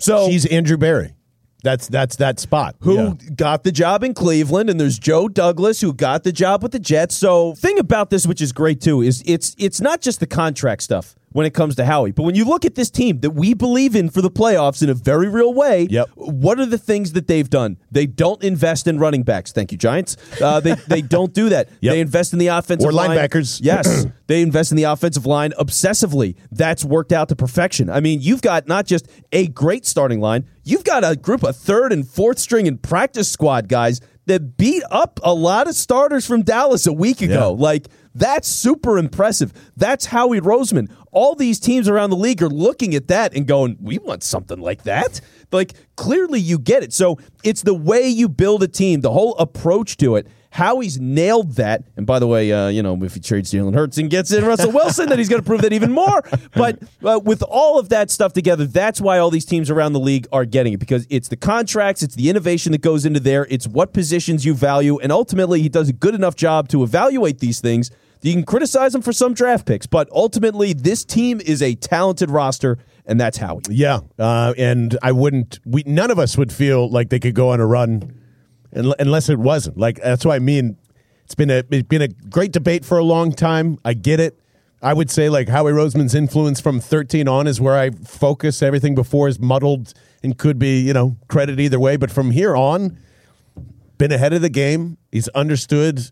So 0.00 0.28
She's 0.28 0.46
Andrew 0.46 0.76
Berry. 0.76 1.14
That's 1.62 1.88
that's 1.88 2.16
that 2.16 2.40
spot. 2.40 2.76
who 2.80 2.94
Yeah. 2.96 3.14
got 3.36 3.64
the 3.64 3.72
job 3.72 4.02
in 4.02 4.14
Cleveland, 4.14 4.70
and 4.70 4.80
there's 4.80 4.98
Joe 4.98 5.28
Douglas 5.28 5.82
who 5.82 5.92
got 5.92 6.24
the 6.24 6.32
job 6.32 6.62
with 6.62 6.72
the 6.72 6.78
Jets. 6.78 7.14
So, 7.14 7.54
thing 7.54 7.78
about 7.78 8.08
this, 8.08 8.26
which 8.26 8.40
is 8.40 8.52
great 8.52 8.80
too, 8.80 9.02
is 9.02 9.22
it's 9.26 9.54
it's 9.58 9.78
not 9.80 10.00
just 10.00 10.20
the 10.20 10.26
contract 10.26 10.82
stuff 10.82 11.14
when 11.32 11.46
it 11.46 11.54
comes 11.54 11.76
to 11.76 11.84
Howie, 11.84 12.10
but 12.12 12.24
when 12.24 12.34
you 12.34 12.44
look 12.44 12.64
at 12.64 12.74
this 12.74 12.90
team 12.90 13.20
that 13.20 13.30
we 13.30 13.54
believe 13.54 13.94
in 13.94 14.10
for 14.10 14.20
the 14.20 14.30
playoffs 14.30 14.82
in 14.82 14.90
a 14.90 14.94
very 14.94 15.28
real 15.28 15.54
way, 15.54 15.86
Yep. 15.88 16.08
what 16.16 16.58
are 16.58 16.66
the 16.66 16.78
things 16.78 17.12
that 17.12 17.28
they've 17.28 17.48
done? 17.48 17.76
They 17.92 18.06
don't 18.06 18.42
invest 18.42 18.86
in 18.88 18.98
running 18.98 19.22
backs. 19.22 19.52
Thank 19.52 19.70
you, 19.72 19.78
Giants. 19.78 20.16
Uh, 20.42 20.58
they 20.60 20.74
they 20.88 21.02
don't 21.02 21.32
do 21.32 21.48
that. 21.50 21.68
Yep. 21.80 21.92
They 21.92 22.00
invest 22.00 22.32
in 22.32 22.38
the 22.40 22.48
offensive 22.48 22.88
Or 22.88 22.92
line. 22.92 23.10
linebackers. 23.10 23.60
Yes, 23.62 24.06
they 24.26 24.42
invest 24.42 24.72
in 24.72 24.76
the 24.76 24.84
offensive 24.84 25.24
line 25.26 25.52
obsessively. 25.58 26.36
That's 26.50 26.84
worked 26.84 27.12
out 27.12 27.28
to 27.28 27.36
perfection. 27.36 27.90
I 27.90 28.00
mean, 28.00 28.20
you've 28.20 28.42
got 28.42 28.66
not 28.66 28.86
just 28.86 29.06
a 29.32 29.46
great 29.48 29.86
starting 29.86 30.20
line, 30.20 30.46
you've 30.64 30.84
got 30.84 31.04
a 31.04 31.16
group 31.16 31.42
of 31.42 31.56
third 31.56 31.92
and 31.92 32.06
fourth 32.08 32.38
string 32.38 32.66
and 32.68 32.82
practice 32.82 33.30
squad 33.30 33.68
guys 33.68 34.00
that 34.26 34.56
beat 34.56 34.82
up 34.90 35.18
a 35.24 35.32
lot 35.34 35.66
of 35.68 35.74
starters 35.74 36.26
from 36.26 36.42
Dallas 36.42 36.86
a 36.86 36.92
week 36.92 37.20
ago. 37.22 37.50
Yeah. 37.58 37.62
Like, 37.62 37.88
that's 38.14 38.48
super 38.48 38.98
impressive. 38.98 39.52
That's 39.76 40.06
Howie 40.06 40.40
Roseman. 40.40 40.90
All 41.12 41.34
these 41.34 41.60
teams 41.60 41.88
around 41.88 42.10
the 42.10 42.16
league 42.16 42.42
are 42.42 42.48
looking 42.48 42.94
at 42.94 43.08
that 43.08 43.34
and 43.34 43.46
going, 43.46 43.76
we 43.80 43.98
want 43.98 44.22
something 44.22 44.58
like 44.58 44.82
that. 44.84 45.20
Like, 45.52 45.74
clearly 45.96 46.40
you 46.40 46.58
get 46.58 46.82
it. 46.82 46.92
So 46.92 47.18
it's 47.44 47.62
the 47.62 47.74
way 47.74 48.08
you 48.08 48.28
build 48.28 48.62
a 48.62 48.68
team, 48.68 49.00
the 49.00 49.12
whole 49.12 49.36
approach 49.36 49.96
to 49.98 50.16
it. 50.16 50.26
Howie's 50.50 51.00
nailed 51.00 51.54
that. 51.54 51.84
And 51.96 52.06
by 52.06 52.18
the 52.18 52.26
way, 52.26 52.52
uh, 52.52 52.68
you 52.68 52.82
know, 52.82 52.98
if 53.04 53.14
he 53.14 53.20
trades 53.20 53.52
Jalen 53.52 53.74
Hurts 53.74 53.98
and 53.98 54.10
gets 54.10 54.32
in 54.32 54.44
Russell 54.44 54.72
Wilson, 54.72 55.08
then 55.08 55.18
he's 55.18 55.28
going 55.28 55.40
to 55.40 55.46
prove 55.46 55.62
that 55.62 55.72
even 55.72 55.92
more. 55.92 56.22
But 56.54 56.80
uh, 57.04 57.20
with 57.24 57.42
all 57.42 57.78
of 57.78 57.88
that 57.90 58.10
stuff 58.10 58.32
together, 58.32 58.66
that's 58.66 59.00
why 59.00 59.18
all 59.18 59.30
these 59.30 59.44
teams 59.44 59.70
around 59.70 59.92
the 59.92 60.00
league 60.00 60.26
are 60.32 60.44
getting 60.44 60.72
it 60.72 60.78
because 60.78 61.06
it's 61.08 61.28
the 61.28 61.36
contracts, 61.36 62.02
it's 62.02 62.16
the 62.16 62.28
innovation 62.28 62.72
that 62.72 62.82
goes 62.82 63.06
into 63.06 63.20
there, 63.20 63.46
it's 63.48 63.68
what 63.68 63.92
positions 63.92 64.44
you 64.44 64.54
value. 64.54 64.98
And 64.98 65.12
ultimately, 65.12 65.62
he 65.62 65.68
does 65.68 65.88
a 65.88 65.92
good 65.92 66.14
enough 66.14 66.34
job 66.34 66.68
to 66.68 66.82
evaluate 66.82 67.38
these 67.38 67.60
things. 67.60 67.90
You 68.22 68.34
can 68.34 68.44
criticize 68.44 68.94
him 68.94 69.00
for 69.00 69.12
some 69.12 69.32
draft 69.32 69.66
picks, 69.66 69.86
but 69.86 70.08
ultimately, 70.12 70.74
this 70.74 71.04
team 71.04 71.40
is 71.40 71.62
a 71.62 71.74
talented 71.74 72.30
roster, 72.30 72.76
and 73.06 73.18
that's 73.18 73.38
Howie. 73.38 73.62
Yeah, 73.70 74.00
uh, 74.18 74.52
and 74.58 74.98
I 75.02 75.12
wouldn't. 75.12 75.58
We 75.64 75.84
none 75.86 76.10
of 76.10 76.18
us 76.18 76.36
would 76.36 76.52
feel 76.52 76.90
like 76.90 77.08
they 77.08 77.18
could 77.18 77.34
go 77.34 77.48
on 77.50 77.60
a 77.60 77.66
run 77.66 78.19
unless 78.72 79.28
it 79.28 79.38
wasn't. 79.38 79.78
Like 79.78 80.00
that's 80.00 80.24
what 80.24 80.34
I 80.34 80.38
mean. 80.38 80.76
It's 81.24 81.34
been 81.34 81.50
a 81.50 81.62
it's 81.70 81.88
been 81.88 82.02
a 82.02 82.08
great 82.08 82.52
debate 82.52 82.84
for 82.84 82.98
a 82.98 83.04
long 83.04 83.32
time. 83.32 83.78
I 83.84 83.94
get 83.94 84.20
it. 84.20 84.38
I 84.82 84.94
would 84.94 85.10
say 85.10 85.28
like 85.28 85.48
Howie 85.48 85.72
Roseman's 85.72 86.14
influence 86.14 86.60
from 86.60 86.80
13 86.80 87.28
on 87.28 87.46
is 87.46 87.60
where 87.60 87.76
I 87.76 87.90
focus. 87.90 88.62
Everything 88.62 88.94
before 88.94 89.28
is 89.28 89.38
muddled 89.38 89.92
and 90.22 90.36
could 90.36 90.58
be 90.58 90.80
you 90.80 90.92
know 90.92 91.16
credit 91.28 91.60
either 91.60 91.78
way. 91.78 91.96
But 91.96 92.10
from 92.10 92.30
here 92.30 92.56
on, 92.56 92.98
been 93.98 94.12
ahead 94.12 94.32
of 94.32 94.42
the 94.42 94.48
game. 94.48 94.96
He's 95.12 95.28
understood 95.28 96.10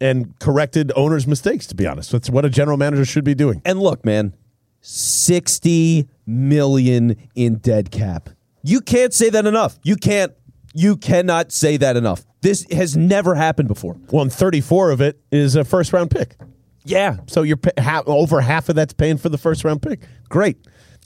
and 0.00 0.38
corrected 0.38 0.92
owners' 0.96 1.26
mistakes. 1.26 1.66
To 1.68 1.74
be 1.74 1.86
honest, 1.86 2.12
that's 2.12 2.30
what 2.30 2.44
a 2.44 2.50
general 2.50 2.76
manager 2.76 3.04
should 3.04 3.24
be 3.24 3.34
doing. 3.34 3.62
And 3.64 3.80
look, 3.80 4.04
man, 4.04 4.34
60 4.80 6.08
million 6.26 7.16
in 7.34 7.56
dead 7.56 7.90
cap. 7.90 8.30
You 8.62 8.80
can't 8.80 9.12
say 9.12 9.30
that 9.30 9.46
enough. 9.46 9.78
You 9.82 9.96
can't 9.96 10.32
you 10.72 10.96
cannot 10.96 11.52
say 11.52 11.76
that 11.76 11.96
enough. 11.96 12.24
This 12.40 12.66
has 12.72 12.96
never 12.96 13.34
happened 13.34 13.68
before. 13.68 13.96
Well, 14.10 14.22
and 14.22 14.32
34 14.32 14.90
of 14.90 15.00
it 15.00 15.20
is 15.30 15.54
a 15.54 15.64
first 15.64 15.92
round 15.92 16.10
pick. 16.10 16.36
Yeah. 16.84 17.18
So 17.26 17.42
you're 17.42 17.56
pay, 17.56 17.72
half, 17.78 18.04
over 18.06 18.40
half 18.40 18.68
of 18.68 18.74
that's 18.74 18.92
paying 18.92 19.18
for 19.18 19.28
the 19.28 19.38
first 19.38 19.64
round 19.64 19.82
pick. 19.82 20.00
Great. 20.28 20.58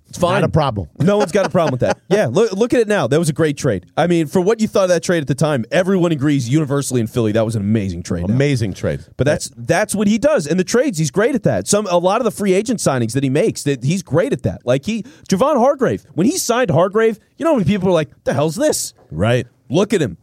It's 0.09 0.19
fine. 0.19 0.41
Not 0.41 0.45
a 0.49 0.53
problem. 0.53 0.89
No 1.01 1.19
one's 1.19 1.33
got 1.33 1.47
a 1.47 1.51
problem 1.51 1.73
with 1.73 1.81
that. 1.81 1.99
Yeah, 2.09 2.29
look, 2.31 2.53
look 2.53 2.73
at 2.73 2.81
it 2.81 2.87
now. 2.87 3.09
That 3.09 3.19
was 3.19 3.29
a 3.29 3.33
great 3.33 3.57
trade. 3.57 3.87
I 3.97 4.07
mean, 4.07 4.29
for 4.29 4.41
what 4.41 4.61
you 4.61 4.69
thought 4.69 4.85
of 4.85 4.89
that 4.91 5.03
trade 5.03 5.21
at 5.21 5.27
the 5.27 5.35
time, 5.35 5.65
everyone 5.73 6.13
agrees 6.13 6.49
universally 6.49 7.01
in 7.01 7.09
Philly 7.09 7.33
that 7.33 7.45
was 7.45 7.57
an 7.57 7.63
amazing 7.63 8.05
trade. 8.05 8.29
now. 8.29 8.33
Amazing 8.33 8.75
trade. 8.75 9.05
But 9.17 9.25
that's 9.25 9.51
that's 9.57 9.97
what 9.97 10.07
he 10.07 10.17
does. 10.17 10.47
And 10.47 10.61
the 10.61 10.65
trades, 10.65 10.99
he's 10.99 11.11
great 11.11 11.35
at 11.35 11.43
that. 11.43 11.67
Some 11.67 11.89
a 11.89 11.99
lot 11.99 12.21
of 12.21 12.25
the 12.25 12.31
free 12.31 12.53
agent 12.53 12.79
signings 12.79 13.15
that 13.15 13.25
he 13.25 13.31
makes, 13.31 13.65
that 13.65 13.83
he's 13.83 14.05
great 14.05 14.33
at 14.33 14.45
that. 14.45 14.65
Like 14.65 14.87
he 14.87 15.03
Javon 15.29 15.57
Hargrave, 15.59 16.05
when 16.15 16.27
he 16.29 16.39
signed 16.39 16.71
Hargrave, 16.71 17.19
you 17.37 17.45
know 17.45 17.55
many 17.55 17.65
people 17.65 17.89
were 17.89 17.95
like, 17.95 18.11
"The 18.23 18.33
hell's 18.33 18.55
this?" 18.55 18.95
right. 19.11 19.47
Look 19.69 19.93
at 19.93 20.01
him. 20.03 20.17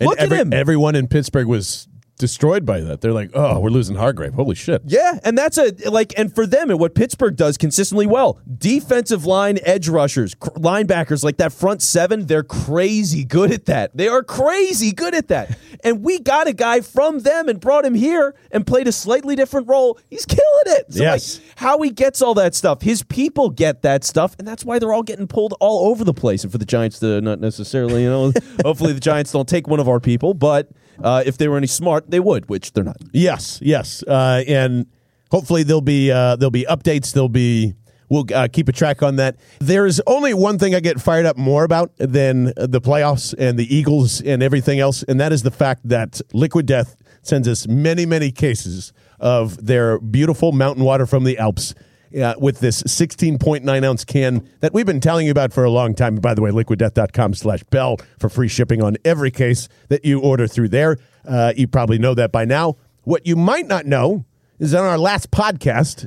And 0.00 0.08
Look 0.08 0.18
every- 0.18 0.38
at 0.38 0.46
him. 0.46 0.52
Everyone 0.52 0.94
in 0.94 1.06
Pittsburgh 1.08 1.46
was 1.46 1.88
destroyed 2.22 2.64
by 2.64 2.80
that. 2.80 3.00
They're 3.00 3.12
like, 3.12 3.32
oh, 3.34 3.58
we're 3.58 3.68
losing 3.70 3.96
Hargrave. 3.96 4.32
Holy 4.34 4.54
shit. 4.54 4.80
Yeah, 4.86 5.18
and 5.24 5.36
that's 5.36 5.58
a 5.58 5.72
like, 5.90 6.14
and 6.16 6.32
for 6.34 6.46
them, 6.46 6.70
and 6.70 6.78
what 6.78 6.94
Pittsburgh 6.94 7.36
does 7.36 7.58
consistently 7.58 8.06
well, 8.06 8.40
defensive 8.58 9.26
line 9.26 9.58
edge 9.64 9.88
rushers, 9.88 10.34
cr- 10.36 10.50
linebackers, 10.50 11.24
like 11.24 11.36
that 11.38 11.52
front 11.52 11.82
seven, 11.82 12.26
they're 12.26 12.44
crazy 12.44 13.24
good 13.24 13.50
at 13.52 13.66
that. 13.66 13.96
They 13.96 14.06
are 14.08 14.22
crazy 14.22 14.92
good 14.92 15.14
at 15.14 15.28
that. 15.28 15.58
and 15.84 16.04
we 16.04 16.20
got 16.20 16.46
a 16.46 16.52
guy 16.52 16.80
from 16.80 17.18
them 17.20 17.48
and 17.48 17.60
brought 17.60 17.84
him 17.84 17.94
here 17.94 18.34
and 18.52 18.64
played 18.66 18.86
a 18.86 18.92
slightly 18.92 19.34
different 19.36 19.68
role. 19.68 19.98
He's 20.08 20.24
killing 20.24 20.42
it. 20.66 20.92
So 20.92 21.02
Yes. 21.02 21.38
like, 21.40 21.58
how 21.58 21.82
he 21.82 21.90
gets 21.90 22.22
all 22.22 22.34
that 22.34 22.54
stuff, 22.54 22.82
his 22.82 23.02
people 23.02 23.50
get 23.50 23.82
that 23.82 24.04
stuff, 24.04 24.36
and 24.38 24.46
that's 24.46 24.64
why 24.64 24.78
they're 24.78 24.92
all 24.92 25.02
getting 25.02 25.26
pulled 25.26 25.54
all 25.60 25.90
over 25.90 26.04
the 26.04 26.14
place. 26.14 26.44
And 26.44 26.52
for 26.52 26.58
the 26.58 26.64
Giants 26.64 27.00
to 27.00 27.20
not 27.20 27.40
necessarily, 27.40 28.04
you 28.04 28.08
know, 28.10 28.32
hopefully 28.64 28.92
the 28.92 29.00
Giants 29.00 29.32
don't 29.32 29.48
take 29.48 29.66
one 29.66 29.80
of 29.80 29.88
our 29.88 29.98
people, 30.00 30.34
but 30.34 30.68
uh, 31.02 31.22
if 31.24 31.38
they 31.38 31.48
were 31.48 31.56
any 31.56 31.66
smart, 31.66 32.10
they 32.10 32.20
would, 32.20 32.48
which 32.48 32.72
they're 32.72 32.84
not. 32.84 32.96
Yes, 33.12 33.58
yes, 33.62 34.02
uh, 34.04 34.42
and 34.46 34.86
hopefully 35.30 35.62
there'll 35.62 35.80
be 35.80 36.10
uh, 36.10 36.36
there'll 36.36 36.50
be 36.50 36.66
updates. 36.68 37.12
There'll 37.12 37.28
be 37.28 37.74
we'll 38.08 38.26
uh, 38.34 38.48
keep 38.52 38.68
a 38.68 38.72
track 38.72 39.02
on 39.02 39.16
that. 39.16 39.36
There's 39.60 40.00
only 40.06 40.34
one 40.34 40.58
thing 40.58 40.74
I 40.74 40.80
get 40.80 41.00
fired 41.00 41.26
up 41.26 41.36
more 41.36 41.64
about 41.64 41.92
than 41.96 42.52
the 42.56 42.80
playoffs 42.80 43.34
and 43.38 43.58
the 43.58 43.74
Eagles 43.74 44.20
and 44.20 44.42
everything 44.42 44.80
else, 44.80 45.02
and 45.04 45.20
that 45.20 45.32
is 45.32 45.42
the 45.42 45.50
fact 45.50 45.88
that 45.88 46.20
Liquid 46.32 46.66
Death 46.66 46.96
sends 47.22 47.48
us 47.48 47.66
many 47.68 48.06
many 48.06 48.30
cases 48.30 48.92
of 49.20 49.64
their 49.64 49.98
beautiful 49.98 50.52
mountain 50.52 50.84
water 50.84 51.06
from 51.06 51.24
the 51.24 51.38
Alps. 51.38 51.74
Uh, 52.14 52.34
with 52.38 52.60
this 52.60 52.82
16.9 52.82 53.84
ounce 53.84 54.04
can 54.04 54.46
that 54.60 54.74
we've 54.74 54.84
been 54.84 55.00
telling 55.00 55.24
you 55.24 55.32
about 55.32 55.52
for 55.52 55.64
a 55.64 55.70
long 55.70 55.94
time. 55.94 56.16
By 56.16 56.34
the 56.34 56.42
way, 56.42 56.50
liquiddeath.com 56.50 57.34
slash 57.34 57.62
bell 57.64 57.96
for 58.18 58.28
free 58.28 58.48
shipping 58.48 58.82
on 58.82 58.96
every 59.04 59.30
case 59.30 59.68
that 59.88 60.04
you 60.04 60.20
order 60.20 60.46
through 60.46 60.68
there. 60.68 60.98
Uh, 61.26 61.54
you 61.56 61.66
probably 61.66 61.98
know 61.98 62.12
that 62.14 62.30
by 62.30 62.44
now. 62.44 62.76
What 63.04 63.26
you 63.26 63.34
might 63.34 63.66
not 63.66 63.86
know 63.86 64.26
is 64.58 64.74
on 64.74 64.84
our 64.84 64.98
last 64.98 65.30
podcast, 65.30 66.06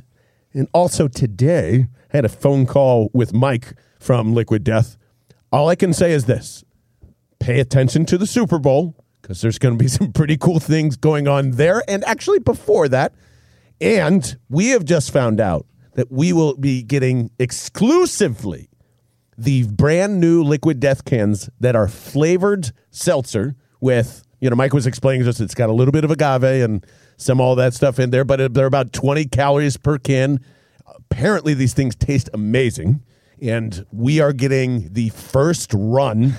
and 0.52 0.68
also 0.72 1.08
today, 1.08 1.86
I 2.12 2.16
had 2.16 2.24
a 2.24 2.30
phone 2.30 2.66
call 2.66 3.10
with 3.12 3.32
Mike 3.32 3.74
from 3.98 4.32
Liquid 4.32 4.62
Death. 4.64 4.96
All 5.50 5.68
I 5.68 5.74
can 5.74 5.92
say 5.92 6.12
is 6.12 6.26
this 6.26 6.64
pay 7.38 7.60
attention 7.60 8.06
to 8.06 8.16
the 8.16 8.26
Super 8.26 8.58
Bowl 8.58 8.94
because 9.20 9.40
there's 9.40 9.58
going 9.58 9.76
to 9.76 9.82
be 9.82 9.88
some 9.98 10.12
pretty 10.12 10.36
cool 10.36 10.60
things 10.60 10.96
going 10.96 11.26
on 11.26 11.52
there. 11.52 11.82
And 11.88 12.04
actually, 12.04 12.38
before 12.38 12.88
that, 12.88 13.12
and 13.80 14.36
we 14.48 14.68
have 14.68 14.84
just 14.84 15.10
found 15.10 15.40
out 15.40 15.66
that 15.96 16.12
we 16.12 16.32
will 16.32 16.56
be 16.56 16.82
getting 16.82 17.30
exclusively 17.38 18.68
the 19.36 19.64
brand 19.64 20.20
new 20.20 20.42
liquid 20.42 20.78
death 20.78 21.04
cans 21.04 21.50
that 21.58 21.74
are 21.74 21.88
flavored 21.88 22.70
seltzer 22.90 23.56
with 23.80 24.22
you 24.40 24.48
know 24.48 24.56
mike 24.56 24.72
was 24.72 24.86
explaining 24.86 25.24
to 25.24 25.28
us 25.28 25.40
it's 25.40 25.54
got 25.54 25.68
a 25.68 25.72
little 25.72 25.92
bit 25.92 26.04
of 26.04 26.10
agave 26.10 26.62
and 26.62 26.86
some 27.16 27.40
all 27.40 27.54
that 27.54 27.74
stuff 27.74 27.98
in 27.98 28.10
there 28.10 28.24
but 28.24 28.54
they're 28.54 28.66
about 28.66 28.92
20 28.92 29.24
calories 29.26 29.76
per 29.76 29.98
can. 29.98 30.38
Apparently 30.86 31.54
these 31.54 31.72
things 31.72 31.96
taste 31.96 32.28
amazing 32.34 33.02
and 33.40 33.84
we 33.90 34.20
are 34.20 34.32
getting 34.32 34.92
the 34.92 35.08
first 35.10 35.70
run 35.74 36.34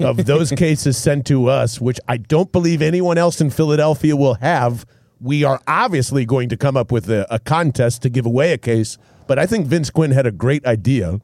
of 0.00 0.24
those 0.26 0.50
cases 0.56 0.96
sent 0.96 1.26
to 1.26 1.48
us 1.48 1.80
which 1.80 1.98
i 2.08 2.16
don't 2.16 2.52
believe 2.52 2.82
anyone 2.82 3.18
else 3.18 3.40
in 3.40 3.50
philadelphia 3.50 4.14
will 4.16 4.34
have 4.34 4.86
we 5.20 5.44
are 5.44 5.60
obviously 5.66 6.24
going 6.24 6.48
to 6.48 6.56
come 6.56 6.76
up 6.76 6.92
with 6.92 7.08
a, 7.10 7.26
a 7.34 7.38
contest 7.38 8.02
to 8.02 8.08
give 8.10 8.26
away 8.26 8.52
a 8.52 8.58
case 8.58 8.98
but 9.26 9.38
i 9.38 9.46
think 9.46 9.66
vince 9.66 9.90
quinn 9.90 10.10
had 10.10 10.26
a 10.26 10.32
great 10.32 10.64
idea 10.66 11.20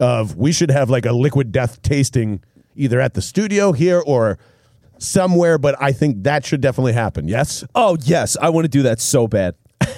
of 0.00 0.36
we 0.36 0.52
should 0.52 0.70
have 0.70 0.90
like 0.90 1.06
a 1.06 1.12
liquid 1.12 1.52
death 1.52 1.80
tasting 1.82 2.42
either 2.76 3.00
at 3.00 3.14
the 3.14 3.22
studio 3.22 3.72
here 3.72 4.02
or 4.06 4.38
somewhere 4.98 5.58
but 5.58 5.74
i 5.80 5.92
think 5.92 6.22
that 6.24 6.44
should 6.44 6.60
definitely 6.60 6.92
happen 6.92 7.26
yes 7.28 7.64
Oh 7.74 7.96
yes, 8.02 8.36
I 8.40 8.48
want 8.50 8.64
to 8.64 8.68
do 8.68 8.82
that 8.82 9.00
so 9.00 9.26
bad. 9.26 9.54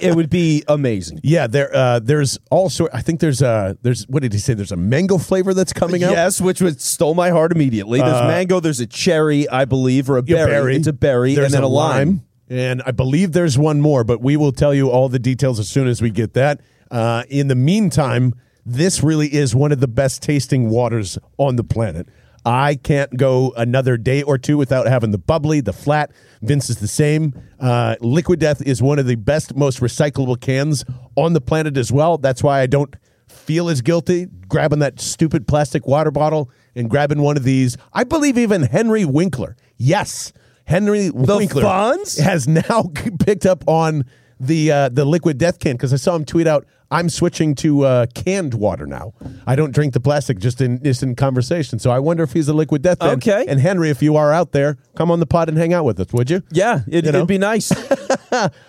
It 0.00 0.14
would 0.16 0.30
be 0.30 0.64
amazing. 0.68 1.20
yeah 1.22 1.46
there 1.46 1.74
uh 1.74 1.98
there's 2.00 2.38
also 2.50 2.88
i 2.92 3.02
think 3.02 3.20
there's 3.20 3.42
a 3.42 3.76
there's 3.82 4.04
what 4.08 4.22
did 4.22 4.32
he 4.32 4.38
say 4.38 4.54
there's 4.54 4.72
a 4.72 4.76
mango 4.76 5.18
flavor 5.18 5.54
that's 5.54 5.72
coming 5.72 6.02
out 6.02 6.12
Yes, 6.12 6.40
which 6.40 6.60
would 6.60 6.80
stole 6.80 7.14
my 7.14 7.30
heart 7.30 7.52
immediately. 7.52 7.98
There's 8.00 8.22
mango, 8.22 8.58
there's 8.60 8.80
a 8.80 8.86
cherry, 8.86 9.48
I 9.48 9.64
believe, 9.64 10.08
or 10.10 10.18
a 10.18 10.22
Yeah, 10.24 10.46
berry. 10.46 10.76
It's 10.76 10.86
a 10.86 10.92
berry, 10.92 11.34
There's 11.34 11.46
and 11.46 11.54
then 11.54 11.62
a, 11.62 11.68
lime. 11.68 12.22
And 12.48 12.82
I 12.86 12.92
believe 12.92 13.32
there's 13.32 13.58
one 13.58 13.80
more, 13.80 14.04
but 14.04 14.20
we 14.20 14.36
will 14.36 14.52
tell 14.52 14.72
you 14.72 14.90
all 14.90 15.08
the 15.08 15.18
details 15.18 15.58
as 15.58 15.68
soon 15.68 15.86
as 15.86 16.00
we 16.00 16.10
get 16.10 16.34
that. 16.34 16.60
Uh, 16.90 17.24
in 17.28 17.48
the 17.48 17.54
meantime, 17.54 18.34
this 18.64 19.02
really 19.02 19.32
is 19.32 19.54
one 19.54 19.72
of 19.72 19.80
the 19.80 19.88
best 19.88 20.22
tasting 20.22 20.70
waters 20.70 21.18
on 21.36 21.56
the 21.56 21.64
planet. 21.64 22.08
I 22.46 22.76
can't 22.76 23.14
go 23.16 23.52
another 23.56 23.98
day 23.98 24.22
or 24.22 24.38
two 24.38 24.56
without 24.56 24.86
having 24.86 25.10
the 25.10 25.18
bubbly, 25.18 25.60
the 25.60 25.72
flat. 25.72 26.10
Vince 26.40 26.70
is 26.70 26.78
the 26.78 26.88
same. 26.88 27.34
Uh, 27.60 27.96
Liquid 28.00 28.40
Death 28.40 28.62
is 28.62 28.80
one 28.80 28.98
of 28.98 29.06
the 29.06 29.16
best, 29.16 29.54
most 29.54 29.80
recyclable 29.80 30.40
cans 30.40 30.84
on 31.16 31.34
the 31.34 31.40
planet 31.40 31.76
as 31.76 31.92
well. 31.92 32.16
That's 32.16 32.42
why 32.42 32.60
I 32.60 32.66
don't 32.66 32.94
feel 33.26 33.68
as 33.68 33.82
guilty 33.82 34.26
grabbing 34.48 34.78
that 34.78 35.00
stupid 35.00 35.46
plastic 35.46 35.86
water 35.86 36.10
bottle 36.10 36.50
and 36.74 36.88
grabbing 36.88 37.20
one 37.20 37.36
of 37.36 37.44
these. 37.44 37.76
I 37.92 38.04
believe 38.04 38.38
even 38.38 38.62
Henry 38.62 39.04
Winkler. 39.04 39.56
Yes, 39.76 40.32
Henry 40.68 41.10
Winkler 41.10 41.62
Fonz? 41.62 42.20
has 42.20 42.46
now 42.46 42.92
picked 43.20 43.46
up 43.46 43.64
on 43.66 44.04
the 44.40 44.70
uh, 44.70 44.88
the 44.90 45.04
liquid 45.04 45.38
death 45.38 45.58
can 45.58 45.72
because 45.76 45.92
I 45.92 45.96
saw 45.96 46.14
him 46.14 46.24
tweet 46.24 46.46
out, 46.46 46.64
"I'm 46.92 47.08
switching 47.08 47.54
to 47.56 47.84
uh, 47.84 48.06
canned 48.14 48.54
water 48.54 48.86
now. 48.86 49.14
I 49.48 49.56
don't 49.56 49.72
drink 49.72 49.94
the 49.94 50.00
plastic 50.00 50.38
just 50.38 50.60
in 50.60 50.80
just 50.84 51.02
in 51.02 51.16
conversation." 51.16 51.78
So 51.80 51.90
I 51.90 51.98
wonder 51.98 52.22
if 52.22 52.32
he's 52.34 52.46
a 52.48 52.52
liquid 52.52 52.82
death 52.82 53.00
fan. 53.00 53.16
Okay. 53.16 53.46
And 53.48 53.58
Henry, 53.60 53.90
if 53.90 54.00
you 54.02 54.14
are 54.16 54.32
out 54.32 54.52
there, 54.52 54.76
come 54.94 55.10
on 55.10 55.18
the 55.18 55.26
pod 55.26 55.48
and 55.48 55.58
hang 55.58 55.72
out 55.72 55.84
with 55.84 55.98
us, 55.98 56.12
would 56.12 56.30
you? 56.30 56.42
Yeah, 56.52 56.82
it, 56.86 57.04
You 57.06 57.12
know? 57.12 57.18
would 57.20 57.28
be 57.28 57.38
nice. 57.38 57.72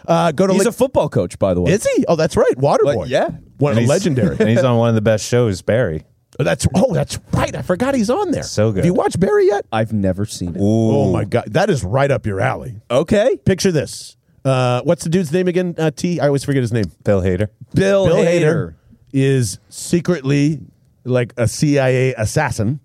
Uh, 0.08 0.32
go 0.32 0.47
to 0.47 0.54
He's 0.54 0.64
Liq- 0.64 0.68
a 0.68 0.72
football 0.72 1.10
coach, 1.10 1.38
by 1.38 1.54
the 1.54 1.62
way. 1.62 1.74
is 1.74 1.86
he? 1.86 2.06
Oh, 2.08 2.16
that's 2.16 2.36
right, 2.38 2.56
Waterboy. 2.56 2.95
But, 2.95 3.08
yeah. 3.10 3.30
one 3.58 3.72
And 3.74 3.80
he's- 3.82 3.89
legendary. 3.89 4.36
and 4.39 4.47
he's 4.50 4.64
on 4.64 4.78
one 4.78 4.89
of 4.89 4.95
the 4.95 5.02
best 5.02 5.26
shows, 5.28 5.62
Barry. 5.62 6.04
That's 6.38 6.68
oh, 6.76 6.94
that's 6.94 7.20
right. 7.34 7.56
I 7.56 7.62
forgot 7.62 7.96
he's 7.96 8.10
on 8.10 8.32
there. 8.32 8.44
So 8.44 8.72
good. 8.72 8.78
Have 8.80 8.86
you 8.86 8.94
watched 8.94 9.20
Barry 9.20 9.48
yet? 9.48 9.66
I've 9.72 9.92
never 9.92 10.26
seen 10.26 10.56
it. 10.56 10.62
Oh 10.62 11.12
my 11.12 11.26
god, 11.26 11.46
that 11.54 11.70
is 11.70 11.84
right 11.84 12.10
up 12.10 12.26
your 12.26 12.40
alley. 12.40 12.82
Okay, 12.90 13.38
Picture 13.46 13.72
this. 13.72 14.16
Uh, 14.46 14.82
what's 14.84 15.04
the 15.04 15.10
dude's 15.10 15.32
name 15.34 15.48
again? 15.48 15.76
Uh, 15.78 15.92
T. 15.92 16.20
I 16.20 16.28
always 16.28 16.44
forget 16.44 16.62
his 16.62 16.72
name. 16.72 16.92
Bill 17.04 17.22
Hader. 17.22 17.50
Bill, 17.74 18.06
Bill 18.06 18.16
Hader. 18.18 18.42
Hader 18.42 18.76
is 19.12 19.60
secretly 19.70 20.62
like 21.04 21.34
a 21.38 21.48
CIA 21.48 22.14
assassin, 22.14 22.80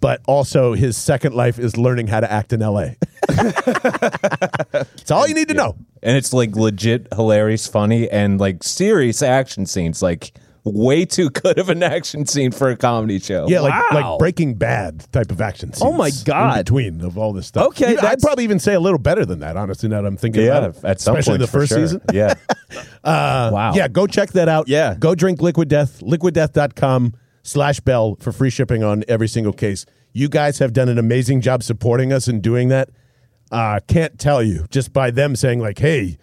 but 0.00 0.20
also 0.26 0.72
his 0.72 0.96
second 0.96 1.34
life 1.34 1.58
is 1.58 1.76
learning 1.76 2.06
how 2.06 2.20
to 2.20 2.30
act 2.30 2.52
in 2.52 2.62
L.A. 2.62 2.96
That's 3.28 5.10
all 5.10 5.26
you 5.28 5.34
need 5.34 5.48
to 5.48 5.54
know. 5.54 5.76
And 6.02 6.16
it's 6.16 6.32
like 6.32 6.54
legit 6.56 7.08
hilarious, 7.12 7.66
funny, 7.66 8.10
and 8.10 8.40
like 8.40 8.62
serious 8.62 9.22
action 9.22 9.66
scenes. 9.66 10.02
Like 10.02 10.32
way 10.64 11.04
too 11.04 11.28
good 11.30 11.58
of 11.58 11.68
an 11.68 11.82
action 11.82 12.24
scene 12.26 12.50
for 12.50 12.70
a 12.70 12.76
comedy 12.76 13.18
show. 13.18 13.46
Yeah, 13.48 13.60
like 13.60 13.72
Wow. 13.92 14.00
like 14.12 14.18
Breaking 14.18 14.54
Bad 14.54 15.04
type 15.12 15.30
of 15.30 15.40
action. 15.40 15.72
Scenes 15.72 15.82
Oh 15.82 15.92
my 15.92 16.10
God. 16.24 16.56
In 16.56 16.64
between 16.64 17.00
of 17.02 17.18
all 17.18 17.32
this 17.32 17.46
stuff. 17.46 17.66
Okay, 17.68 17.92
Even- 17.92 18.04
I'd 18.04 18.20
probably 18.20 18.44
even 18.44 18.58
say 18.58 18.74
a 18.74 18.80
little 18.80 18.98
better 18.98 19.26
than 19.26 19.40
that. 19.40 19.56
Honestly, 19.56 19.88
now 19.88 20.00
that 20.02 20.08
I'm 20.08 20.16
thinking 20.16 20.42
Yeah, 20.44 20.58
about 20.58 20.76
it, 20.76 20.84
at 20.84 21.00
some 21.00 21.14
especially 21.16 21.38
point 21.38 21.40
the 21.42 21.58
first 21.58 21.68
sure. 21.70 21.80
season. 21.80 22.00
Yeah. 22.12 22.34
wow. 23.04 23.72
Yeah, 23.74 23.88
go 23.88 24.06
check 24.06 24.30
that 24.32 24.48
out. 24.48 24.68
Yeah. 24.68 24.94
Go 24.98 25.14
drink 25.14 25.42
Liquid 25.42 25.68
Death, 25.68 26.00
liquiddeath.com 26.00 27.14
slash 27.42 27.80
bell 27.80 28.16
for 28.20 28.32
free 28.32 28.50
shipping 28.50 28.82
on 28.82 29.04
every 29.08 29.28
single 29.28 29.52
case. 29.52 29.84
You 30.12 30.28
guys 30.28 30.60
have 30.60 30.72
done 30.72 30.88
an 30.88 30.96
amazing 30.98 31.40
job 31.40 31.62
supporting 31.62 32.12
us 32.12 32.28
and 32.28 32.40
doing 32.40 32.68
that. 32.68 32.88
Uh, 33.50 33.80
can't 33.86 34.18
tell 34.18 34.42
you 34.42 34.64
just 34.70 34.92
by 34.92 35.10
them 35.10 35.36
saying, 35.36 35.60
like, 35.60 35.78
hey, 35.78 36.16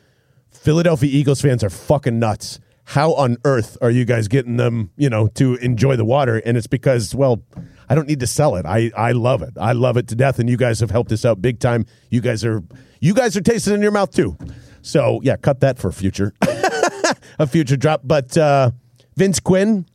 Philadelphia 0.49 1.09
Eagles 1.11 1.41
fans 1.41 1.63
are 1.63 1.69
fucking 1.69 2.17
nuts. 2.17 2.59
How 2.85 3.13
on 3.13 3.37
earth 3.45 3.77
are 3.81 3.91
you 3.91 4.05
guys 4.05 4.27
getting 4.27 4.57
them, 4.57 4.91
you 4.97 5.09
know, 5.09 5.27
to 5.29 5.55
enjoy 5.55 5.95
the 5.95 6.05
water? 6.05 6.37
And 6.37 6.57
it's 6.57 6.67
because, 6.67 7.15
well, 7.15 7.41
I 7.89 7.95
don't 7.95 8.07
need 8.07 8.19
to 8.21 8.27
sell 8.27 8.55
it. 8.55 8.65
I, 8.65 8.91
I 8.97 9.11
love 9.11 9.41
it. 9.41 9.51
I 9.59 9.73
love 9.73 9.97
it 9.97 10.07
to 10.09 10.15
death. 10.15 10.39
And 10.39 10.49
you 10.49 10.57
guys 10.57 10.79
have 10.79 10.91
helped 10.91 11.11
us 11.11 11.23
out 11.23 11.41
big 11.41 11.59
time. 11.59 11.85
You 12.09 12.21
guys 12.21 12.43
are 12.43 12.63
you 12.99 13.13
guys 13.13 13.35
are 13.35 13.41
tasting 13.41 13.73
in 13.73 13.81
your 13.81 13.91
mouth 13.91 14.13
too. 14.13 14.37
So 14.81 15.19
yeah, 15.23 15.37
cut 15.37 15.59
that 15.61 15.77
for 15.77 15.91
future. 15.91 16.33
a 17.39 17.47
future 17.47 17.77
drop. 17.77 18.01
But 18.03 18.37
uh, 18.37 18.71
Vince 19.15 19.39
Quinn, 19.39 19.85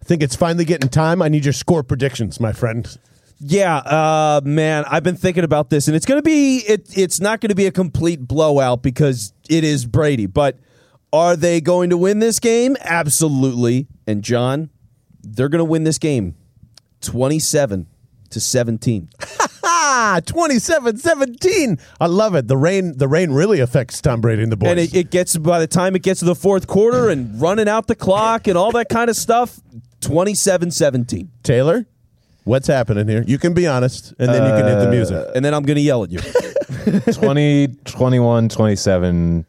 I 0.00 0.04
think 0.04 0.22
it's 0.22 0.36
finally 0.36 0.64
getting 0.64 0.88
time. 0.88 1.22
I 1.22 1.28
need 1.28 1.44
your 1.44 1.52
score 1.52 1.82
predictions, 1.82 2.40
my 2.40 2.52
friend. 2.52 2.96
Yeah, 3.38 3.76
uh, 3.76 4.40
man, 4.44 4.84
I've 4.88 5.02
been 5.02 5.16
thinking 5.16 5.44
about 5.44 5.68
this, 5.68 5.88
and 5.88 5.96
it's 5.96 6.06
to 6.06 6.22
be 6.22 6.58
it. 6.58 6.96
It's 6.96 7.20
not 7.20 7.42
to 7.42 7.54
be 7.54 7.66
a 7.66 7.70
complete 7.70 8.26
blowout 8.26 8.82
because 8.82 9.34
it 9.50 9.62
is 9.62 9.84
Brady. 9.84 10.24
But 10.24 10.58
are 11.12 11.36
they 11.36 11.60
going 11.60 11.90
to 11.90 11.96
win 11.96 12.18
this 12.18 12.38
game? 12.40 12.76
Absolutely. 12.80 13.86
And 14.06 14.22
John, 14.22 14.70
they're 15.22 15.48
going 15.48 15.60
to 15.60 15.64
win 15.64 15.84
this 15.84 15.98
game, 15.98 16.34
twenty-seven 17.00 17.86
to 18.30 18.40
seventeen. 18.40 19.08
Ah, 19.68 20.20
27-17. 20.22 21.80
I 22.00 22.06
love 22.06 22.34
it. 22.34 22.46
The 22.48 22.56
rain 22.56 22.96
the 22.98 23.08
rain 23.08 23.32
really 23.32 23.60
affects 23.60 24.00
Tom 24.00 24.20
Brady 24.20 24.42
and 24.42 24.52
the 24.52 24.56
boys. 24.56 24.70
And 24.70 24.78
it, 24.78 24.94
it 24.94 25.10
gets 25.10 25.36
by 25.36 25.58
the 25.58 25.66
time 25.66 25.96
it 25.96 26.02
gets 26.02 26.20
to 26.20 26.26
the 26.26 26.34
fourth 26.34 26.66
quarter 26.66 27.08
and 27.08 27.40
running 27.40 27.68
out 27.68 27.86
the 27.86 27.94
clock 27.96 28.46
and 28.46 28.56
all 28.56 28.70
that 28.72 28.88
kind 28.88 29.10
of 29.10 29.16
stuff. 29.16 29.58
27-17. 30.02 31.28
Taylor, 31.42 31.86
what's 32.44 32.68
happening 32.68 33.08
here? 33.08 33.24
You 33.26 33.38
can 33.38 33.54
be 33.54 33.66
honest, 33.66 34.12
and 34.18 34.28
then 34.28 34.44
you 34.44 34.50
can 34.50 34.66
hit 34.66 34.84
the 34.84 34.90
music. 34.90 35.26
And 35.34 35.44
then 35.44 35.52
I'm 35.54 35.62
going 35.64 35.76
to 35.76 35.82
yell 35.82 36.04
at 36.04 36.10
you. 36.10 36.20
20, 37.12 37.68
21, 37.84 38.48
27 38.48 39.46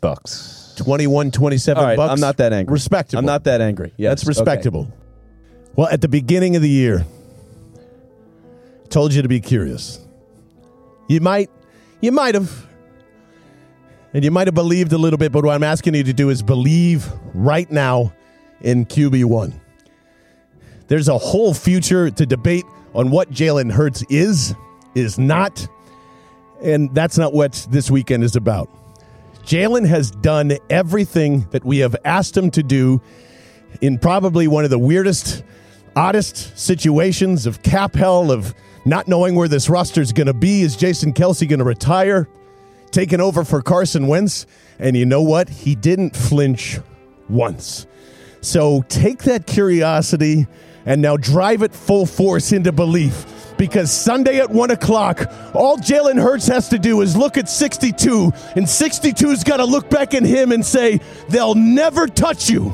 bucks. 0.00 0.59
21 0.80 1.30
27 1.30 1.78
All 1.78 1.86
right, 1.88 1.96
bucks. 1.96 2.12
I'm 2.12 2.20
not 2.20 2.38
that 2.38 2.52
angry. 2.54 2.72
Respectable. 2.72 3.18
I'm 3.18 3.26
not 3.26 3.44
that 3.44 3.60
angry. 3.60 3.92
Yes, 3.98 4.10
That's 4.10 4.22
okay. 4.22 4.28
respectable. 4.28 4.92
Well, 5.76 5.88
at 5.88 6.00
the 6.00 6.08
beginning 6.08 6.56
of 6.56 6.62
the 6.62 6.68
year, 6.70 7.04
told 8.88 9.12
you 9.12 9.20
to 9.22 9.28
be 9.28 9.40
curious. 9.40 10.00
You 11.06 11.20
might, 11.20 11.50
you 12.00 12.12
might 12.12 12.34
have, 12.34 12.66
and 14.14 14.24
you 14.24 14.30
might 14.30 14.46
have 14.48 14.54
believed 14.54 14.92
a 14.92 14.98
little 14.98 15.18
bit. 15.18 15.32
But 15.32 15.44
what 15.44 15.54
I'm 15.54 15.62
asking 15.62 15.94
you 15.94 16.02
to 16.04 16.12
do 16.14 16.30
is 16.30 16.42
believe 16.42 17.06
right 17.34 17.70
now 17.70 18.12
in 18.62 18.86
QB 18.86 19.26
one. 19.26 19.60
There's 20.88 21.08
a 21.08 21.18
whole 21.18 21.52
future 21.52 22.10
to 22.10 22.26
debate 22.26 22.64
on 22.94 23.10
what 23.10 23.30
Jalen 23.30 23.70
Hurts 23.70 24.02
is, 24.08 24.54
is 24.94 25.18
not, 25.18 25.68
and 26.62 26.92
that's 26.94 27.18
not 27.18 27.32
what 27.34 27.66
this 27.70 27.90
weekend 27.90 28.24
is 28.24 28.34
about. 28.34 28.68
Jalen 29.44 29.86
has 29.86 30.10
done 30.10 30.56
everything 30.68 31.48
that 31.50 31.64
we 31.64 31.78
have 31.78 31.96
asked 32.04 32.36
him 32.36 32.50
to 32.52 32.62
do 32.62 33.00
in 33.80 33.98
probably 33.98 34.46
one 34.48 34.64
of 34.64 34.70
the 34.70 34.78
weirdest, 34.78 35.42
oddest 35.96 36.58
situations 36.58 37.46
of 37.46 37.62
cap 37.62 37.94
hell, 37.94 38.30
of 38.30 38.54
not 38.84 39.08
knowing 39.08 39.34
where 39.34 39.48
this 39.48 39.68
roster 39.68 40.00
is 40.00 40.12
going 40.12 40.26
to 40.26 40.34
be. 40.34 40.62
Is 40.62 40.76
Jason 40.76 41.12
Kelce 41.12 41.48
going 41.48 41.58
to 41.58 41.64
retire? 41.64 42.28
Taking 42.90 43.20
over 43.20 43.44
for 43.44 43.62
Carson 43.62 44.06
Wentz. 44.06 44.46
And 44.78 44.96
you 44.96 45.06
know 45.06 45.22
what? 45.22 45.48
He 45.48 45.74
didn't 45.74 46.16
flinch 46.16 46.78
once. 47.28 47.86
So 48.40 48.82
take 48.88 49.24
that 49.24 49.46
curiosity 49.46 50.46
and 50.86 51.02
now 51.02 51.16
drive 51.16 51.62
it 51.62 51.74
full 51.74 52.06
force 52.06 52.52
into 52.52 52.72
belief. 52.72 53.39
Because 53.60 53.90
Sunday 53.90 54.38
at 54.38 54.48
1 54.48 54.70
o'clock, 54.70 55.30
all 55.52 55.76
Jalen 55.76 56.18
Hurts 56.18 56.46
has 56.46 56.70
to 56.70 56.78
do 56.78 57.02
is 57.02 57.14
look 57.14 57.36
at 57.36 57.46
62, 57.46 58.32
and 58.56 58.64
62's 58.64 59.44
got 59.44 59.58
to 59.58 59.66
look 59.66 59.90
back 59.90 60.14
at 60.14 60.22
him 60.22 60.50
and 60.50 60.64
say, 60.64 61.00
They'll 61.28 61.54
never 61.54 62.06
touch 62.06 62.48
you. 62.48 62.72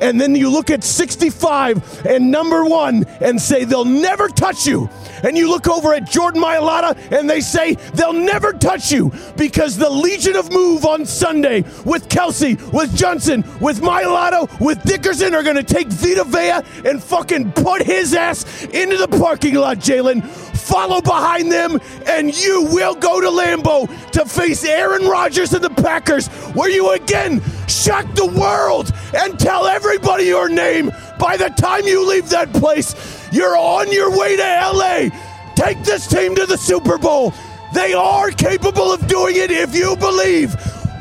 And 0.00 0.20
then 0.20 0.34
you 0.34 0.50
look 0.50 0.70
at 0.70 0.84
65 0.84 2.06
and 2.06 2.30
number 2.30 2.64
one 2.64 3.04
and 3.20 3.40
say, 3.40 3.64
They'll 3.64 3.84
never 3.84 4.28
touch 4.28 4.66
you. 4.66 4.88
And 5.24 5.36
you 5.36 5.48
look 5.50 5.68
over 5.68 5.92
at 5.92 6.08
Jordan 6.08 6.40
Mailata 6.40 6.96
and 7.10 7.28
they 7.28 7.40
say, 7.40 7.74
They'll 7.94 8.12
never 8.12 8.52
touch 8.52 8.92
you 8.92 9.12
because 9.36 9.76
the 9.76 9.90
Legion 9.90 10.36
of 10.36 10.52
Move 10.52 10.84
on 10.84 11.06
Sunday 11.06 11.62
with 11.84 12.08
Kelce, 12.08 12.60
with 12.72 12.96
Johnson, 12.96 13.44
with 13.60 13.80
Mailata, 13.80 14.60
with 14.60 14.82
Dickerson 14.84 15.34
are 15.34 15.42
going 15.42 15.56
to 15.56 15.62
take 15.62 15.88
Vita 15.88 16.24
Vea 16.24 16.88
and 16.88 17.02
fucking 17.02 17.52
put 17.52 17.82
his 17.82 18.14
ass 18.14 18.64
into 18.66 18.96
the 18.96 19.08
parking 19.08 19.54
lot, 19.54 19.78
Jalen. 19.78 20.27
Follow 20.28 21.00
behind 21.00 21.50
them, 21.50 21.80
and 22.06 22.36
you 22.36 22.64
will 22.64 22.94
go 22.94 23.20
to 23.20 23.28
Lambeau 23.28 23.86
to 24.12 24.24
face 24.24 24.64
Aaron 24.64 25.06
Rodgers 25.06 25.52
and 25.54 25.64
the 25.64 25.70
Packers, 25.70 26.28
where 26.54 26.70
you 26.70 26.92
again 26.92 27.40
shock 27.68 28.12
the 28.14 28.26
world 28.26 28.92
and 29.16 29.38
tell 29.38 29.66
everybody 29.66 30.24
your 30.24 30.48
name. 30.48 30.90
By 31.18 31.36
the 31.36 31.48
time 31.48 31.84
you 31.84 32.06
leave 32.08 32.28
that 32.30 32.52
place, 32.52 32.94
you're 33.32 33.56
on 33.56 33.92
your 33.92 34.16
way 34.16 34.36
to 34.36 34.42
LA. 34.42 35.08
Take 35.54 35.82
this 35.84 36.06
team 36.06 36.34
to 36.36 36.46
the 36.46 36.56
Super 36.56 36.98
Bowl. 36.98 37.34
They 37.74 37.92
are 37.92 38.30
capable 38.30 38.92
of 38.92 39.06
doing 39.08 39.36
it 39.36 39.50
if 39.50 39.74
you 39.74 39.96
believe. 39.96 40.54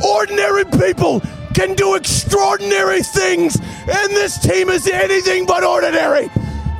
Ordinary 0.03 0.65
people 0.65 1.21
can 1.53 1.73
do 1.73 1.95
extraordinary 1.95 3.01
things, 3.01 3.55
and 3.55 4.11
this 4.11 4.37
team 4.39 4.69
is 4.69 4.87
anything 4.87 5.45
but 5.45 5.63
ordinary. 5.63 6.29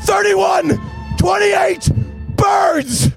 31 0.02 0.80
28 1.18 1.90
Birds! 2.38 3.17